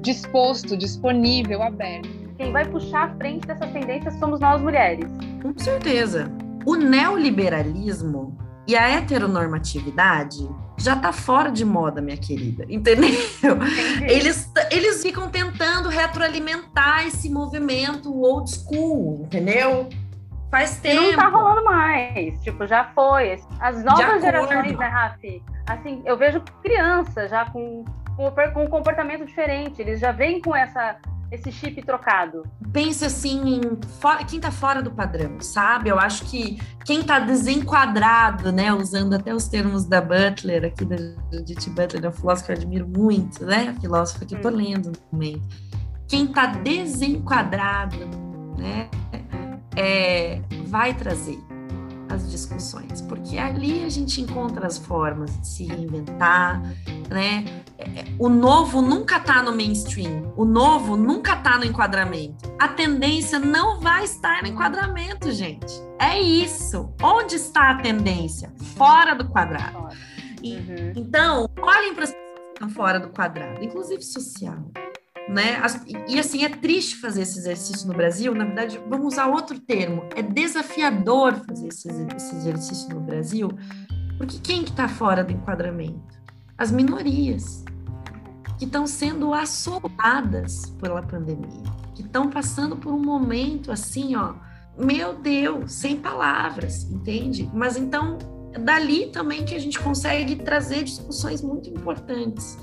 disposto, 0.00 0.76
disponível, 0.76 1.62
aberto. 1.62 2.08
Quem 2.36 2.52
vai 2.52 2.64
puxar 2.66 3.10
a 3.10 3.14
frente 3.16 3.46
dessas 3.46 3.70
tendências 3.70 4.14
somos 4.14 4.40
nós 4.40 4.62
mulheres. 4.62 5.10
Com 5.42 5.52
certeza. 5.58 6.30
O 6.64 6.74
neoliberalismo 6.76 8.36
e 8.70 8.76
a 8.76 8.88
heteronormatividade 8.88 10.48
já 10.78 10.94
tá 10.94 11.12
fora 11.12 11.50
de 11.50 11.64
moda, 11.64 12.00
minha 12.00 12.16
querida, 12.16 12.64
entendeu? 12.68 13.10
Eles, 14.08 14.48
eles 14.70 15.02
ficam 15.02 15.28
tentando 15.28 15.88
retroalimentar 15.88 17.04
esse 17.04 17.28
movimento 17.28 18.16
old 18.16 18.48
school, 18.48 19.22
entendeu? 19.24 19.88
Faz 20.52 20.78
tempo. 20.78 21.02
E 21.02 21.10
não 21.10 21.16
tá 21.16 21.28
rolando 21.28 21.64
mais, 21.64 22.40
tipo, 22.42 22.64
já 22.64 22.84
foi. 22.94 23.40
As 23.58 23.82
novas 23.82 24.22
gerações, 24.22 24.78
né, 24.78 24.86
Rafi? 24.86 25.42
Assim, 25.68 26.00
eu 26.04 26.16
vejo 26.16 26.40
crianças 26.62 27.28
já 27.28 27.46
com, 27.46 27.84
com, 28.20 28.52
com 28.52 28.64
um 28.64 28.68
comportamento 28.68 29.24
diferente, 29.24 29.80
eles 29.80 29.98
já 29.98 30.12
vêm 30.12 30.40
com 30.40 30.54
essa 30.54 30.98
esse 31.30 31.52
chip 31.52 31.80
trocado? 31.82 32.42
Pensa 32.72 33.06
assim, 33.06 33.60
fora, 34.00 34.24
quem 34.24 34.40
tá 34.40 34.50
fora 34.50 34.82
do 34.82 34.90
padrão, 34.90 35.40
sabe? 35.40 35.88
Eu 35.88 35.96
acho 35.96 36.24
que 36.24 36.60
quem 36.84 37.04
tá 37.04 37.20
desenquadrado, 37.20 38.50
né? 38.50 38.72
Usando 38.72 39.14
até 39.14 39.32
os 39.32 39.46
termos 39.46 39.84
da 39.84 40.00
Butler, 40.00 40.64
aqui 40.64 40.84
da 40.84 40.96
Judith 41.30 41.70
Butler, 41.70 42.02
uma 42.02 42.10
filósofa 42.10 42.46
que 42.46 42.52
eu 42.52 42.56
admiro 42.56 42.88
muito, 42.88 43.44
né? 43.44 43.68
A 43.76 43.80
filósofa 43.80 44.26
que 44.26 44.34
eu 44.34 44.40
tô 44.40 44.48
hum. 44.48 44.56
lendo 44.56 44.86
no 44.86 44.98
momento. 45.12 45.46
Quem 46.08 46.26
tá 46.26 46.46
desenquadrado, 46.46 48.10
né? 48.58 48.90
É, 49.76 50.40
vai 50.66 50.92
trazer 50.94 51.38
as 52.08 52.28
discussões, 52.28 53.00
porque 53.02 53.38
ali 53.38 53.84
a 53.84 53.88
gente 53.88 54.20
encontra 54.20 54.66
as 54.66 54.76
formas 54.76 55.38
de 55.40 55.46
se 55.46 55.64
reinventar, 55.64 56.60
né? 57.10 57.44
O 58.18 58.28
novo 58.28 58.80
nunca 58.80 59.16
está 59.16 59.42
no 59.42 59.54
mainstream, 59.54 60.32
o 60.36 60.44
novo 60.44 60.96
nunca 60.96 61.34
está 61.34 61.58
no 61.58 61.64
enquadramento. 61.64 62.54
A 62.58 62.68
tendência 62.68 63.38
não 63.38 63.80
vai 63.80 64.04
estar 64.04 64.42
no 64.42 64.48
enquadramento, 64.48 65.32
gente. 65.32 65.72
É 65.98 66.20
isso. 66.20 66.94
Onde 67.02 67.36
está 67.36 67.70
a 67.70 67.74
tendência? 67.76 68.52
Fora 68.76 69.14
do 69.14 69.28
quadrado. 69.28 69.88
Uhum. 70.42 70.92
Então, 70.96 71.48
olhem 71.60 71.94
para 71.94 72.04
as 72.04 72.10
pessoas 72.10 72.38
que 72.38 72.52
estão 72.52 72.70
fora 72.70 73.00
do 73.00 73.08
quadrado, 73.10 73.62
inclusive 73.62 74.02
social 74.02 74.70
né? 75.30 75.62
E 76.08 76.18
assim, 76.18 76.44
é 76.44 76.48
triste 76.48 76.96
fazer 76.96 77.22
esse 77.22 77.38
exercício 77.38 77.86
no 77.86 77.94
Brasil. 77.94 78.34
Na 78.34 78.44
verdade, 78.44 78.80
vamos 78.88 79.14
usar 79.14 79.26
outro 79.28 79.58
termo. 79.60 80.04
É 80.16 80.22
desafiador 80.22 81.34
fazer 81.46 81.68
esse, 81.68 81.88
esse 82.16 82.34
exercício 82.34 82.88
no 82.90 83.00
Brasil, 83.00 83.48
porque 84.18 84.38
quem 84.40 84.64
que 84.64 84.70
está 84.70 84.88
fora 84.88 85.22
do 85.22 85.32
enquadramento? 85.32 86.19
As 86.60 86.70
minorias 86.70 87.64
que 88.58 88.66
estão 88.66 88.86
sendo 88.86 89.34
assoladas 89.34 90.66
pela 90.80 91.02
pandemia, 91.02 91.64
que 91.94 92.02
estão 92.02 92.30
passando 92.30 92.76
por 92.76 92.92
um 92.92 93.02
momento 93.02 93.72
assim, 93.72 94.14
ó, 94.14 94.34
meu 94.78 95.14
Deus, 95.14 95.72
sem 95.72 95.96
palavras, 95.96 96.84
entende? 96.84 97.50
Mas 97.52 97.76
então, 97.76 98.18
dali 98.62 99.06
também 99.06 99.44
que 99.44 99.54
a 99.54 99.58
gente 99.58 99.80
consegue 99.80 100.36
trazer 100.36 100.84
discussões 100.84 101.42
muito 101.42 101.68
importantes 101.68 102.56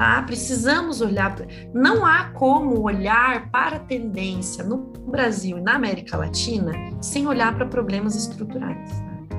Tá? 0.00 0.22
Precisamos 0.22 1.02
olhar. 1.02 1.36
Não 1.74 2.06
há 2.06 2.30
como 2.30 2.80
olhar 2.80 3.50
para 3.50 3.76
a 3.76 3.80
tendência 3.80 4.64
no 4.64 4.78
Brasil 5.06 5.58
e 5.58 5.60
na 5.60 5.74
América 5.74 6.16
Latina 6.16 6.72
sem 7.02 7.26
olhar 7.26 7.54
para 7.54 7.66
problemas 7.66 8.16
estruturais. 8.16 8.90
Tá? 8.90 9.36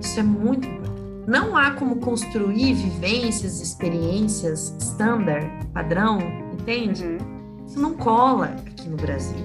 Isso 0.00 0.20
é 0.20 0.22
muito 0.22 0.68
importante. 0.68 0.83
Não 1.26 1.56
há 1.56 1.70
como 1.70 1.96
construir 1.96 2.74
vivências, 2.74 3.60
experiências 3.60 4.76
standard, 4.78 5.48
padrão, 5.72 6.18
entende? 6.52 7.04
Uhum. 7.04 7.64
Isso 7.66 7.80
não 7.80 7.94
cola 7.94 8.46
aqui 8.66 8.88
no 8.88 8.96
Brasil. 8.96 9.38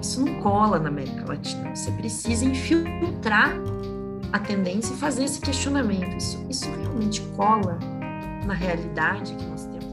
Isso 0.00 0.24
não 0.24 0.40
cola 0.40 0.78
na 0.78 0.88
América 0.88 1.24
Latina. 1.26 1.74
Você 1.74 1.90
precisa 1.92 2.44
infiltrar 2.44 3.52
a 4.32 4.38
tendência 4.38 4.92
e 4.92 4.96
fazer 4.96 5.24
esse 5.24 5.40
questionamento. 5.40 6.16
Isso, 6.16 6.44
isso 6.48 6.70
realmente 6.70 7.20
cola 7.36 7.78
na 8.46 8.54
realidade 8.54 9.34
que 9.34 9.44
nós 9.46 9.66
temos. 9.66 9.84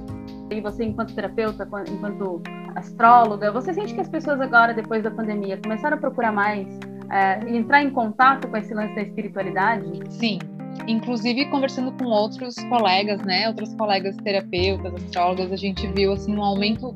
E 0.51 0.61
você, 0.61 0.83
enquanto 0.83 1.15
terapeuta, 1.15 1.67
enquanto 1.89 2.41
astróloga, 2.75 3.51
você 3.51 3.73
sente 3.73 3.93
que 3.95 4.01
as 4.01 4.09
pessoas 4.09 4.39
agora, 4.39 4.73
depois 4.73 5.03
da 5.03 5.09
pandemia, 5.09 5.57
começaram 5.57 5.97
a 5.97 5.99
procurar 5.99 6.31
mais 6.31 6.67
é, 7.09 7.49
entrar 7.49 7.83
em 7.83 7.89
contato 7.89 8.47
com 8.47 8.57
esse 8.57 8.73
lance 8.73 8.93
da 8.95 9.01
espiritualidade? 9.01 10.01
Sim, 10.09 10.39
inclusive 10.87 11.45
conversando 11.45 11.91
com 11.93 12.05
outros 12.05 12.55
colegas, 12.69 13.21
né, 13.21 13.47
outros 13.47 13.73
colegas 13.75 14.15
terapeutas, 14.17 14.93
astrólogas, 14.93 15.51
a 15.51 15.55
gente 15.55 15.85
viu 15.87 16.13
assim 16.13 16.35
um 16.35 16.43
aumento 16.43 16.91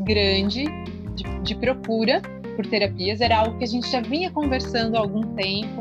grande 0.00 0.64
de, 1.14 1.24
de 1.42 1.54
procura 1.54 2.20
por 2.56 2.66
terapias. 2.66 3.20
Era 3.20 3.38
algo 3.38 3.58
que 3.58 3.64
a 3.64 3.68
gente 3.68 3.90
já 3.90 4.00
vinha 4.00 4.30
conversando 4.30 4.96
há 4.96 5.00
algum 5.00 5.22
tempo. 5.34 5.80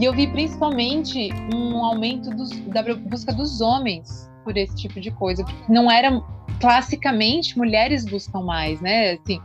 E 0.00 0.04
eu 0.04 0.12
vi 0.12 0.26
principalmente 0.26 1.30
um 1.54 1.84
aumento 1.84 2.30
dos, 2.30 2.50
da 2.68 2.82
busca 2.82 3.32
dos 3.32 3.60
homens 3.60 4.30
por 4.44 4.56
esse 4.56 4.74
tipo 4.74 5.00
de 5.00 5.10
coisa, 5.10 5.44
não 5.68 5.90
era 5.90 6.20
classicamente 6.60 7.56
mulheres 7.56 8.04
buscam 8.04 8.40
mais, 8.40 8.80
né? 8.80 9.12
Assim, 9.12 9.40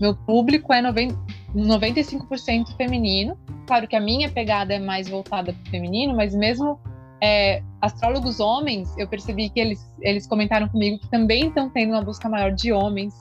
meu 0.00 0.14
público 0.14 0.72
é 0.72 0.80
90, 0.80 1.16
95% 1.56 2.76
feminino. 2.76 3.38
Claro 3.66 3.88
que 3.88 3.96
a 3.96 4.00
minha 4.00 4.30
pegada 4.30 4.74
é 4.74 4.78
mais 4.78 5.08
voltada 5.08 5.52
para 5.52 5.62
o 5.62 5.70
feminino, 5.70 6.14
mas 6.14 6.34
mesmo 6.34 6.78
é, 7.22 7.62
astrólogos 7.80 8.40
homens, 8.40 8.94
eu 8.98 9.08
percebi 9.08 9.48
que 9.48 9.58
eles, 9.58 9.90
eles 10.00 10.26
comentaram 10.26 10.68
comigo 10.68 10.98
que 10.98 11.08
também 11.08 11.48
estão 11.48 11.70
tendo 11.70 11.92
uma 11.92 12.02
busca 12.02 12.28
maior 12.28 12.52
de 12.52 12.72
homens 12.72 13.18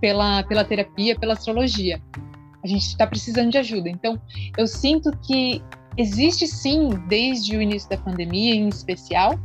pela, 0.00 0.42
pela 0.44 0.64
terapia, 0.64 1.18
pela 1.18 1.34
astrologia. 1.34 2.00
A 2.62 2.66
gente 2.66 2.82
está 2.82 3.06
precisando 3.06 3.50
de 3.50 3.58
ajuda. 3.58 3.88
Então, 3.88 4.20
eu 4.56 4.66
sinto 4.66 5.10
que 5.18 5.62
existe 5.96 6.46
sim, 6.46 6.90
desde 7.08 7.56
o 7.56 7.62
início 7.62 7.88
da 7.90 7.98
pandemia 7.98 8.54
em 8.54 8.68
especial, 8.68 9.38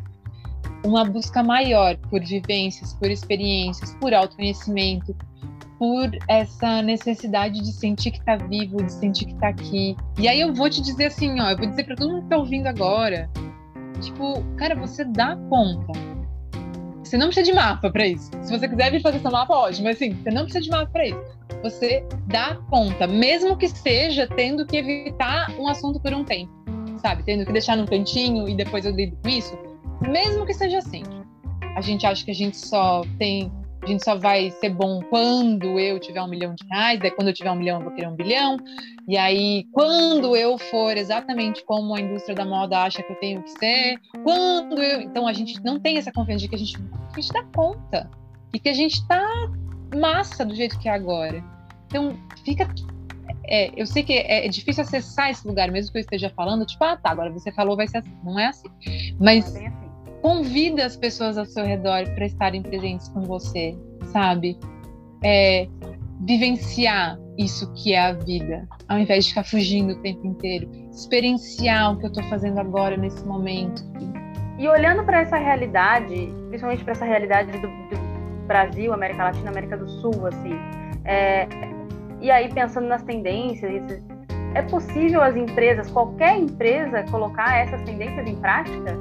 uma 0.86 1.04
busca 1.04 1.44
maior 1.44 1.98
por 2.10 2.24
vivências, 2.24 2.94
por 2.94 3.10
experiências, 3.10 3.94
por 3.96 4.14
autoconhecimento, 4.14 5.16
por 5.78 6.10
essa 6.28 6.82
necessidade 6.82 7.62
de 7.62 7.72
sentir 7.72 8.12
que 8.12 8.24
tá 8.24 8.36
vivo, 8.36 8.84
de 8.84 8.92
sentir 8.92 9.26
que 9.26 9.36
tá 9.36 9.50
aqui. 9.50 9.96
E 10.18 10.28
aí 10.28 10.42
eu 10.42 10.54
vou 10.54 10.70
te 10.70 10.82
dizer 10.82 11.06
assim, 11.06 11.40
ó, 11.40 11.52
eu 11.52 11.58
vou 11.58 11.68
dizer 11.68 11.84
para 11.84 11.96
todo 11.96 12.12
mundo 12.12 12.24
que 12.24 12.30
tá 12.30 12.38
ouvindo 12.38 12.68
agora, 12.68 13.30
tipo, 14.02 14.44
cara, 14.56 14.76
você 14.76 15.06
dá 15.06 15.36
conta. 15.50 15.94
Você 17.04 17.18
não 17.18 17.28
precisa 17.28 17.46
de 17.46 17.54
mapa 17.54 17.90
para 17.90 18.06
isso. 18.06 18.30
Se 18.42 18.52
você 18.58 18.68
quiser 18.68 18.92
vir 18.92 19.02
fazer 19.02 19.20
seu 19.20 19.32
mapa, 19.32 19.54
ótimo, 19.54 19.86
mas 19.86 19.96
assim, 19.96 20.14
você 20.14 20.30
não 20.30 20.44
precisa 20.44 20.64
de 20.64 20.70
mapa 20.70 20.92
para 20.92 21.08
isso. 21.08 21.38
Você 21.64 22.06
dá 22.28 22.56
conta, 22.70 23.08
mesmo 23.08 23.56
que 23.56 23.68
seja 23.70 24.28
tendo 24.28 24.66
que 24.66 24.78
evitar 24.78 25.50
um 25.58 25.68
assunto 25.68 26.00
por 26.00 26.14
um 26.14 26.24
tempo, 26.24 26.52
sabe? 27.02 27.24
Tendo 27.24 27.46
que 27.46 27.54
deixar 27.54 27.78
num 27.78 27.86
cantinho 27.86 28.50
e 28.50 28.56
depois 28.56 28.86
eu 28.86 28.94
lido 28.94 29.18
com 29.24 29.30
isso. 29.30 29.58
Mesmo 30.02 30.46
que 30.46 30.54
seja 30.54 30.80
assim. 30.80 31.04
A 31.76 31.82
gente 31.82 32.06
acha 32.06 32.26
que 32.26 32.32
a 32.32 32.36
gente 32.36 32.58
só 32.58 33.02
tem 33.18 33.52
a 33.82 33.86
gente 33.86 34.04
só 34.04 34.16
vai 34.16 34.52
ser 34.52 34.70
bom 34.70 35.02
quando 35.10 35.80
eu 35.80 36.00
tiver 36.00 36.22
um 36.22 36.28
milhão 36.28 36.56
de 36.56 36.66
reais, 36.68 37.00
daí 37.00 37.12
quando 37.12 37.30
eu 37.30 37.34
tiver 37.34 37.52
um 37.52 37.56
milhão 37.56 37.80
eu 37.80 37.86
vou 37.86 37.94
querer 37.94 38.08
um 38.08 38.16
bilhão, 38.16 38.58
e 39.08 39.18
aí 39.18 39.66
quando 39.72 40.36
eu 40.36 40.58
for 40.58 40.98
exatamente 40.98 41.64
como 41.64 41.96
a 41.96 42.02
indústria 42.02 42.36
da 42.36 42.46
moda 42.46 42.84
acha 42.84 43.04
que 43.04 43.12
eu 43.12 43.16
tenho 43.18 43.42
que 43.44 43.52
ser, 43.52 44.00
quando 44.24 44.82
eu... 44.82 45.02
Então 45.02 45.28
a 45.28 45.34
gente 45.34 45.64
não 45.64 45.80
tem 45.80 45.98
essa 45.98 46.12
confiança 46.12 46.42
de 46.42 46.50
que 46.50 46.56
a 46.56 46.60
gente, 46.60 46.78
a 47.14 47.20
gente 47.20 47.34
dá 47.34 47.44
conta, 47.56 48.10
e 48.54 48.60
que 48.60 48.70
a 48.70 48.74
gente 48.74 49.06
tá 49.08 49.24
massa 49.96 50.44
do 50.44 50.56
jeito 50.56 50.78
que 50.80 50.90
é 50.90 50.94
agora. 50.94 51.44
Então 51.88 52.18
fica... 52.44 52.68
É, 53.50 53.72
eu 53.80 53.86
sei 53.86 54.04
que 54.04 54.12
é, 54.12 54.46
é, 54.46 54.50
difícil 54.50 54.84
acessar 54.84 55.30
esse 55.30 55.48
lugar, 55.48 55.72
mesmo 55.72 55.92
que 55.92 55.98
eu 55.98 56.02
esteja 56.02 56.30
falando, 56.30 56.66
tipo, 56.66 56.84
ah, 56.84 56.98
tá, 56.98 57.12
agora 57.12 57.32
você 57.32 57.50
falou, 57.52 57.78
vai 57.78 57.88
ser 57.88 58.00
assim. 58.00 58.12
Não 58.24 58.38
é 58.38 58.48
assim. 58.48 58.68
Mas... 59.20 59.56
É 59.56 59.68
assim 59.68 59.87
convida 60.22 60.86
as 60.86 60.96
pessoas 60.96 61.38
ao 61.38 61.46
seu 61.46 61.66
redor 61.66 62.06
para 62.16 62.26
estarem 62.26 62.62
presentes 62.62 63.08
com 63.10 63.22
você, 63.22 63.76
sabe? 64.12 64.58
É, 65.24 65.68
vivenciar 66.26 67.20
isso 67.38 67.72
que 67.74 67.94
é 67.94 68.00
a 68.00 68.14
vida, 68.14 68.68
ao 68.88 68.98
invés 68.98 69.26
de 69.26 69.30
ficar 69.30 69.44
fugindo 69.44 69.94
o 69.94 70.02
tempo 70.02 70.26
inteiro, 70.26 70.70
experienciar 70.92 71.94
o 71.94 72.00
que 72.00 72.06
eu 72.06 72.10
estou 72.10 72.24
fazendo 72.26 72.60
agora 72.60 72.98
nesse 72.98 73.24
momento. 73.26 73.84
E 74.58 74.68
olhando 74.68 75.04
para 75.04 75.22
essa 75.22 75.38
realidade, 75.38 76.34
principalmente 76.48 76.84
para 76.84 76.94
essa 76.94 77.06
realidade 77.06 77.52
do, 77.52 77.68
do, 77.68 78.08
Brasil, 78.48 78.94
América 78.94 79.26
Latina, 79.26 79.50
América 79.52 79.76
do 79.76 79.88
Sul, 79.90 80.26
assim, 80.26 80.58
é, 81.04 81.48
e 82.22 82.32
aí 82.32 82.52
pensando 82.54 82.88
nas 82.88 83.04
tendências, 83.04 84.02
é 84.56 84.62
possível 84.62 85.22
as 85.22 85.36
empresas, 85.36 85.92
qualquer 85.92 86.38
empresa, 86.38 87.04
colocar 87.12 87.58
essas 87.58 87.82
tendências 87.84 88.26
em 88.26 88.36
prática? 88.38 88.98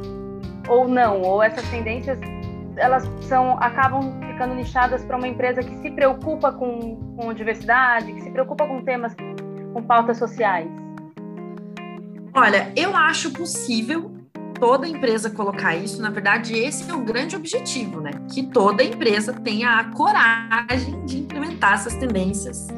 Ou 0.69 0.89
não, 0.89 1.23
ou 1.23 1.43
essas 1.43 1.67
tendências 1.69 2.19
elas 2.77 3.09
são 3.23 3.59
acabam 3.59 4.21
ficando 4.27 4.55
nichadas 4.55 5.05
para 5.05 5.17
uma 5.17 5.27
empresa 5.27 5.63
que 5.63 5.77
se 5.79 5.91
preocupa 5.91 6.53
com, 6.53 6.97
com 7.17 7.33
diversidade, 7.33 8.13
que 8.13 8.21
se 8.21 8.31
preocupa 8.31 8.67
com 8.67 8.83
temas, 8.83 9.15
com 9.73 9.83
pautas 9.83 10.19
sociais? 10.19 10.71
Olha, 12.35 12.71
eu 12.77 12.95
acho 12.95 13.31
possível 13.33 14.15
toda 14.61 14.87
empresa 14.87 15.31
colocar 15.31 15.75
isso. 15.75 16.01
Na 16.03 16.11
verdade, 16.11 16.55
esse 16.55 16.91
é 16.91 16.95
o 16.95 17.01
grande 17.01 17.35
objetivo, 17.35 18.01
né? 18.01 18.11
Que 18.31 18.43
toda 18.43 18.83
empresa 18.83 19.33
tenha 19.33 19.81
a 19.81 19.85
coragem 19.93 21.05
de 21.07 21.19
implementar 21.19 21.75
essas 21.75 21.95
tendências, 21.95 22.69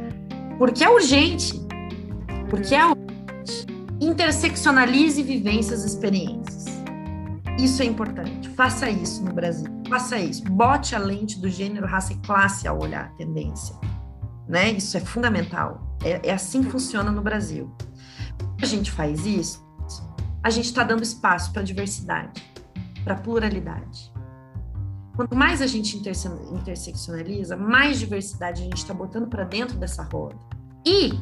porque 0.58 0.84
é 0.84 0.88
urgente. 0.88 1.54
Porque 2.48 2.74
é 2.74 2.84
urgente. 2.84 3.66
Interseccionalize 4.00 5.22
vivências 5.22 5.82
e 5.82 5.86
experiências. 5.88 6.77
Isso 7.58 7.82
é 7.82 7.84
importante. 7.84 8.48
Faça 8.50 8.88
isso 8.88 9.24
no 9.24 9.32
Brasil. 9.32 9.66
Faça 9.88 10.16
isso. 10.18 10.44
Bote 10.44 10.94
a 10.94 10.98
lente 10.98 11.40
do 11.40 11.50
gênero, 11.50 11.86
raça 11.86 12.12
e 12.12 12.16
classe 12.18 12.68
ao 12.68 12.80
olhar 12.80 13.06
a 13.06 13.08
tendência. 13.16 13.74
Né? 14.46 14.70
Isso 14.70 14.96
é 14.96 15.00
fundamental. 15.00 15.96
É, 16.02 16.28
é 16.28 16.32
assim 16.32 16.62
que 16.62 16.70
funciona 16.70 17.10
no 17.10 17.20
Brasil. 17.20 17.74
A 18.62 18.66
gente 18.66 18.90
faz 18.90 19.26
isso, 19.26 19.66
a 20.42 20.50
gente 20.50 20.66
está 20.66 20.82
dando 20.82 21.02
espaço 21.02 21.52
para 21.52 21.62
diversidade, 21.62 22.42
para 23.04 23.16
pluralidade. 23.16 24.12
Quanto 25.16 25.34
mais 25.34 25.60
a 25.60 25.66
gente 25.66 25.96
interse 25.96 26.28
interseccionaliza, 26.52 27.56
mais 27.56 27.98
diversidade 27.98 28.62
a 28.62 28.64
gente 28.64 28.78
está 28.78 28.94
botando 28.94 29.28
para 29.28 29.44
dentro 29.44 29.76
dessa 29.76 30.04
roda. 30.04 30.36
E 30.86 31.20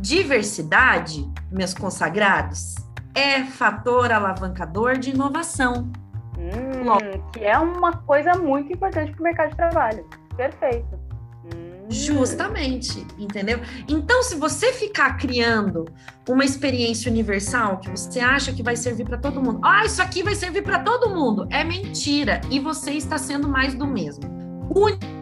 diversidade, 0.00 1.30
meus 1.50 1.72
consagrados, 1.72 2.74
é 3.16 3.42
fator 3.44 4.12
alavancador 4.12 4.98
de 4.98 5.10
inovação. 5.10 5.90
Hum, 6.38 7.30
que 7.32 7.42
é 7.42 7.58
uma 7.58 7.96
coisa 7.96 8.34
muito 8.34 8.70
importante 8.70 9.10
para 9.12 9.20
o 9.20 9.24
mercado 9.24 9.50
de 9.50 9.56
trabalho. 9.56 10.06
Perfeito. 10.36 11.00
Hum. 11.46 11.86
Justamente, 11.88 13.06
entendeu? 13.18 13.58
Então, 13.88 14.22
se 14.22 14.34
você 14.34 14.70
ficar 14.70 15.16
criando 15.16 15.86
uma 16.28 16.44
experiência 16.44 17.10
universal 17.10 17.78
que 17.78 17.88
você 17.88 18.20
acha 18.20 18.52
que 18.52 18.62
vai 18.62 18.76
servir 18.76 19.06
para 19.06 19.16
todo 19.16 19.42
mundo, 19.42 19.60
ah, 19.64 19.86
isso 19.86 20.02
aqui 20.02 20.22
vai 20.22 20.34
servir 20.34 20.62
para 20.62 20.80
todo 20.80 21.08
mundo, 21.08 21.48
é 21.50 21.64
mentira. 21.64 22.42
E 22.50 22.60
você 22.60 22.92
está 22.92 23.16
sendo 23.16 23.48
mais 23.48 23.74
do 23.74 23.86
mesmo. 23.86 24.24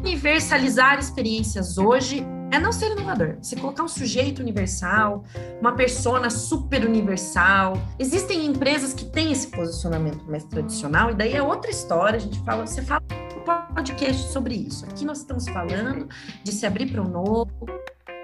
Universalizar 0.02 0.98
experiências 0.98 1.78
hoje 1.78 2.26
é 2.54 2.60
não 2.60 2.72
ser 2.72 2.92
inovador. 2.92 3.36
Você 3.42 3.56
colocar 3.56 3.82
um 3.82 3.88
sujeito 3.88 4.40
universal, 4.40 5.24
uma 5.60 5.72
persona 5.72 6.30
super 6.30 6.84
universal. 6.84 7.74
Existem 7.98 8.46
empresas 8.46 8.94
que 8.94 9.04
têm 9.06 9.32
esse 9.32 9.48
posicionamento 9.48 10.24
mais 10.26 10.44
tradicional, 10.44 11.10
e 11.10 11.14
daí 11.14 11.34
é 11.34 11.42
outra 11.42 11.70
história. 11.70 12.16
A 12.16 12.20
gente 12.20 12.38
fala, 12.44 12.66
você 12.66 12.80
fala 12.82 13.02
um 13.36 13.74
podcast 13.74 14.32
sobre 14.32 14.54
isso. 14.54 14.84
Aqui 14.84 15.04
nós 15.04 15.18
estamos 15.18 15.48
falando 15.48 16.08
de 16.44 16.52
se 16.52 16.64
abrir 16.64 16.92
para 16.92 17.02
o 17.02 17.08
novo, 17.08 17.50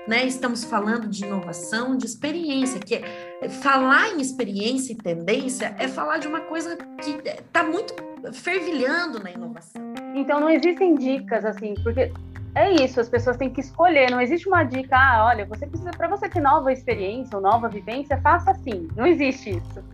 né? 0.07 0.25
Estamos 0.25 0.63
falando 0.63 1.09
de 1.09 1.25
inovação, 1.25 1.97
de 1.97 2.07
experiência, 2.07 2.79
que 2.79 2.95
é, 2.95 3.49
falar 3.49 4.11
em 4.11 4.21
experiência 4.21 4.93
e 4.93 4.97
tendência 4.97 5.75
é 5.79 5.89
falar 5.89 6.19
de 6.19 6.29
uma 6.29 6.41
coisa 6.43 6.77
que 7.03 7.21
está 7.29 7.65
muito 7.65 7.95
fervilhando 8.33 9.21
na 9.23 9.31
inovação. 9.31 9.83
Então 10.15 10.41
não 10.41 10.51
existem 10.51 10.95
dicas 10.95 11.45
assim, 11.45 11.75
porque 11.83 12.13
é 12.55 12.85
isso, 12.85 13.01
as 13.01 13.09
pessoas 13.09 13.37
têm 13.37 13.51
que 13.51 13.61
escolher. 13.61 14.11
Não 14.11 14.21
existe 14.21 14.49
uma 14.49 14.65
dica, 14.65 14.97
ah, 14.97 15.27
olha, 15.27 15.45
você 15.47 15.67
precisa, 15.67 15.91
para 15.91 16.09
você 16.09 16.29
ter 16.29 16.41
nova 16.41 16.73
experiência 16.73 17.37
ou 17.37 17.43
nova 17.43 17.69
vivência, 17.69 18.21
faça 18.21 18.51
assim. 18.51 18.89
Não 18.97 19.07
existe 19.07 19.51
isso. 19.51 19.85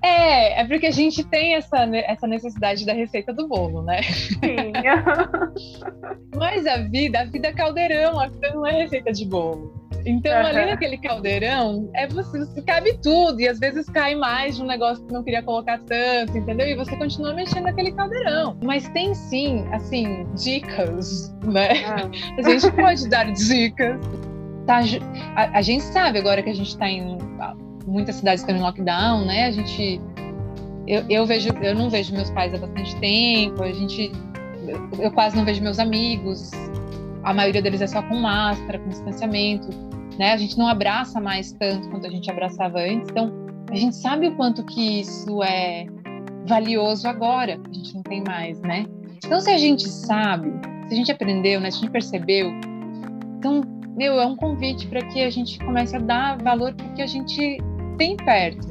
É, 0.00 0.60
é 0.60 0.64
porque 0.64 0.86
a 0.86 0.92
gente 0.92 1.24
tem 1.24 1.56
essa, 1.56 1.78
essa 2.06 2.26
necessidade 2.26 2.86
da 2.86 2.92
receita 2.92 3.32
do 3.32 3.48
bolo, 3.48 3.82
né? 3.82 4.00
Sim. 4.02 4.72
Mas 6.36 6.66
a 6.68 6.76
vida, 6.76 7.20
a 7.20 7.24
vida 7.24 7.48
é 7.48 7.52
caldeirão, 7.52 8.20
a 8.20 8.28
vida 8.28 8.54
não 8.54 8.64
é 8.64 8.82
receita 8.82 9.12
de 9.12 9.26
bolo. 9.26 9.87
Então, 10.08 10.32
Aham. 10.32 10.48
ali 10.48 10.66
naquele 10.70 10.96
caldeirão, 10.96 11.90
é 11.94 12.06
você, 12.06 12.38
você 12.38 12.62
cabe 12.62 12.98
tudo, 13.02 13.38
e 13.42 13.46
às 13.46 13.58
vezes 13.58 13.86
cai 13.90 14.14
mais 14.14 14.56
de 14.56 14.62
um 14.62 14.66
negócio 14.66 15.04
que 15.04 15.12
não 15.12 15.22
queria 15.22 15.42
colocar 15.42 15.78
tanto, 15.80 16.38
entendeu? 16.38 16.66
E 16.66 16.74
você 16.74 16.96
continua 16.96 17.34
mexendo 17.34 17.64
naquele 17.64 17.92
caldeirão. 17.92 18.56
Mas 18.64 18.88
tem 18.88 19.14
sim, 19.14 19.66
assim, 19.70 20.26
dicas, 20.34 21.34
né? 21.44 21.84
Ah, 21.84 22.08
A 22.38 22.42
gente 22.42 22.72
pode 22.72 23.06
dar 23.10 23.30
dicas. 23.32 24.00
Tá, 24.66 24.80
a, 25.36 25.58
a 25.58 25.62
gente 25.62 25.84
sabe 25.84 26.18
agora 26.18 26.42
que 26.42 26.48
a 26.48 26.54
gente 26.54 26.68
está 26.68 26.88
em 26.88 27.18
muitas 27.86 28.16
cidades 28.16 28.42
estão 28.42 28.56
em 28.56 28.60
lockdown, 28.60 29.26
né? 29.26 29.46
A 29.46 29.50
gente 29.50 30.00
eu, 30.86 31.04
eu 31.10 31.26
vejo, 31.26 31.50
eu 31.60 31.74
não 31.74 31.90
vejo 31.90 32.14
meus 32.14 32.30
pais 32.30 32.54
há 32.54 32.58
bastante 32.58 32.96
tempo. 32.96 33.62
A 33.62 33.72
gente 33.72 34.10
eu 34.98 35.10
quase 35.12 35.36
não 35.36 35.44
vejo 35.44 35.62
meus 35.62 35.78
amigos. 35.78 36.50
A 37.24 37.34
maioria 37.34 37.60
deles 37.60 37.80
é 37.82 37.86
só 37.86 38.00
com 38.02 38.16
máscara, 38.16 38.78
com 38.78 38.88
distanciamento, 38.88 39.68
né? 40.18 40.32
A 40.32 40.36
gente 40.36 40.58
não 40.58 40.66
abraça 40.66 41.20
mais 41.20 41.52
tanto 41.52 41.88
quanto 41.90 42.06
a 42.06 42.10
gente 42.10 42.30
abraçava 42.30 42.80
antes. 42.80 43.08
Então, 43.10 43.32
a 43.70 43.76
gente 43.76 43.96
sabe 43.96 44.28
o 44.28 44.36
quanto 44.36 44.64
que 44.64 45.00
isso 45.00 45.42
é 45.42 45.86
valioso 46.46 47.06
agora. 47.06 47.60
A 47.68 47.72
gente 47.72 47.94
não 47.94 48.02
tem 48.02 48.22
mais, 48.24 48.60
né? 48.60 48.86
Então, 49.24 49.40
se 49.40 49.50
a 49.50 49.58
gente 49.58 49.88
sabe, 49.88 50.50
se 50.88 50.94
a 50.94 50.96
gente 50.96 51.12
aprendeu, 51.12 51.60
né? 51.60 51.70
Se 51.70 51.78
a 51.78 51.80
gente 51.80 51.92
percebeu, 51.92 52.50
então, 53.38 53.62
meu, 53.96 54.20
é 54.20 54.26
um 54.26 54.36
convite 54.36 54.86
para 54.88 55.00
que 55.02 55.22
a 55.22 55.30
gente 55.30 55.58
comece 55.60 55.94
a 55.94 56.00
dar 56.00 56.38
valor 56.38 56.74
para 56.74 56.88
que 56.90 57.02
a 57.02 57.06
gente 57.06 57.58
tem 57.96 58.16
perto, 58.16 58.68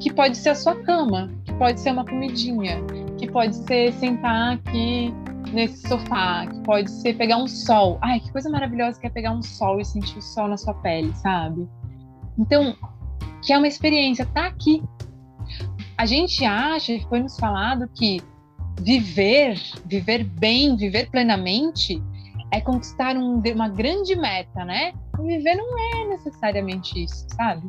que 0.00 0.12
pode 0.12 0.36
ser 0.36 0.50
a 0.50 0.54
sua 0.54 0.74
cama, 0.82 1.30
que 1.44 1.52
pode 1.54 1.80
ser 1.80 1.92
uma 1.92 2.04
comidinha, 2.04 2.78
que 3.18 3.30
pode 3.30 3.54
ser 3.54 3.92
sentar 3.92 4.54
aqui 4.54 5.12
nesse 5.52 5.88
sofá, 5.88 6.46
que 6.46 6.60
pode 6.60 6.90
ser 6.90 7.14
pegar 7.14 7.36
um 7.36 7.46
sol. 7.46 7.98
Ai, 8.02 8.20
que 8.20 8.30
coisa 8.32 8.48
maravilhosa 8.50 9.00
que 9.00 9.06
é 9.06 9.10
pegar 9.10 9.32
um 9.32 9.42
sol 9.42 9.80
e 9.80 9.84
sentir 9.84 10.18
o 10.18 10.22
sol 10.22 10.48
na 10.48 10.56
sua 10.56 10.74
pele, 10.74 11.14
sabe? 11.16 11.68
Então, 12.38 12.74
que 13.42 13.52
é 13.52 13.58
uma 13.58 13.68
experiência, 13.68 14.26
tá 14.26 14.46
aqui. 14.46 14.82
A 15.96 16.06
gente 16.06 16.44
acha, 16.44 16.92
e 16.92 17.02
foi 17.04 17.20
nos 17.20 17.38
falado 17.38 17.88
que 17.88 18.20
viver, 18.80 19.60
viver 19.84 20.24
bem, 20.24 20.76
viver 20.76 21.10
plenamente 21.10 22.02
é 22.50 22.60
conquistar 22.60 23.16
um- 23.16 23.42
uma 23.54 23.68
grande 23.68 24.16
meta, 24.16 24.64
né? 24.64 24.92
E 25.18 25.26
viver 25.26 25.54
não 25.54 25.78
é 25.78 26.08
necessariamente 26.08 27.04
isso, 27.04 27.26
sabe? 27.34 27.68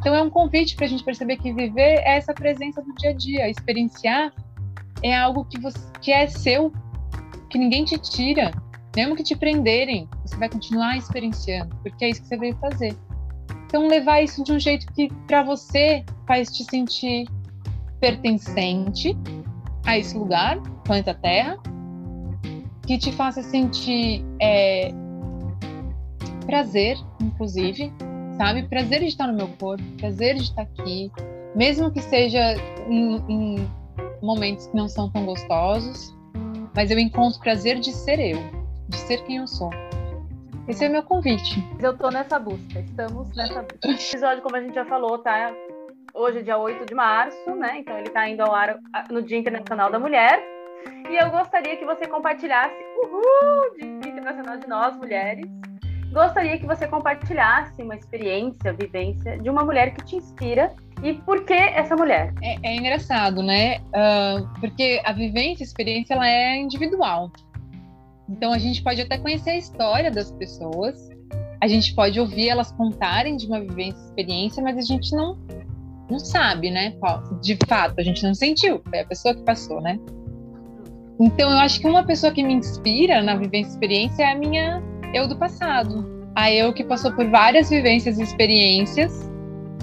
Então 0.00 0.14
é 0.14 0.22
um 0.22 0.30
convite 0.30 0.76
para 0.76 0.86
a 0.86 0.88
gente 0.88 1.04
perceber 1.04 1.36
que 1.36 1.52
viver 1.52 1.98
é 1.98 2.16
essa 2.16 2.32
presença 2.32 2.80
do 2.82 2.94
dia 2.94 3.10
a 3.10 3.12
dia, 3.12 3.50
experienciar 3.50 4.32
é 5.02 5.16
algo 5.16 5.44
que 5.44 5.60
você 5.60 5.78
que 6.00 6.12
é 6.12 6.26
seu, 6.26 6.72
que 7.48 7.58
ninguém 7.58 7.84
te 7.84 7.98
tira, 7.98 8.50
mesmo 8.96 9.16
que 9.16 9.22
te 9.22 9.36
prenderem, 9.36 10.08
você 10.24 10.36
vai 10.36 10.48
continuar 10.48 10.96
experienciando, 10.96 11.74
porque 11.82 12.04
é 12.04 12.10
isso 12.10 12.22
que 12.22 12.28
você 12.28 12.36
veio 12.36 12.56
fazer. 12.56 12.96
Então 13.66 13.86
levar 13.86 14.22
isso 14.22 14.42
de 14.42 14.52
um 14.52 14.58
jeito 14.58 14.90
que 14.92 15.12
para 15.26 15.42
você 15.42 16.04
faz 16.26 16.50
te 16.50 16.64
sentir 16.64 17.28
pertencente 18.00 19.16
a 19.84 19.98
esse 19.98 20.16
lugar, 20.16 20.60
planeta 20.84 21.14
Terra, 21.14 21.58
que 22.86 22.96
te 22.96 23.12
faça 23.12 23.42
sentir 23.42 24.24
é, 24.40 24.90
prazer, 26.46 26.96
inclusive, 27.20 27.92
sabe? 28.38 28.62
Prazer 28.68 29.00
de 29.00 29.06
estar 29.06 29.26
no 29.26 29.34
meu 29.34 29.48
corpo, 29.58 29.82
prazer 29.98 30.36
de 30.36 30.44
estar 30.44 30.62
aqui, 30.62 31.12
mesmo 31.54 31.90
que 31.90 32.00
seja 32.00 32.54
em, 32.88 33.16
em 33.28 33.68
momentos 34.22 34.66
que 34.66 34.76
não 34.76 34.88
são 34.88 35.10
tão 35.10 35.26
gostosos, 35.26 36.16
mas 36.78 36.92
eu 36.92 36.98
encontro 37.00 37.40
prazer 37.40 37.80
de 37.80 37.92
ser 37.92 38.20
eu, 38.20 38.38
de 38.88 38.96
ser 38.98 39.24
quem 39.24 39.38
eu 39.38 39.48
sou. 39.48 39.68
Esse 40.68 40.84
é 40.84 40.88
o 40.88 40.92
meu 40.92 41.02
convite. 41.02 41.60
Eu 41.80 41.98
tô 41.98 42.08
nessa 42.08 42.38
busca, 42.38 42.78
estamos 42.78 43.34
nessa 43.34 43.62
busca. 43.62 43.88
O 43.88 43.90
episódio, 43.90 44.42
como 44.44 44.54
a 44.54 44.60
gente 44.60 44.76
já 44.76 44.84
falou, 44.84 45.18
tá? 45.18 45.52
Hoje 46.14 46.38
é 46.38 46.42
dia 46.42 46.56
8 46.56 46.86
de 46.86 46.94
março, 46.94 47.50
né? 47.56 47.80
Então 47.80 47.98
ele 47.98 48.10
tá 48.10 48.28
indo 48.28 48.42
ao 48.42 48.54
ar 48.54 48.78
ah, 48.94 49.04
no 49.10 49.20
Dia 49.20 49.38
Internacional 49.38 49.90
da 49.90 49.98
Mulher. 49.98 50.40
E 51.10 51.16
eu 51.16 51.28
gostaria 51.32 51.76
que 51.76 51.84
você 51.84 52.06
compartilhasse, 52.06 52.76
uhul, 53.02 54.00
Dia 54.00 54.12
Internacional 54.12 54.58
de 54.58 54.68
Nós, 54.68 54.96
Mulheres. 54.98 55.50
Gostaria 56.12 56.60
que 56.60 56.64
você 56.64 56.86
compartilhasse 56.86 57.82
uma 57.82 57.96
experiência, 57.96 58.72
vivência 58.72 59.36
de 59.36 59.50
uma 59.50 59.64
mulher 59.64 59.92
que 59.94 60.04
te 60.04 60.14
inspira 60.14 60.72
e 61.02 61.14
por 61.14 61.44
que 61.44 61.54
essa 61.54 61.94
mulher? 61.94 62.32
É, 62.42 62.70
é 62.70 62.76
engraçado, 62.76 63.42
né? 63.42 63.78
Ah, 63.94 64.42
porque 64.60 65.00
a 65.04 65.12
vivência, 65.12 65.62
a 65.62 65.66
experiência, 65.66 66.14
ela 66.14 66.28
é 66.28 66.56
individual. 66.56 67.30
Então 68.28 68.52
a 68.52 68.58
gente 68.58 68.82
pode 68.82 69.00
até 69.00 69.16
conhecer 69.16 69.50
a 69.50 69.56
história 69.56 70.10
das 70.10 70.30
pessoas, 70.32 71.08
a 71.60 71.66
gente 71.66 71.94
pode 71.94 72.20
ouvir 72.20 72.48
elas 72.48 72.70
contarem 72.72 73.36
de 73.36 73.46
uma 73.46 73.60
vivência, 73.60 73.98
experiência, 74.00 74.62
mas 74.62 74.76
a 74.76 74.82
gente 74.82 75.14
não 75.14 75.36
não 76.10 76.18
sabe, 76.18 76.70
né? 76.70 76.94
De 77.42 77.58
fato, 77.66 77.98
a 77.98 78.02
gente 78.02 78.22
não 78.22 78.34
sentiu, 78.34 78.80
foi 78.88 79.00
a 79.00 79.06
pessoa 79.06 79.34
que 79.34 79.42
passou, 79.42 79.80
né? 79.80 79.98
Então 81.20 81.50
eu 81.50 81.58
acho 81.58 81.80
que 81.80 81.86
uma 81.86 82.02
pessoa 82.02 82.32
que 82.32 82.42
me 82.42 82.54
inspira 82.54 83.22
na 83.22 83.34
vivência 83.34 83.70
experiência 83.70 84.22
é 84.22 84.32
a 84.32 84.34
minha 84.34 84.82
eu 85.12 85.26
do 85.26 85.36
passado. 85.36 86.30
A 86.34 86.50
eu 86.52 86.72
que 86.72 86.84
passou 86.84 87.12
por 87.12 87.28
várias 87.28 87.68
vivências 87.68 88.18
e 88.18 88.22
experiências 88.22 89.27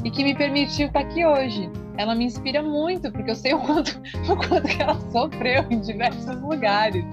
e 0.06 0.12
que 0.12 0.24
me 0.24 0.36
permitiu 0.36 0.88
estar 0.88 1.00
aqui 1.00 1.26
hoje. 1.26 1.70
Ela 1.98 2.14
me 2.14 2.26
inspira 2.26 2.62
muito, 2.62 3.12
porque 3.12 3.32
eu 3.32 3.36
sei 3.36 3.54
o 3.54 3.60
quanto, 3.60 4.00
o 4.30 4.38
quanto 4.38 4.68
que 4.68 4.82
ela 4.82 4.96
sofreu 5.12 5.66
em 5.70 5.82
diversos 5.82 6.40
lugares, 6.42 7.04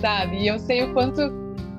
sabe? 0.00 0.38
E 0.38 0.48
eu 0.48 0.58
sei 0.58 0.82
o 0.82 0.92
quanto 0.92 1.32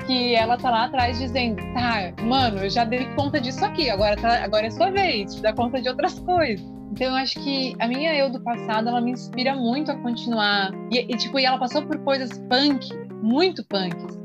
que 0.07 0.33
ela 0.33 0.57
tá 0.57 0.69
lá 0.69 0.85
atrás 0.85 1.19
dizendo, 1.19 1.61
tá, 1.73 2.13
mano, 2.23 2.59
eu 2.59 2.69
já 2.69 2.85
dei 2.85 3.05
conta 3.15 3.41
disso 3.41 3.65
aqui, 3.65 3.89
agora, 3.89 4.15
tá, 4.15 4.43
agora 4.43 4.67
é 4.67 4.69
sua 4.69 4.91
vez 4.91 5.35
de 5.35 5.41
dar 5.41 5.53
conta 5.53 5.81
de 5.81 5.89
outras 5.89 6.17
coisas. 6.19 6.65
Então 6.91 7.07
eu 7.07 7.15
acho 7.15 7.37
que 7.43 7.75
a 7.79 7.87
minha 7.87 8.15
eu 8.15 8.29
do 8.29 8.39
passado, 8.39 8.87
ela 8.87 9.01
me 9.01 9.11
inspira 9.11 9.55
muito 9.55 9.91
a 9.91 9.95
continuar. 9.97 10.71
E, 10.89 10.99
e, 10.99 11.17
tipo, 11.17 11.37
e 11.37 11.45
ela 11.45 11.57
passou 11.57 11.81
por 11.81 11.97
coisas 11.99 12.29
punk, 12.47 12.87
muito 13.21 13.65
punks. 13.65 14.17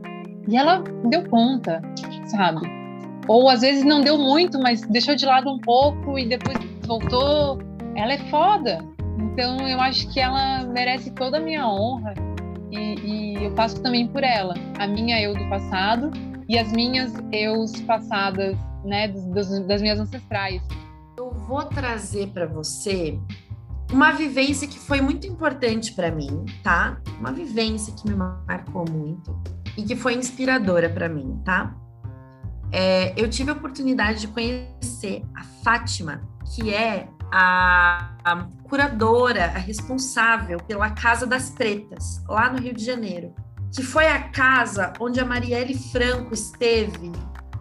E 0.47 0.57
ela 0.57 0.85
deu 1.09 1.29
conta, 1.29 1.83
sabe? 2.27 2.80
Ou 3.31 3.49
às 3.49 3.61
vezes 3.61 3.85
não 3.85 4.01
deu 4.01 4.19
muito, 4.19 4.59
mas 4.59 4.81
deixou 4.81 5.15
de 5.15 5.25
lado 5.25 5.49
um 5.49 5.61
pouco 5.61 6.19
e 6.19 6.27
depois 6.27 6.59
voltou. 6.85 7.61
Ela 7.95 8.15
é 8.15 8.19
foda. 8.29 8.85
Então 9.21 9.69
eu 9.69 9.81
acho 9.81 10.13
que 10.13 10.19
ela 10.19 10.65
merece 10.65 11.13
toda 11.13 11.37
a 11.37 11.41
minha 11.41 11.65
honra 11.65 12.13
e, 12.73 12.99
e 12.99 13.45
eu 13.45 13.53
passo 13.53 13.81
também 13.81 14.09
por 14.09 14.25
ela. 14.25 14.55
A 14.81 14.87
minha 14.89 15.23
eu 15.23 15.33
do 15.33 15.49
passado 15.49 16.11
e 16.49 16.59
as 16.59 16.73
minhas 16.73 17.13
eus 17.31 17.81
passadas, 17.83 18.59
né, 18.85 19.07
das 19.07 19.81
minhas 19.81 20.01
ancestrais. 20.01 20.61
Eu 21.17 21.31
vou 21.31 21.65
trazer 21.67 22.31
para 22.31 22.47
você 22.47 23.17
uma 23.93 24.11
vivência 24.11 24.67
que 24.67 24.79
foi 24.81 25.01
muito 25.01 25.29
importante 25.29 25.93
para 25.93 26.11
mim, 26.11 26.47
tá? 26.65 27.01
Uma 27.21 27.31
vivência 27.31 27.95
que 27.95 28.11
me 28.11 28.17
marcou 28.17 28.85
muito 28.91 29.41
e 29.79 29.85
que 29.85 29.95
foi 29.95 30.15
inspiradora 30.15 30.91
para 30.91 31.09
mim, 31.09 31.41
tá? 31.45 31.77
É, 32.73 33.13
eu 33.17 33.29
tive 33.29 33.51
a 33.51 33.55
oportunidade 33.55 34.21
de 34.21 34.29
conhecer 34.29 35.23
a 35.35 35.43
Fátima, 35.65 36.23
que 36.55 36.73
é 36.73 37.09
a, 37.33 38.13
a 38.25 38.49
curadora, 38.65 39.47
a 39.47 39.59
responsável 39.59 40.59
pela 40.59 40.91
Casa 40.91 41.27
das 41.27 41.51
Pretas, 41.51 42.23
lá 42.29 42.51
no 42.51 42.59
Rio 42.59 42.75
de 42.75 42.85
Janeiro, 42.85 43.35
que 43.75 43.83
foi 43.83 44.07
a 44.09 44.29
casa 44.31 44.93
onde 44.99 45.21
a 45.21 45.25
Marielle 45.25 45.77
Franco 45.77 46.35
esteve 46.35 47.13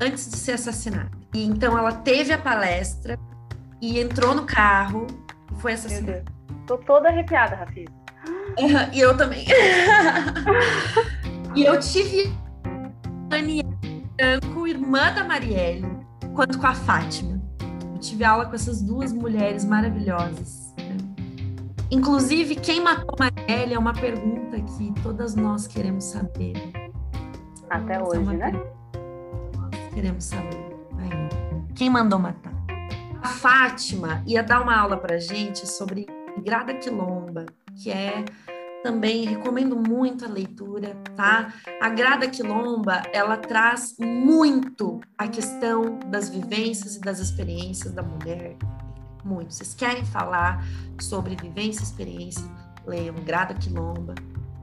antes 0.01 0.29
de 0.29 0.37
ser 0.37 0.53
assassinada. 0.53 1.11
E 1.33 1.45
então 1.45 1.77
ela 1.77 1.91
teve 1.91 2.33
a 2.33 2.37
palestra 2.37 3.17
e 3.81 3.99
entrou 3.99 4.33
no 4.33 4.45
carro 4.45 5.05
e 5.51 5.61
foi 5.61 5.71
Meu 5.71 5.79
assassinada. 5.79 6.23
Deus. 6.23 6.39
Tô 6.65 6.77
toda 6.77 7.09
arrepiada, 7.09 7.55
Rafi. 7.55 7.85
E 8.93 8.99
eu 8.99 9.15
também. 9.15 9.45
e 11.55 11.63
eu 11.63 11.79
tive 11.79 12.31
a 14.19 14.41
Franco, 14.41 14.67
irmã 14.67 15.13
da 15.13 15.23
Marielle, 15.23 15.87
quanto 16.35 16.59
com 16.59 16.67
a 16.67 16.73
Fátima. 16.73 17.41
Eu 17.93 17.99
tive 17.99 18.25
aula 18.25 18.45
com 18.45 18.53
essas 18.53 18.81
duas 18.81 19.13
mulheres 19.13 19.63
maravilhosas. 19.63 20.73
Inclusive, 21.89 22.55
quem 22.55 22.81
matou 22.81 23.15
Marielle 23.17 23.73
é 23.73 23.79
uma 23.79 23.93
pergunta 23.93 24.59
que 24.59 24.93
todas 25.01 25.35
nós 25.35 25.67
queremos 25.67 26.03
saber. 26.03 26.53
Até 27.69 27.93
Essa 27.93 28.03
é 28.03 28.07
hoje, 28.07 28.19
uma 28.19 28.33
né? 28.33 28.51
Nós 29.57 29.93
queremos 29.93 30.23
saber. 30.25 30.69
Quem 31.75 31.89
mandou 31.89 32.19
matar? 32.19 32.53
A 33.21 33.27
Fátima 33.27 34.21
ia 34.27 34.43
dar 34.43 34.61
uma 34.61 34.77
aula 34.77 34.97
pra 34.97 35.17
gente 35.17 35.65
sobre 35.65 36.05
Grada 36.43 36.73
Quilomba, 36.73 37.45
que 37.81 37.89
é 37.89 38.25
também 38.83 39.25
recomendo 39.25 39.75
muito 39.75 40.25
a 40.25 40.27
leitura, 40.27 40.95
tá? 41.15 41.53
A 41.81 41.89
Grada 41.89 42.27
Quilomba, 42.29 43.03
ela 43.13 43.37
traz 43.37 43.95
muito 43.99 44.99
a 45.17 45.27
questão 45.27 45.99
das 46.07 46.29
vivências 46.29 46.95
e 46.95 47.01
das 47.01 47.19
experiências 47.19 47.93
da 47.93 48.01
mulher 48.01 48.55
muito. 49.23 49.53
Vocês 49.53 49.73
querem 49.73 50.05
falar 50.05 50.65
sobre 50.99 51.35
vivência 51.35 51.81
e 51.81 51.83
experiência? 51.83 52.43
Leiam 52.85 53.15
Grada 53.15 53.53
Quilomba, 53.53 54.15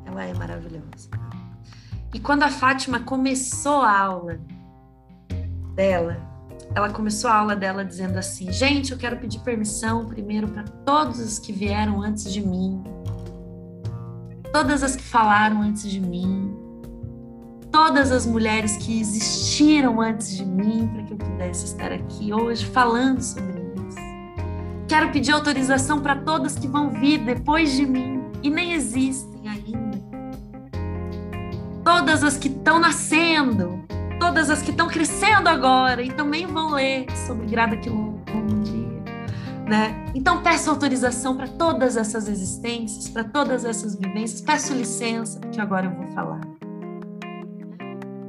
ela 0.04 0.24
é 0.24 0.34
maravilhosa. 0.34 1.10
E 2.14 2.20
quando 2.20 2.42
a 2.42 2.50
Fátima 2.50 3.00
começou 3.00 3.82
a 3.82 3.98
aula 3.98 4.40
dela, 5.74 6.16
ela 6.74 6.90
começou 6.90 7.30
a 7.30 7.34
aula 7.36 7.54
dela 7.54 7.84
dizendo 7.84 8.18
assim: 8.18 8.50
Gente, 8.50 8.92
eu 8.92 8.98
quero 8.98 9.18
pedir 9.18 9.40
permissão 9.40 10.06
primeiro 10.06 10.48
para 10.48 10.62
todos 10.62 11.20
os 11.20 11.38
que 11.38 11.52
vieram 11.52 12.02
antes 12.02 12.32
de 12.32 12.40
mim, 12.40 12.82
todas 14.56 14.82
as 14.82 14.96
que 14.96 15.02
falaram 15.02 15.60
antes 15.60 15.82
de 15.90 16.00
mim, 16.00 16.56
todas 17.70 18.10
as 18.10 18.24
mulheres 18.24 18.74
que 18.78 18.98
existiram 18.98 20.00
antes 20.00 20.34
de 20.34 20.46
mim 20.46 20.88
para 20.94 21.02
que 21.02 21.12
eu 21.12 21.18
pudesse 21.18 21.66
estar 21.66 21.92
aqui 21.92 22.32
hoje 22.32 22.64
falando 22.64 23.20
sobre 23.20 23.60
isso. 23.86 23.98
Quero 24.88 25.10
pedir 25.10 25.32
autorização 25.32 26.00
para 26.00 26.16
todas 26.16 26.58
que 26.58 26.66
vão 26.66 26.88
vir 26.88 27.18
depois 27.18 27.72
de 27.72 27.84
mim 27.84 28.22
e 28.42 28.48
nem 28.48 28.72
existem 28.72 29.46
ainda. 29.46 30.02
Todas 31.84 32.24
as 32.24 32.38
que 32.38 32.48
estão 32.48 32.78
nascendo, 32.78 33.84
todas 34.18 34.48
as 34.48 34.62
que 34.62 34.70
estão 34.70 34.88
crescendo 34.88 35.50
agora 35.50 36.02
e 36.02 36.10
também 36.10 36.46
vão 36.46 36.70
ler 36.70 37.04
sobre 37.26 37.44
Grada 37.44 37.76
Quilombo. 37.76 38.24
Né? 39.66 40.04
Então 40.14 40.42
peço 40.42 40.70
autorização 40.70 41.36
para 41.36 41.48
todas 41.48 41.96
essas 41.96 42.28
existências, 42.28 43.08
para 43.08 43.24
todas 43.24 43.64
essas 43.64 43.96
vivências. 43.96 44.40
Peço 44.40 44.72
licença, 44.72 45.40
porque 45.40 45.60
agora 45.60 45.86
eu 45.86 45.90
vou 45.90 46.06
falar. 46.12 46.40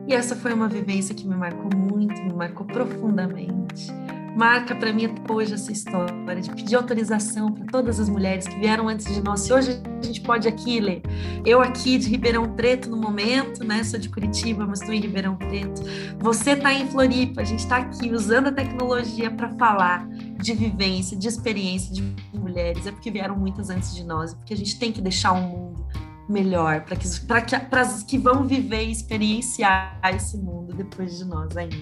E 0.08 0.14
essa 0.14 0.36
foi 0.36 0.54
uma 0.54 0.68
vivência 0.68 1.14
que 1.14 1.28
me 1.28 1.36
marcou 1.36 1.70
muito, 1.76 2.20
me 2.24 2.34
marcou 2.34 2.66
profundamente 2.66 3.94
marca 4.38 4.76
para 4.76 4.94
mim 4.94 5.10
hoje 5.28 5.56
essa 5.56 5.72
história 5.72 6.40
de 6.40 6.52
pedir 6.52 6.76
autorização 6.76 7.52
para 7.52 7.66
todas 7.66 8.00
as 8.00 8.08
mulheres 8.08 8.48
que 8.48 8.56
vieram 8.60 8.88
antes 8.88 9.12
de 9.12 9.20
nós. 9.20 9.42
Se 9.42 9.52
hoje 9.52 9.82
a 10.00 10.06
gente 10.06 10.22
pode 10.22 10.48
aqui 10.48 10.80
ler, 10.80 11.02
eu 11.44 11.60
aqui 11.60 11.98
de 11.98 12.08
Ribeirão 12.08 12.48
Preto 12.54 12.88
no 12.88 12.98
momento, 12.98 13.64
né? 13.64 13.84
Sou 13.84 14.00
de 14.00 14.10
Curitiba, 14.10 14.64
mas 14.68 14.80
estou 14.80 14.94
em 14.94 15.00
Ribeirão 15.00 15.36
Preto. 15.36 15.82
Você 16.20 16.52
está 16.52 16.72
em 16.72 16.88
Floripa, 16.88 17.42
a 17.42 17.44
gente 17.44 17.62
está 17.62 17.78
aqui 17.78 18.12
usando 18.14 18.50
a 18.50 18.52
tecnologia 18.52 19.32
para 19.32 19.50
falar 19.56 20.08
de 20.38 20.54
vivência, 20.54 21.18
de 21.18 21.28
experiência 21.28 21.94
de 21.94 22.02
mulheres. 22.34 22.86
É 22.86 22.92
porque 22.92 23.12
vieram 23.12 23.36
muitas 23.36 23.70
antes 23.70 23.94
de 23.94 24.04
nós, 24.04 24.34
é 24.34 24.36
porque 24.36 24.54
a 24.54 24.58
gente 24.58 24.78
tem 24.78 24.92
que 24.92 25.02
deixar 25.02 25.34
um 25.34 25.42
mundo 25.42 25.88
melhor 26.30 26.82
para 26.82 26.96
que, 26.96 27.08
que, 27.08 27.76
as 27.76 28.04
que 28.04 28.18
vão 28.18 28.46
viver 28.46 28.86
e 28.86 28.92
experienciar 28.92 30.00
esse 30.14 30.38
mundo 30.38 30.74
depois 30.74 31.18
de 31.18 31.26
nós 31.26 31.56
ainda. 31.56 31.78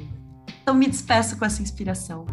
Então 0.61 0.73
me 0.73 0.87
despeço 0.87 1.37
com 1.37 1.45
essa 1.45 1.61
inspiração. 1.61 2.25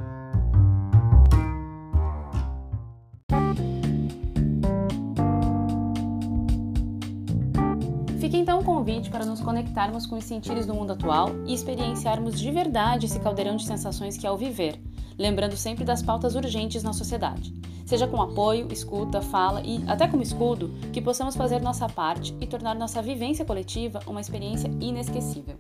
Fica 8.19 8.37
então 8.37 8.61
o 8.61 8.65
convite 8.65 9.11
para 9.11 9.27
nos 9.27 9.41
conectarmos 9.41 10.07
com 10.07 10.17
os 10.17 10.25
sentidos 10.25 10.65
do 10.65 10.73
mundo 10.73 10.93
atual 10.93 11.31
e 11.45 11.53
experienciarmos 11.53 12.41
de 12.41 12.51
verdade 12.51 13.05
esse 13.05 13.19
caldeirão 13.19 13.57
de 13.57 13.67
sensações 13.67 14.17
que 14.17 14.27
é 14.27 14.31
o 14.31 14.37
viver, 14.37 14.81
lembrando 15.19 15.57
sempre 15.57 15.85
das 15.85 16.03
pautas 16.03 16.35
urgentes 16.35 16.83
na 16.83 16.93
sociedade. 16.93 17.53
Seja 17.85 18.07
com 18.07 18.23
apoio, 18.23 18.69
escuta, 18.73 19.21
fala 19.21 19.61
e 19.63 19.83
até 19.87 20.07
como 20.07 20.23
escudo, 20.23 20.71
que 20.93 21.01
possamos 21.01 21.37
fazer 21.37 21.61
nossa 21.61 21.89
parte 21.89 22.35
e 22.41 22.47
tornar 22.47 22.75
nossa 22.75 23.03
vivência 23.03 23.45
coletiva 23.45 24.01
uma 24.07 24.21
experiência 24.21 24.71
inesquecível. 24.81 25.57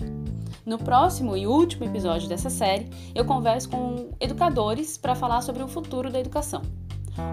No 0.64 0.78
próximo 0.78 1.36
e 1.36 1.46
último 1.46 1.84
episódio 1.84 2.28
dessa 2.28 2.48
série, 2.48 2.88
eu 3.14 3.24
converso 3.24 3.68
com 3.68 4.11
educadores 4.20 4.96
para 4.96 5.14
falar 5.14 5.42
sobre 5.42 5.62
o 5.62 5.68
futuro 5.68 6.11
da 6.11 6.20
educação. 6.20 6.62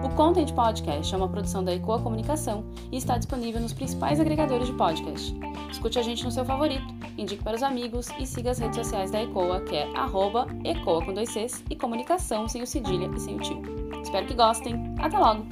O 0.04 0.14
Content 0.14 0.52
Podcast 0.52 1.14
é 1.14 1.16
uma 1.16 1.28
produção 1.28 1.64
da 1.64 1.74
Ecoa 1.74 2.00
Comunicação 2.00 2.64
e 2.92 2.98
está 2.98 3.16
disponível 3.16 3.60
nos 3.60 3.72
principais 3.72 4.20
agregadores 4.20 4.66
de 4.66 4.74
podcast. 4.74 5.34
Escute 5.70 5.98
a 5.98 6.02
gente 6.02 6.24
no 6.24 6.30
seu 6.30 6.44
favorito, 6.44 6.84
indique 7.16 7.42
para 7.42 7.56
os 7.56 7.62
amigos 7.62 8.08
e 8.18 8.26
siga 8.26 8.50
as 8.50 8.58
redes 8.58 8.76
sociais 8.76 9.10
da 9.10 9.22
Ecoa, 9.22 9.60
que 9.60 9.76
é 9.76 9.90
arroba 9.96 10.46
Ecoa 10.64 11.04
com 11.04 11.14
dois 11.14 11.30
Cs 11.30 11.64
e 11.70 11.76
comunicação 11.76 12.46
sem 12.46 12.62
o 12.62 12.66
cedilha 12.66 13.10
e 13.14 13.20
sem 13.20 13.36
o 13.36 13.40
tio. 13.40 13.62
Espero 14.02 14.26
que 14.26 14.34
gostem. 14.34 14.94
Até 14.98 15.18
logo! 15.18 15.46